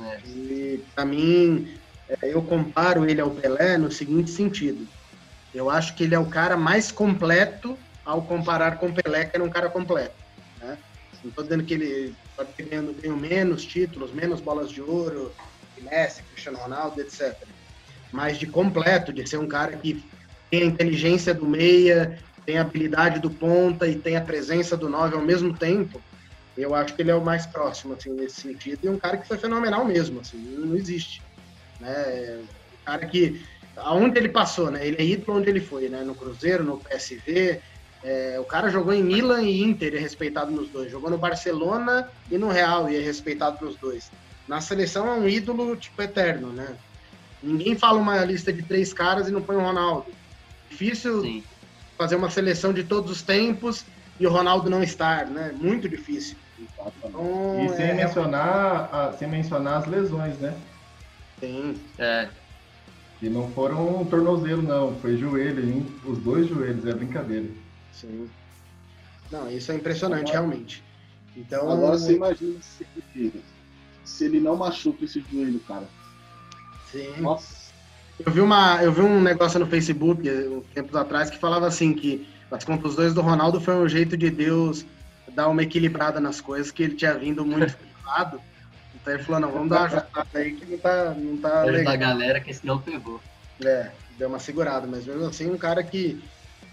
É. 0.00 0.20
E 0.26 0.84
pra 0.94 1.04
mim, 1.04 1.76
é, 2.08 2.16
eu 2.22 2.42
comparo 2.42 3.08
ele 3.08 3.20
ao 3.20 3.30
Pelé 3.30 3.76
no 3.76 3.90
seguinte 3.90 4.30
sentido. 4.30 4.86
Eu 5.54 5.68
acho 5.68 5.94
que 5.94 6.04
ele 6.04 6.14
é 6.14 6.18
o 6.18 6.26
cara 6.26 6.56
mais 6.56 6.92
completo 6.92 7.76
ao 8.04 8.22
comparar 8.22 8.78
com 8.78 8.86
o 8.86 8.92
Pelé, 8.92 9.24
que 9.24 9.36
era 9.36 9.44
um 9.44 9.50
cara 9.50 9.68
completo. 9.68 10.14
Né? 10.60 10.78
Não 11.22 11.30
estou 11.30 11.44
dizendo 11.44 11.64
que 11.64 11.74
ele 11.74 12.14
pode 12.36 12.52
ter 12.52 12.64
ganhando, 12.64 12.94
ganho 13.00 13.16
menos 13.16 13.64
títulos, 13.64 14.12
menos 14.12 14.40
bolas 14.40 14.70
de 14.70 14.80
ouro, 14.80 15.32
Messi, 15.82 16.22
Cristiano 16.22 16.58
Ronaldo, 16.58 17.00
etc. 17.00 17.36
Mas 18.12 18.38
de 18.38 18.46
completo, 18.46 19.12
de 19.12 19.28
ser 19.28 19.38
um 19.38 19.48
cara 19.48 19.76
que 19.76 20.04
tem 20.50 20.62
a 20.62 20.66
inteligência 20.66 21.32
do 21.32 21.46
meia, 21.46 22.18
tem 22.44 22.58
a 22.58 22.62
habilidade 22.62 23.20
do 23.20 23.30
ponta 23.30 23.86
e 23.86 23.94
tem 23.94 24.16
a 24.16 24.20
presença 24.20 24.76
do 24.76 24.88
nove 24.88 25.14
ao 25.14 25.22
mesmo 25.22 25.56
tempo, 25.56 26.00
eu 26.56 26.74
acho 26.74 26.94
que 26.94 27.02
ele 27.02 27.10
é 27.10 27.14
o 27.14 27.24
mais 27.24 27.46
próximo, 27.46 27.94
assim, 27.94 28.12
nesse 28.12 28.40
sentido. 28.40 28.80
E 28.84 28.88
um 28.88 28.98
cara 28.98 29.16
que 29.16 29.26
foi 29.26 29.38
fenomenal 29.38 29.84
mesmo, 29.84 30.20
assim, 30.20 30.38
não 30.58 30.76
existe. 30.76 31.22
Né? 31.78 32.40
Um 32.42 32.84
cara 32.84 33.06
que, 33.06 33.40
aonde 33.76 34.18
ele 34.18 34.28
passou, 34.28 34.70
né? 34.70 34.86
Ele 34.86 34.96
é 34.98 35.04
ídolo 35.04 35.38
onde 35.38 35.48
ele 35.48 35.60
foi, 35.60 35.88
né? 35.88 36.02
No 36.02 36.14
Cruzeiro, 36.14 36.64
no 36.64 36.78
PSV. 36.78 37.60
É, 38.02 38.38
o 38.40 38.44
cara 38.44 38.70
jogou 38.70 38.92
em 38.92 39.02
Milan 39.02 39.42
e 39.42 39.62
Inter, 39.62 39.94
é 39.94 39.98
respeitado 39.98 40.50
nos 40.50 40.68
dois. 40.68 40.90
Jogou 40.90 41.10
no 41.10 41.18
Barcelona 41.18 42.08
e 42.30 42.36
no 42.36 42.48
Real, 42.48 42.90
e 42.90 42.96
é 42.96 43.00
respeitado 43.00 43.64
nos 43.64 43.76
dois. 43.76 44.10
Na 44.48 44.60
seleção 44.60 45.06
é 45.08 45.12
um 45.12 45.28
ídolo, 45.28 45.76
tipo, 45.76 46.02
eterno, 46.02 46.48
né? 46.48 46.76
Ninguém 47.42 47.76
fala 47.76 47.98
uma 47.98 48.22
lista 48.24 48.52
de 48.52 48.62
três 48.62 48.92
caras 48.92 49.28
e 49.28 49.30
não 49.30 49.40
põe 49.40 49.56
o 49.56 49.60
Ronaldo. 49.60 50.06
Difícil 50.70 51.20
Sim. 51.22 51.44
fazer 51.98 52.16
uma 52.16 52.30
seleção 52.30 52.72
de 52.72 52.84
todos 52.84 53.10
os 53.10 53.22
tempos 53.22 53.84
e 54.18 54.26
o 54.26 54.30
Ronaldo 54.30 54.70
não 54.70 54.82
estar, 54.82 55.26
né? 55.26 55.52
Muito 55.60 55.88
difícil. 55.88 56.36
Então, 56.58 57.64
E 57.64 57.68
sem, 57.76 57.86
é, 57.86 57.94
mencionar, 57.94 58.88
a- 58.94 59.12
sem 59.18 59.28
mencionar 59.28 59.78
as 59.78 59.86
lesões, 59.86 60.38
né? 60.38 60.54
tem, 61.40 61.74
É. 61.98 62.28
Que 63.18 63.28
não 63.28 63.50
foram 63.52 64.00
um 64.00 64.04
tornozelo, 64.04 64.62
não. 64.62 64.94
Foi 65.00 65.16
joelho, 65.16 65.62
hein? 65.62 65.86
os 66.06 66.18
dois 66.18 66.46
joelhos, 66.48 66.86
é 66.86 66.94
brincadeira. 66.94 67.46
sim. 67.92 68.28
Não, 69.30 69.48
isso 69.48 69.70
é 69.70 69.76
impressionante, 69.76 70.32
realmente. 70.32 70.82
Então, 71.36 71.70
Agora 71.70 71.96
você 71.96 72.14
imagina 72.16 72.60
se 72.60 72.84
ele, 73.14 73.44
se 74.04 74.24
ele 74.24 74.40
não 74.40 74.56
machuca 74.56 75.04
esse 75.04 75.20
joelho, 75.30 75.60
cara. 75.60 75.86
sim. 76.90 77.14
Nossa. 77.20 77.69
Eu 78.24 78.32
vi, 78.32 78.40
uma, 78.40 78.82
eu 78.82 78.92
vi 78.92 79.00
um 79.00 79.20
negócio 79.20 79.58
no 79.58 79.66
Facebook, 79.66 80.28
uns 80.28 80.64
tempos 80.74 80.94
atrás, 80.94 81.30
que 81.30 81.38
falava 81.38 81.66
assim, 81.66 81.92
que 81.92 82.26
as 82.50 82.64
contusões 82.64 83.14
do 83.14 83.20
Ronaldo 83.20 83.60
foi 83.60 83.74
um 83.74 83.88
jeito 83.88 84.16
de 84.16 84.30
Deus 84.30 84.84
dar 85.34 85.48
uma 85.48 85.62
equilibrada 85.62 86.20
nas 86.20 86.40
coisas, 86.40 86.70
que 86.70 86.82
ele 86.82 86.94
tinha 86.94 87.14
vindo 87.14 87.44
muito 87.44 87.76
lado. 88.04 88.40
Então 88.94 89.14
ele 89.14 89.22
falou, 89.22 89.40
não, 89.40 89.50
vamos 89.52 89.68
dar 89.70 89.78
uma 89.78 89.86
ajustada 89.86 90.28
aí 90.34 90.52
que 90.52 90.66
não 90.66 90.78
tá, 90.78 91.14
não 91.16 91.36
tá 91.38 91.62
Antes 91.62 91.84
da 91.84 91.90
legal. 91.92 91.96
galera 91.96 92.40
que 92.40 92.52
senão 92.52 92.78
pegou. 92.80 93.20
É, 93.64 93.90
deu 94.18 94.28
uma 94.28 94.38
segurada, 94.38 94.86
mas 94.86 95.06
mesmo 95.06 95.26
assim, 95.26 95.50
um 95.50 95.56
cara 95.56 95.82
que 95.82 96.22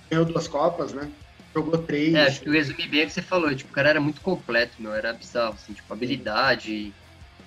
ganhou 0.09 0.25
duas 0.25 0.47
Copas, 0.47 0.93
né? 0.93 1.09
Jogou 1.53 1.77
três. 1.77 2.13
É, 2.13 2.27
acho 2.27 2.41
que 2.41 2.49
o 2.49 2.53
resume 2.53 2.87
bem 2.87 3.03
o 3.03 3.07
que 3.07 3.13
você 3.13 3.21
falou, 3.21 3.53
tipo, 3.55 3.71
o 3.71 3.73
cara 3.73 3.89
era 3.89 4.01
muito 4.01 4.21
completo, 4.21 4.73
meu, 4.79 4.93
era 4.93 5.13
bizarro, 5.13 5.53
assim, 5.53 5.73
tipo, 5.73 5.91
habilidade, 5.93 6.93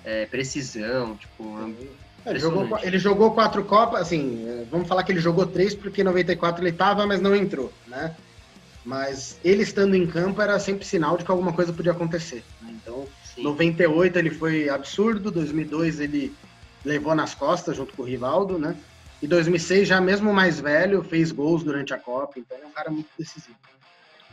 é, 0.03 0.25
precisão, 0.25 1.15
tipo, 1.15 1.43
ele, 2.25 2.39
jogou, 2.39 2.79
ele 2.81 2.99
jogou 2.99 3.31
quatro 3.31 3.63
Copas, 3.63 4.01
assim, 4.01 4.47
é, 4.47 4.65
vamos 4.69 4.87
falar 4.87 5.03
que 5.03 5.11
ele 5.11 5.19
jogou 5.19 5.45
três, 5.45 5.73
porque 5.73 6.01
em 6.01 6.05
94 6.05 6.63
ele 6.63 6.71
tava, 6.71 7.05
mas 7.07 7.19
não 7.21 7.35
entrou, 7.35 7.71
né? 7.87 8.15
Mas 8.83 9.37
ele 9.43 9.63
estando 9.63 9.95
em 9.95 10.07
campo 10.07 10.41
era 10.41 10.59
sempre 10.59 10.85
sinal 10.85 11.17
de 11.17 11.23
que 11.23 11.31
alguma 11.31 11.53
coisa 11.53 11.71
podia 11.71 11.91
acontecer. 11.91 12.43
né? 12.61 12.73
Então, 12.81 13.07
sim. 13.23 13.43
98 13.43 14.17
ele 14.17 14.29
foi 14.29 14.69
absurdo, 14.69 15.31
2002 15.31 15.99
ele 15.99 16.35
levou 16.83 17.13
nas 17.13 17.35
costas 17.35 17.77
junto 17.77 17.93
com 17.93 18.01
o 18.01 18.05
Rivaldo, 18.05 18.57
né? 18.57 18.75
E 19.21 19.27
2006, 19.27 19.87
já 19.87 20.01
mesmo 20.01 20.33
mais 20.33 20.59
velho, 20.59 21.03
fez 21.03 21.31
gols 21.31 21.63
durante 21.63 21.93
a 21.93 21.97
Copa, 21.97 22.39
então 22.39 22.57
é 22.57 22.65
um 22.65 22.71
cara 22.71 22.89
muito 22.89 23.09
decisivo. 23.17 23.55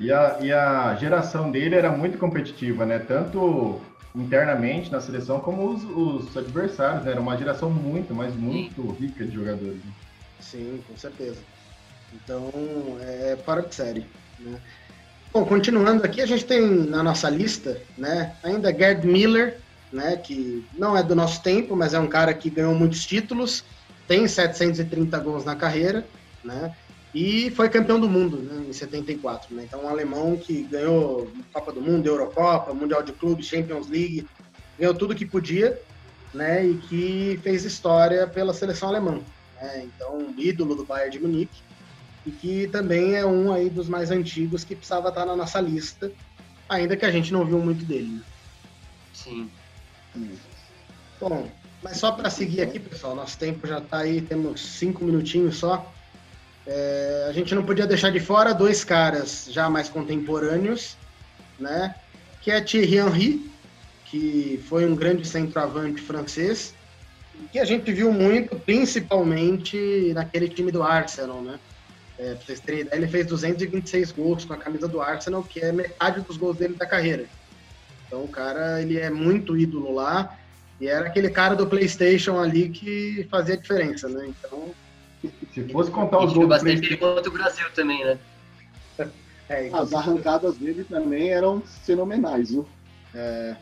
E 0.00 0.12
a, 0.12 0.38
e 0.40 0.52
a 0.52 0.94
geração 0.94 1.50
dele 1.50 1.74
era 1.74 1.90
muito 1.90 2.18
competitiva, 2.18 2.86
né? 2.86 2.98
Tanto 2.98 3.80
internamente 4.14 4.90
na 4.90 5.00
seleção 5.00 5.40
como 5.40 5.70
os, 5.70 5.84
os 5.84 6.36
adversários, 6.36 7.04
né? 7.04 7.12
Era 7.12 7.20
uma 7.20 7.36
geração 7.36 7.70
muito, 7.70 8.14
mas 8.14 8.34
muito 8.34 8.90
rica 8.92 9.24
de 9.24 9.34
jogadores. 9.34 9.76
né? 9.76 9.92
Sim, 10.40 10.82
com 10.86 10.96
certeza. 10.96 11.38
Então, 12.12 12.50
é 13.00 13.36
fora 13.44 13.62
de 13.62 13.74
série. 13.74 14.06
Né? 14.38 14.60
Bom, 15.32 15.44
continuando 15.44 16.04
aqui, 16.04 16.22
a 16.22 16.26
gente 16.26 16.44
tem 16.44 16.62
na 16.62 17.02
nossa 17.02 17.28
lista, 17.28 17.80
né, 17.98 18.34
ainda 18.42 18.72
Gerd 18.72 19.06
Miller, 19.06 19.58
né, 19.92 20.16
que 20.16 20.64
não 20.76 20.96
é 20.96 21.02
do 21.02 21.14
nosso 21.14 21.42
tempo, 21.42 21.76
mas 21.76 21.92
é 21.92 21.98
um 21.98 22.06
cara 22.06 22.32
que 22.32 22.48
ganhou 22.48 22.74
muitos 22.74 23.04
títulos, 23.04 23.62
tem 24.06 24.26
730 24.26 25.18
gols 25.18 25.44
na 25.44 25.54
carreira, 25.54 26.06
né, 26.42 26.74
e 27.14 27.50
foi 27.50 27.68
campeão 27.68 27.98
do 27.98 28.08
mundo 28.08 28.36
né, 28.36 28.66
em 28.68 28.72
74. 28.72 29.54
Né? 29.54 29.64
Então, 29.64 29.84
um 29.84 29.88
alemão 29.88 30.36
que 30.36 30.62
ganhou 30.64 31.30
Copa 31.52 31.72
do 31.72 31.80
Mundo, 31.80 32.06
Eurocopa, 32.06 32.74
Mundial 32.74 33.02
de 33.02 33.12
Clubes, 33.12 33.46
Champions 33.46 33.88
League, 33.88 34.26
ganhou 34.78 34.94
tudo 34.94 35.14
que 35.14 35.24
podia, 35.24 35.80
né, 36.34 36.66
e 36.66 36.74
que 36.74 37.40
fez 37.42 37.64
história 37.64 38.26
pela 38.26 38.52
seleção 38.52 38.88
alemã 38.88 39.20
né? 39.60 39.84
Então, 39.84 40.34
ídolo 40.36 40.74
do 40.74 40.84
Bayern 40.84 41.10
de 41.10 41.18
Munique. 41.20 41.62
e 42.26 42.30
que 42.30 42.68
também 42.68 43.14
é 43.14 43.24
um 43.24 43.52
aí 43.52 43.70
dos 43.70 43.88
mais 43.88 44.10
antigos 44.10 44.64
que 44.64 44.74
precisava 44.74 45.08
estar 45.08 45.24
na 45.24 45.36
nossa 45.36 45.60
lista, 45.60 46.12
ainda 46.68 46.96
que 46.96 47.06
a 47.06 47.10
gente 47.10 47.32
não 47.32 47.44
viu 47.44 47.58
muito 47.58 47.84
dele. 47.84 48.08
Né? 48.08 48.22
Sim. 49.14 49.50
Bom, 51.20 51.48
mas 51.82 51.96
só 51.96 52.12
para 52.12 52.28
seguir 52.28 52.60
aqui, 52.60 52.78
pessoal, 52.78 53.14
nosso 53.14 53.38
tempo 53.38 53.66
já 53.66 53.78
está 53.78 53.98
aí, 53.98 54.20
temos 54.20 54.60
cinco 54.60 55.04
minutinhos 55.04 55.56
só. 55.56 55.92
É, 56.70 57.26
a 57.26 57.32
gente 57.32 57.54
não 57.54 57.64
podia 57.64 57.86
deixar 57.86 58.10
de 58.10 58.20
fora 58.20 58.52
dois 58.52 58.84
caras 58.84 59.48
já 59.50 59.70
mais 59.70 59.88
contemporâneos, 59.88 60.98
né? 61.58 61.94
Que 62.42 62.50
é 62.50 62.60
Thierry 62.60 62.98
Henry, 62.98 63.50
que 64.04 64.62
foi 64.68 64.84
um 64.84 64.94
grande 64.94 65.26
centroavante 65.26 66.02
francês, 66.02 66.74
que 67.50 67.58
a 67.58 67.64
gente 67.64 67.90
viu 67.90 68.12
muito, 68.12 68.60
principalmente 68.60 70.12
naquele 70.12 70.46
time 70.46 70.70
do 70.70 70.82
Arsenal, 70.82 71.40
né? 71.40 71.58
É, 72.18 72.34
pra 72.34 72.44
vocês 72.44 72.60
terem 72.60 72.80
ideia, 72.80 73.00
ele 73.00 73.08
fez 73.08 73.26
226 73.26 74.12
gols 74.12 74.44
com 74.44 74.52
a 74.52 74.58
camisa 74.58 74.86
do 74.86 75.00
Arsenal, 75.00 75.42
que 75.42 75.60
é 75.60 75.72
metade 75.72 76.20
dos 76.20 76.36
gols 76.36 76.58
dele 76.58 76.74
da 76.74 76.86
carreira. 76.86 77.26
Então 78.06 78.24
o 78.24 78.28
cara, 78.28 78.82
ele 78.82 78.98
é 78.98 79.08
muito 79.08 79.56
ídolo 79.56 79.94
lá, 79.94 80.38
e 80.78 80.86
era 80.86 81.06
aquele 81.06 81.30
cara 81.30 81.56
do 81.56 81.66
PlayStation 81.66 82.38
ali 82.38 82.68
que 82.68 83.26
fazia 83.30 83.54
a 83.54 83.58
diferença, 83.58 84.06
né? 84.06 84.26
Então. 84.26 84.74
Se 85.54 85.68
fosse 85.68 85.90
contar 85.90 86.18
os 86.18 86.32
gols 86.32 86.44
do 86.44 86.48
bastante 86.48 86.78
PlayStation... 86.78 87.14
contra 87.14 87.30
o 87.30 87.32
Brasil 87.32 87.66
também, 87.74 88.04
né? 88.04 88.18
É, 89.48 89.70
As 89.72 89.94
arrancadas 89.94 90.56
dele 90.58 90.84
também 90.84 91.30
eram 91.30 91.62
fenomenais, 91.62 92.50
viu? 92.50 92.68
É, 93.14 93.56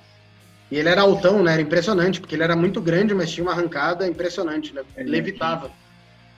e 0.70 0.76
ele 0.76 0.88
era 0.88 1.02
altão, 1.02 1.42
né? 1.42 1.52
Era 1.52 1.62
impressionante, 1.62 2.20
porque 2.20 2.34
ele 2.34 2.42
era 2.42 2.56
muito 2.56 2.80
grande, 2.80 3.14
mas 3.14 3.30
tinha 3.30 3.44
uma 3.44 3.52
arrancada 3.52 4.06
impressionante, 4.06 4.74
né? 4.74 4.82
Ele 4.96 5.10
levitava. 5.10 5.70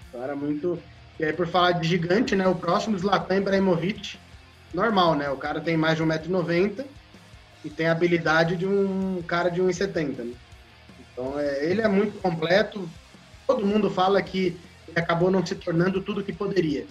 Então 0.09 0.22
era 0.22 0.36
muito. 0.36 0.78
E 1.18 1.24
aí, 1.24 1.32
por 1.32 1.46
falar 1.46 1.72
de 1.72 1.88
gigante, 1.88 2.36
né? 2.36 2.46
O 2.46 2.55
próximo 2.55 2.99
Zlatan 2.99 3.36
Ibrahimovic, 3.36 4.18
normal, 4.72 5.14
né? 5.14 5.30
O 5.30 5.36
cara 5.36 5.61
tem 5.61 5.76
mais 5.76 5.96
de 5.96 6.05
1,90m 6.05 6.84
e 7.64 7.70
tem 7.70 7.86
a 7.86 7.92
habilidade 7.92 8.57
de 8.57 8.66
um 8.66 9.22
cara 9.26 9.49
de 9.49 9.62
1,70m. 9.62 10.16
Né? 10.18 10.34
Então, 11.12 11.38
é, 11.38 11.64
ele 11.64 11.80
é 11.80 11.88
muito 11.88 12.20
completo. 12.20 12.88
Todo 13.46 13.66
mundo 13.66 13.90
fala 13.90 14.20
que 14.20 14.49
ele 14.49 14.61
acabou 14.99 15.30
não 15.30 15.44
se 15.44 15.55
tornando 15.55 16.01
tudo 16.01 16.20
o 16.20 16.24
que 16.24 16.32
poderia. 16.32 16.86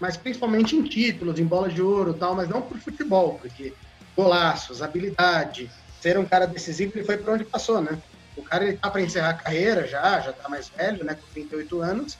Mas 0.00 0.16
principalmente 0.16 0.74
em 0.74 0.82
títulos, 0.82 1.38
em 1.38 1.44
bola 1.44 1.68
de 1.68 1.82
ouro 1.82 2.14
tal, 2.14 2.34
mas 2.34 2.48
não 2.48 2.62
por 2.62 2.78
futebol, 2.78 3.38
porque 3.40 3.74
golaços, 4.16 4.82
habilidade, 4.82 5.70
ser 6.00 6.18
um 6.18 6.24
cara 6.24 6.46
decisivo, 6.46 6.92
ele 6.94 7.04
foi 7.04 7.18
para 7.18 7.34
onde 7.34 7.44
passou, 7.44 7.80
né? 7.80 8.00
O 8.36 8.42
cara 8.42 8.64
ele 8.64 8.76
tá 8.76 8.90
para 8.90 9.02
encerrar 9.02 9.30
a 9.30 9.34
carreira 9.34 9.86
já, 9.86 10.20
já 10.20 10.32
tá 10.32 10.48
mais 10.48 10.68
velho, 10.68 11.04
né, 11.04 11.14
com 11.14 11.26
38 11.32 11.80
anos, 11.82 12.18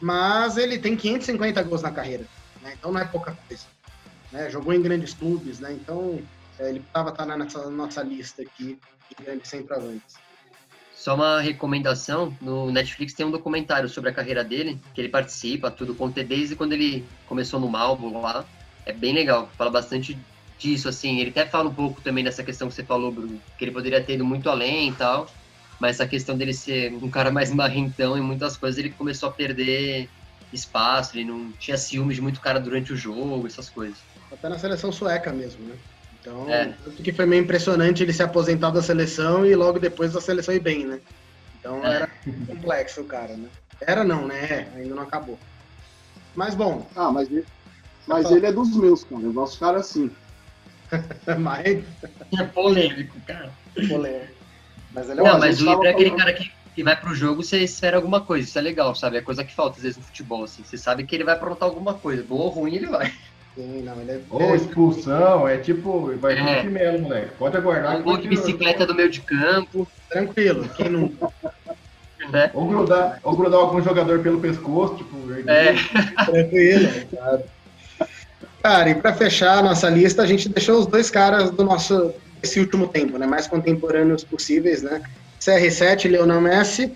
mas 0.00 0.56
ele 0.56 0.78
tem 0.78 0.96
550 0.96 1.62
gols 1.62 1.82
na 1.82 1.90
carreira, 1.90 2.24
né? 2.62 2.74
Então 2.78 2.90
não 2.90 3.00
é 3.00 3.04
pouca 3.04 3.36
coisa. 3.46 3.64
Né? 4.32 4.50
Jogou 4.50 4.72
em 4.72 4.82
grandes 4.82 5.14
clubes, 5.14 5.60
né? 5.60 5.72
Então 5.72 6.20
é, 6.58 6.68
ele 6.68 6.80
estar 6.80 7.12
tá 7.12 7.36
nessa 7.36 7.70
nossa 7.70 8.02
lista 8.02 8.42
aqui 8.42 8.78
de 9.08 9.24
grandes 9.24 9.48
centroavantes. 9.48 10.16
Só 11.00 11.14
uma 11.14 11.40
recomendação, 11.40 12.36
no 12.42 12.70
Netflix 12.70 13.14
tem 13.14 13.24
um 13.24 13.30
documentário 13.30 13.88
sobre 13.88 14.10
a 14.10 14.12
carreira 14.12 14.44
dele, 14.44 14.78
que 14.94 15.00
ele 15.00 15.08
participa, 15.08 15.70
tudo, 15.70 15.94
conta 15.94 16.22
desde 16.22 16.54
quando 16.54 16.74
ele 16.74 17.06
começou 17.26 17.58
no 17.58 17.70
Malmo 17.70 18.20
lá. 18.20 18.44
É 18.84 18.92
bem 18.92 19.14
legal, 19.14 19.48
fala 19.56 19.70
bastante 19.70 20.18
disso, 20.58 20.90
assim. 20.90 21.18
Ele 21.18 21.30
até 21.30 21.46
fala 21.46 21.70
um 21.70 21.74
pouco 21.74 22.02
também 22.02 22.22
dessa 22.22 22.44
questão 22.44 22.68
que 22.68 22.74
você 22.74 22.84
falou, 22.84 23.10
Bruno, 23.10 23.40
que 23.56 23.64
ele 23.64 23.72
poderia 23.72 24.04
ter 24.04 24.16
ido 24.16 24.26
muito 24.26 24.50
além 24.50 24.90
e 24.90 24.92
tal, 24.92 25.26
mas 25.80 25.96
essa 25.96 26.06
questão 26.06 26.36
dele 26.36 26.52
ser 26.52 26.92
um 26.92 27.08
cara 27.08 27.30
mais 27.30 27.48
marrentão 27.54 28.18
e 28.18 28.20
muitas 28.20 28.58
coisas, 28.58 28.78
ele 28.78 28.90
começou 28.90 29.30
a 29.30 29.32
perder 29.32 30.10
espaço, 30.52 31.16
ele 31.16 31.24
não 31.24 31.50
tinha 31.52 31.78
ciúmes 31.78 32.16
de 32.16 32.20
muito 32.20 32.42
cara 32.42 32.60
durante 32.60 32.92
o 32.92 32.96
jogo, 32.96 33.46
essas 33.46 33.70
coisas. 33.70 33.98
Até 34.30 34.50
na 34.50 34.58
seleção 34.58 34.92
sueca 34.92 35.32
mesmo, 35.32 35.66
né? 35.66 35.78
Então, 36.20 36.48
é. 36.50 36.74
tanto 36.84 37.02
que 37.02 37.12
foi 37.12 37.24
meio 37.26 37.42
impressionante 37.42 38.02
ele 38.02 38.12
se 38.12 38.22
aposentar 38.22 38.70
da 38.70 38.82
seleção 38.82 39.46
e 39.46 39.54
logo 39.54 39.78
depois 39.78 40.12
da 40.12 40.20
seleção 40.20 40.54
ir 40.54 40.60
bem, 40.60 40.84
né? 40.84 41.00
Então 41.58 41.84
é. 41.84 41.96
era 41.96 42.10
complexo 42.46 43.00
o 43.00 43.04
cara, 43.04 43.36
né? 43.36 43.48
Era 43.80 44.04
não, 44.04 44.26
né? 44.26 44.44
É, 44.44 44.68
ainda 44.76 44.94
não 44.94 45.02
acabou. 45.02 45.38
Mas 46.34 46.54
bom. 46.54 46.86
Ah, 46.94 47.10
mas, 47.10 47.28
mas 48.06 48.30
ele 48.30 48.46
é 48.46 48.52
dos 48.52 48.74
meus, 48.76 49.04
cara. 49.04 49.22
Eu 49.22 49.32
gosto 49.32 49.54
de 49.54 49.60
cara 49.60 49.78
assim. 49.78 50.10
mas... 51.38 51.84
É 52.38 52.44
polêmico, 52.44 53.18
cara. 53.26 53.50
Polêmico. 53.88 54.40
Mas, 54.92 55.08
ele 55.08 55.20
é 55.20 55.24
não, 55.24 55.38
mas 55.38 55.60
o 55.60 55.70
Ibra 55.70 55.88
é 55.88 55.92
aquele 55.92 56.10
cara 56.10 56.32
que, 56.32 56.50
que 56.74 56.82
vai 56.82 57.00
pro 57.00 57.14
jogo, 57.14 57.42
você 57.42 57.58
espera 57.58 57.96
alguma 57.96 58.20
coisa. 58.20 58.46
Isso 58.46 58.58
é 58.58 58.62
legal, 58.62 58.94
sabe? 58.94 59.16
É 59.16 59.22
coisa 59.22 59.44
que 59.44 59.54
falta 59.54 59.76
às 59.76 59.82
vezes 59.82 59.96
no 59.96 60.04
futebol, 60.04 60.44
assim. 60.44 60.62
Você 60.62 60.76
sabe 60.76 61.04
que 61.04 61.14
ele 61.14 61.24
vai 61.24 61.34
aprontar 61.34 61.68
alguma 61.68 61.94
coisa. 61.94 62.22
Boa 62.22 62.44
ou 62.44 62.50
ruim, 62.50 62.74
ele 62.74 62.86
vai. 62.86 63.12
Sim, 63.54 63.82
não, 63.82 64.00
ele 64.00 64.12
é... 64.12 64.20
Ou 64.30 64.54
expulsão, 64.54 65.46
é 65.46 65.58
tipo, 65.58 66.16
vai 66.18 66.38
é. 66.38 66.62
vir 66.62 66.70
mesmo, 66.70 67.00
moleque. 67.00 67.32
Pode 67.38 67.56
aguardar. 67.56 67.98
Um 67.98 68.02
gol 68.02 68.16
de 68.16 68.28
bicicleta 68.28 68.86
do 68.86 68.94
meio 68.94 69.10
de 69.10 69.20
campo. 69.20 69.86
Tranquilo, 70.08 70.68
quem 70.76 70.88
nunca? 70.88 71.32
né? 72.30 72.50
ou, 72.54 72.66
grudar, 72.66 73.20
ou 73.22 73.36
grudar 73.36 73.60
algum 73.60 73.82
jogador 73.82 74.20
pelo 74.20 74.40
pescoço, 74.40 74.96
tipo, 74.96 75.16
é. 75.46 75.74
Tranquilo, 76.24 76.88
claro. 77.10 77.42
Cara, 78.62 78.90
e 78.90 78.94
para 78.94 79.14
fechar 79.14 79.58
a 79.58 79.62
nossa 79.62 79.88
lista, 79.88 80.22
a 80.22 80.26
gente 80.26 80.48
deixou 80.48 80.78
os 80.78 80.86
dois 80.86 81.10
caras 81.10 81.50
do 81.50 81.64
nosso 81.64 82.12
esse 82.42 82.58
último 82.58 82.88
tempo, 82.88 83.18
né, 83.18 83.26
mais 83.26 83.46
contemporâneos 83.46 84.24
possíveis, 84.24 84.82
né? 84.82 85.02
CR7 85.38 86.06
e 86.06 86.08
Lionel 86.08 86.40
Messi, 86.40 86.92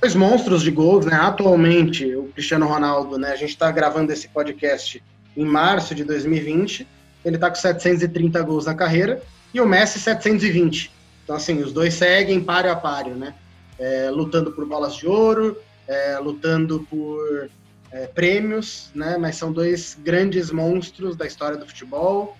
dois 0.00 0.14
monstros 0.14 0.62
de 0.62 0.70
gols, 0.70 1.06
né? 1.06 1.14
Atualmente, 1.14 2.14
o 2.14 2.24
Cristiano 2.34 2.66
Ronaldo, 2.66 3.18
né, 3.18 3.32
a 3.32 3.36
gente 3.36 3.50
está 3.50 3.70
gravando 3.70 4.12
esse 4.12 4.28
podcast 4.28 5.02
em 5.36 5.44
março 5.44 5.94
de 5.94 6.04
2020, 6.04 6.86
ele 7.24 7.36
está 7.36 7.48
com 7.48 7.56
730 7.56 8.42
gols 8.42 8.66
na 8.66 8.74
carreira, 8.74 9.22
e 9.52 9.60
o 9.60 9.66
Messi 9.66 9.98
720. 10.00 10.92
Então, 11.22 11.36
assim, 11.36 11.62
os 11.62 11.72
dois 11.72 11.94
seguem 11.94 12.42
páreo 12.42 12.70
a 12.70 12.76
páreo, 12.76 13.14
né? 13.14 13.34
É, 13.78 14.10
lutando 14.10 14.52
por 14.52 14.66
bolas 14.66 14.96
de 14.96 15.06
ouro, 15.06 15.56
é, 15.88 16.18
lutando 16.18 16.86
por 16.90 17.48
é, 17.90 18.06
prêmios, 18.06 18.90
né? 18.94 19.16
Mas 19.16 19.36
são 19.36 19.52
dois 19.52 19.96
grandes 20.02 20.50
monstros 20.50 21.16
da 21.16 21.26
história 21.26 21.56
do 21.56 21.66
futebol 21.66 22.36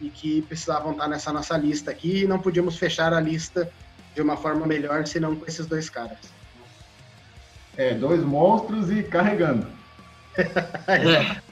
e 0.00 0.08
que 0.08 0.42
precisavam 0.42 0.92
estar 0.92 1.08
nessa 1.08 1.32
nossa 1.32 1.56
lista 1.56 1.90
aqui 1.90 2.22
e 2.22 2.26
não 2.26 2.38
podíamos 2.38 2.76
fechar 2.76 3.12
a 3.12 3.20
lista 3.20 3.68
de 4.14 4.22
uma 4.22 4.36
forma 4.36 4.66
melhor 4.66 5.06
senão 5.06 5.34
com 5.34 5.46
esses 5.46 5.66
dois 5.66 5.90
caras. 5.90 6.18
É, 7.76 7.94
dois 7.94 8.22
monstros 8.22 8.90
e 8.90 9.02
carregando. 9.02 9.66
é. 10.36 11.47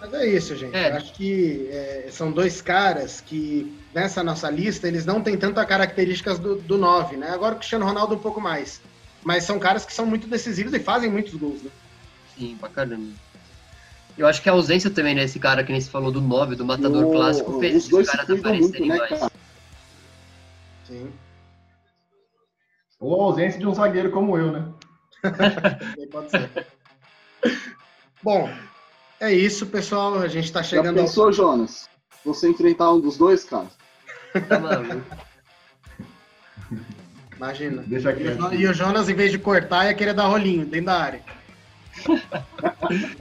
Mas 0.00 0.14
é 0.14 0.26
isso, 0.26 0.54
gente. 0.54 0.76
É. 0.76 0.90
Eu 0.90 0.96
acho 0.96 1.12
que 1.14 1.68
é, 1.70 2.08
são 2.10 2.30
dois 2.30 2.60
caras 2.60 3.20
que, 3.20 3.74
nessa 3.94 4.22
nossa 4.22 4.50
lista, 4.50 4.86
eles 4.86 5.06
não 5.06 5.22
têm 5.22 5.36
tantas 5.36 5.64
características 5.66 6.38
do, 6.38 6.56
do 6.56 6.76
9, 6.76 7.16
né? 7.16 7.30
Agora 7.30 7.54
o 7.54 7.58
Cristiano 7.58 7.86
Ronaldo 7.86 8.14
um 8.14 8.18
pouco 8.18 8.40
mais. 8.40 8.80
Mas 9.22 9.44
são 9.44 9.58
caras 9.58 9.86
que 9.86 9.94
são 9.94 10.04
muito 10.04 10.26
decisivos 10.26 10.74
e 10.74 10.78
fazem 10.78 11.10
muitos 11.10 11.34
gols, 11.34 11.62
né? 11.62 11.70
Sim, 12.36 12.56
pra 12.60 12.68
caramba. 12.68 13.12
Eu 14.16 14.26
acho 14.26 14.42
que 14.42 14.48
a 14.48 14.52
ausência 14.52 14.90
também, 14.90 15.14
né? 15.14 15.24
Esse 15.24 15.38
cara 15.38 15.64
que 15.64 15.72
nem 15.72 15.80
se 15.80 15.90
falou 15.90 16.12
do 16.12 16.20
9, 16.20 16.54
do 16.54 16.64
matador 16.64 17.06
o, 17.06 17.10
clássico, 17.10 17.58
fez 17.58 17.76
esses 17.76 18.10
caras 18.10 18.30
aparecerem 18.30 18.88
né, 18.88 18.96
mais. 18.96 19.20
Cara? 19.20 19.32
Sim. 20.86 21.10
Ou 23.00 23.20
a 23.20 23.24
ausência 23.24 23.58
de 23.58 23.66
um 23.66 23.74
zagueiro 23.74 24.10
como 24.10 24.36
eu, 24.36 24.52
né? 24.52 24.68
Pode 26.12 26.30
ser. 26.30 26.50
Bom, 28.22 28.50
é 29.20 29.32
isso, 29.32 29.66
pessoal. 29.66 30.18
A 30.18 30.28
gente 30.28 30.44
está 30.44 30.62
chegando. 30.62 30.96
Já 30.96 31.02
pensou, 31.02 31.26
ao... 31.26 31.32
Jonas? 31.32 31.88
Você 32.24 32.48
enfrentar 32.48 32.92
um 32.92 33.00
dos 33.00 33.16
dois, 33.16 33.44
cara? 33.44 33.66
Tá 34.48 34.58
maluco. 34.58 35.02
Imagina. 37.36 37.82
Deixa 37.86 38.10
aqui. 38.10 38.24
E 38.52 38.66
o 38.66 38.72
Jonas, 38.74 39.08
em 39.08 39.14
vez 39.14 39.30
de 39.30 39.38
cortar, 39.38 39.86
ia 39.86 39.94
querer 39.94 40.14
dar 40.14 40.26
rolinho 40.26 40.64
dentro 40.64 40.86
da 40.86 41.00
área. 41.00 41.20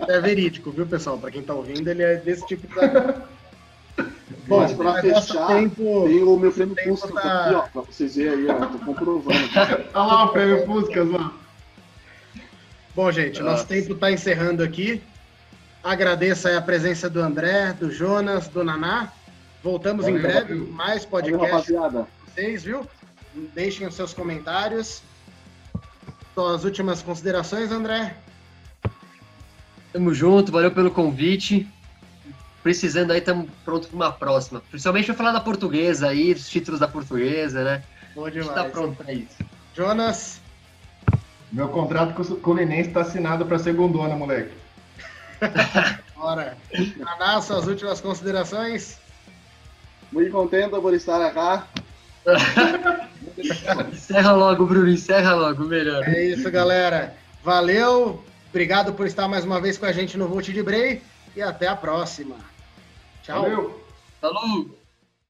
é 0.07 0.19
verídico, 0.19 0.71
viu, 0.71 0.85
pessoal? 0.85 1.17
Para 1.17 1.31
quem 1.31 1.41
está 1.41 1.53
ouvindo, 1.53 1.87
ele 1.87 2.03
é 2.03 2.15
desse 2.15 2.45
tipo 2.45 2.67
de. 2.67 2.73
Bom, 4.47 4.59
mas 4.59 4.73
para 4.73 5.01
fechar, 5.01 5.47
tempo, 5.47 6.05
tem 6.05 6.23
o 6.23 6.35
meu 6.37 6.51
prêmio 6.51 6.75
Puskas 6.83 7.11
tá... 7.11 7.45
aqui, 7.45 7.55
ó, 7.55 7.61
para 7.61 7.81
vocês 7.81 8.15
verem 8.15 8.33
aí, 8.33 8.47
ó, 8.49 8.65
tô 8.65 8.79
comprovando. 8.79 9.37
Olha 9.93 10.05
lá 10.05 10.25
o 10.25 10.29
prêmio 10.29 10.65
Puskas, 10.65 11.09
lá. 11.09 11.33
Bom, 12.95 13.11
gente, 13.11 13.41
Nossa. 13.41 13.51
nosso 13.51 13.67
tempo 13.67 13.93
está 13.93 14.11
encerrando 14.11 14.63
aqui. 14.63 15.01
Agradeço 15.83 16.47
a 16.47 16.61
presença 16.61 17.09
do 17.09 17.19
André, 17.19 17.73
do 17.73 17.91
Jonas, 17.91 18.47
do 18.47 18.63
Naná. 18.63 19.11
Voltamos 19.63 20.05
Valeu, 20.05 20.19
em 20.19 20.21
breve, 20.21 20.55
mais 20.55 21.03
podcast 21.03 21.73
com 21.73 22.05
vocês, 22.25 22.63
viu? 22.63 22.87
Deixem 23.55 23.87
os 23.87 23.95
seus 23.95 24.13
comentários. 24.13 25.01
Suas 26.35 26.63
últimas 26.63 27.01
considerações, 27.01 27.71
André? 27.71 28.15
Tamo 29.91 30.13
junto, 30.13 30.51
valeu 30.51 30.71
pelo 30.71 30.91
convite. 30.91 31.67
Precisando 32.61 33.11
aí, 33.11 33.19
estamos 33.19 33.49
pronto 33.65 33.87
para 33.87 33.95
uma 33.95 34.11
próxima. 34.11 34.61
Principalmente 34.69 35.05
para 35.07 35.15
falar 35.15 35.31
da 35.31 35.41
portuguesa 35.41 36.09
aí, 36.09 36.33
dos 36.33 36.47
títulos 36.47 36.79
da 36.79 36.87
portuguesa, 36.87 37.63
né? 37.63 37.83
Bom 38.15 38.29
demais. 38.29 38.49
A 38.49 38.53
gente 38.53 38.63
tá 38.63 38.69
pronto 38.71 38.95
para 38.95 39.11
isso. 39.11 39.37
Jonas? 39.75 40.42
Meu 41.53 41.69
contrato 41.69 42.15
com 42.15 42.33
o 42.33 42.37
Culinense 42.37 42.89
está 42.89 43.01
assinado 43.01 43.45
para 43.45 43.59
segundona, 43.59 44.15
moleque. 44.15 44.51
Bora. 46.17 46.57
Naná, 46.97 47.39
suas 47.41 47.67
últimas 47.67 48.01
considerações? 48.01 48.99
Muito 50.11 50.31
contento 50.31 50.81
por 50.81 50.95
estar 50.95 51.21
aqui. 51.21 51.63
encerra 53.93 54.31
logo, 54.31 54.65
Bruno, 54.65 54.89
encerra 54.89 55.35
logo, 55.35 55.65
melhor. 55.65 56.03
É 56.07 56.25
isso, 56.25 56.49
galera. 56.49 57.15
Valeu. 57.43 58.23
Obrigado 58.49 58.93
por 58.93 59.05
estar 59.05 59.27
mais 59.27 59.45
uma 59.45 59.61
vez 59.61 59.77
com 59.77 59.85
a 59.85 59.91
gente 59.91 60.17
no 60.17 60.27
Volt 60.27 60.49
de 60.49 60.63
Brei 60.63 61.03
e 61.35 61.41
até 61.41 61.67
a 61.67 61.75
próxima. 61.75 62.35
Tchau. 63.21 63.43
Valeu! 63.43 63.83
Falou! 64.19 64.82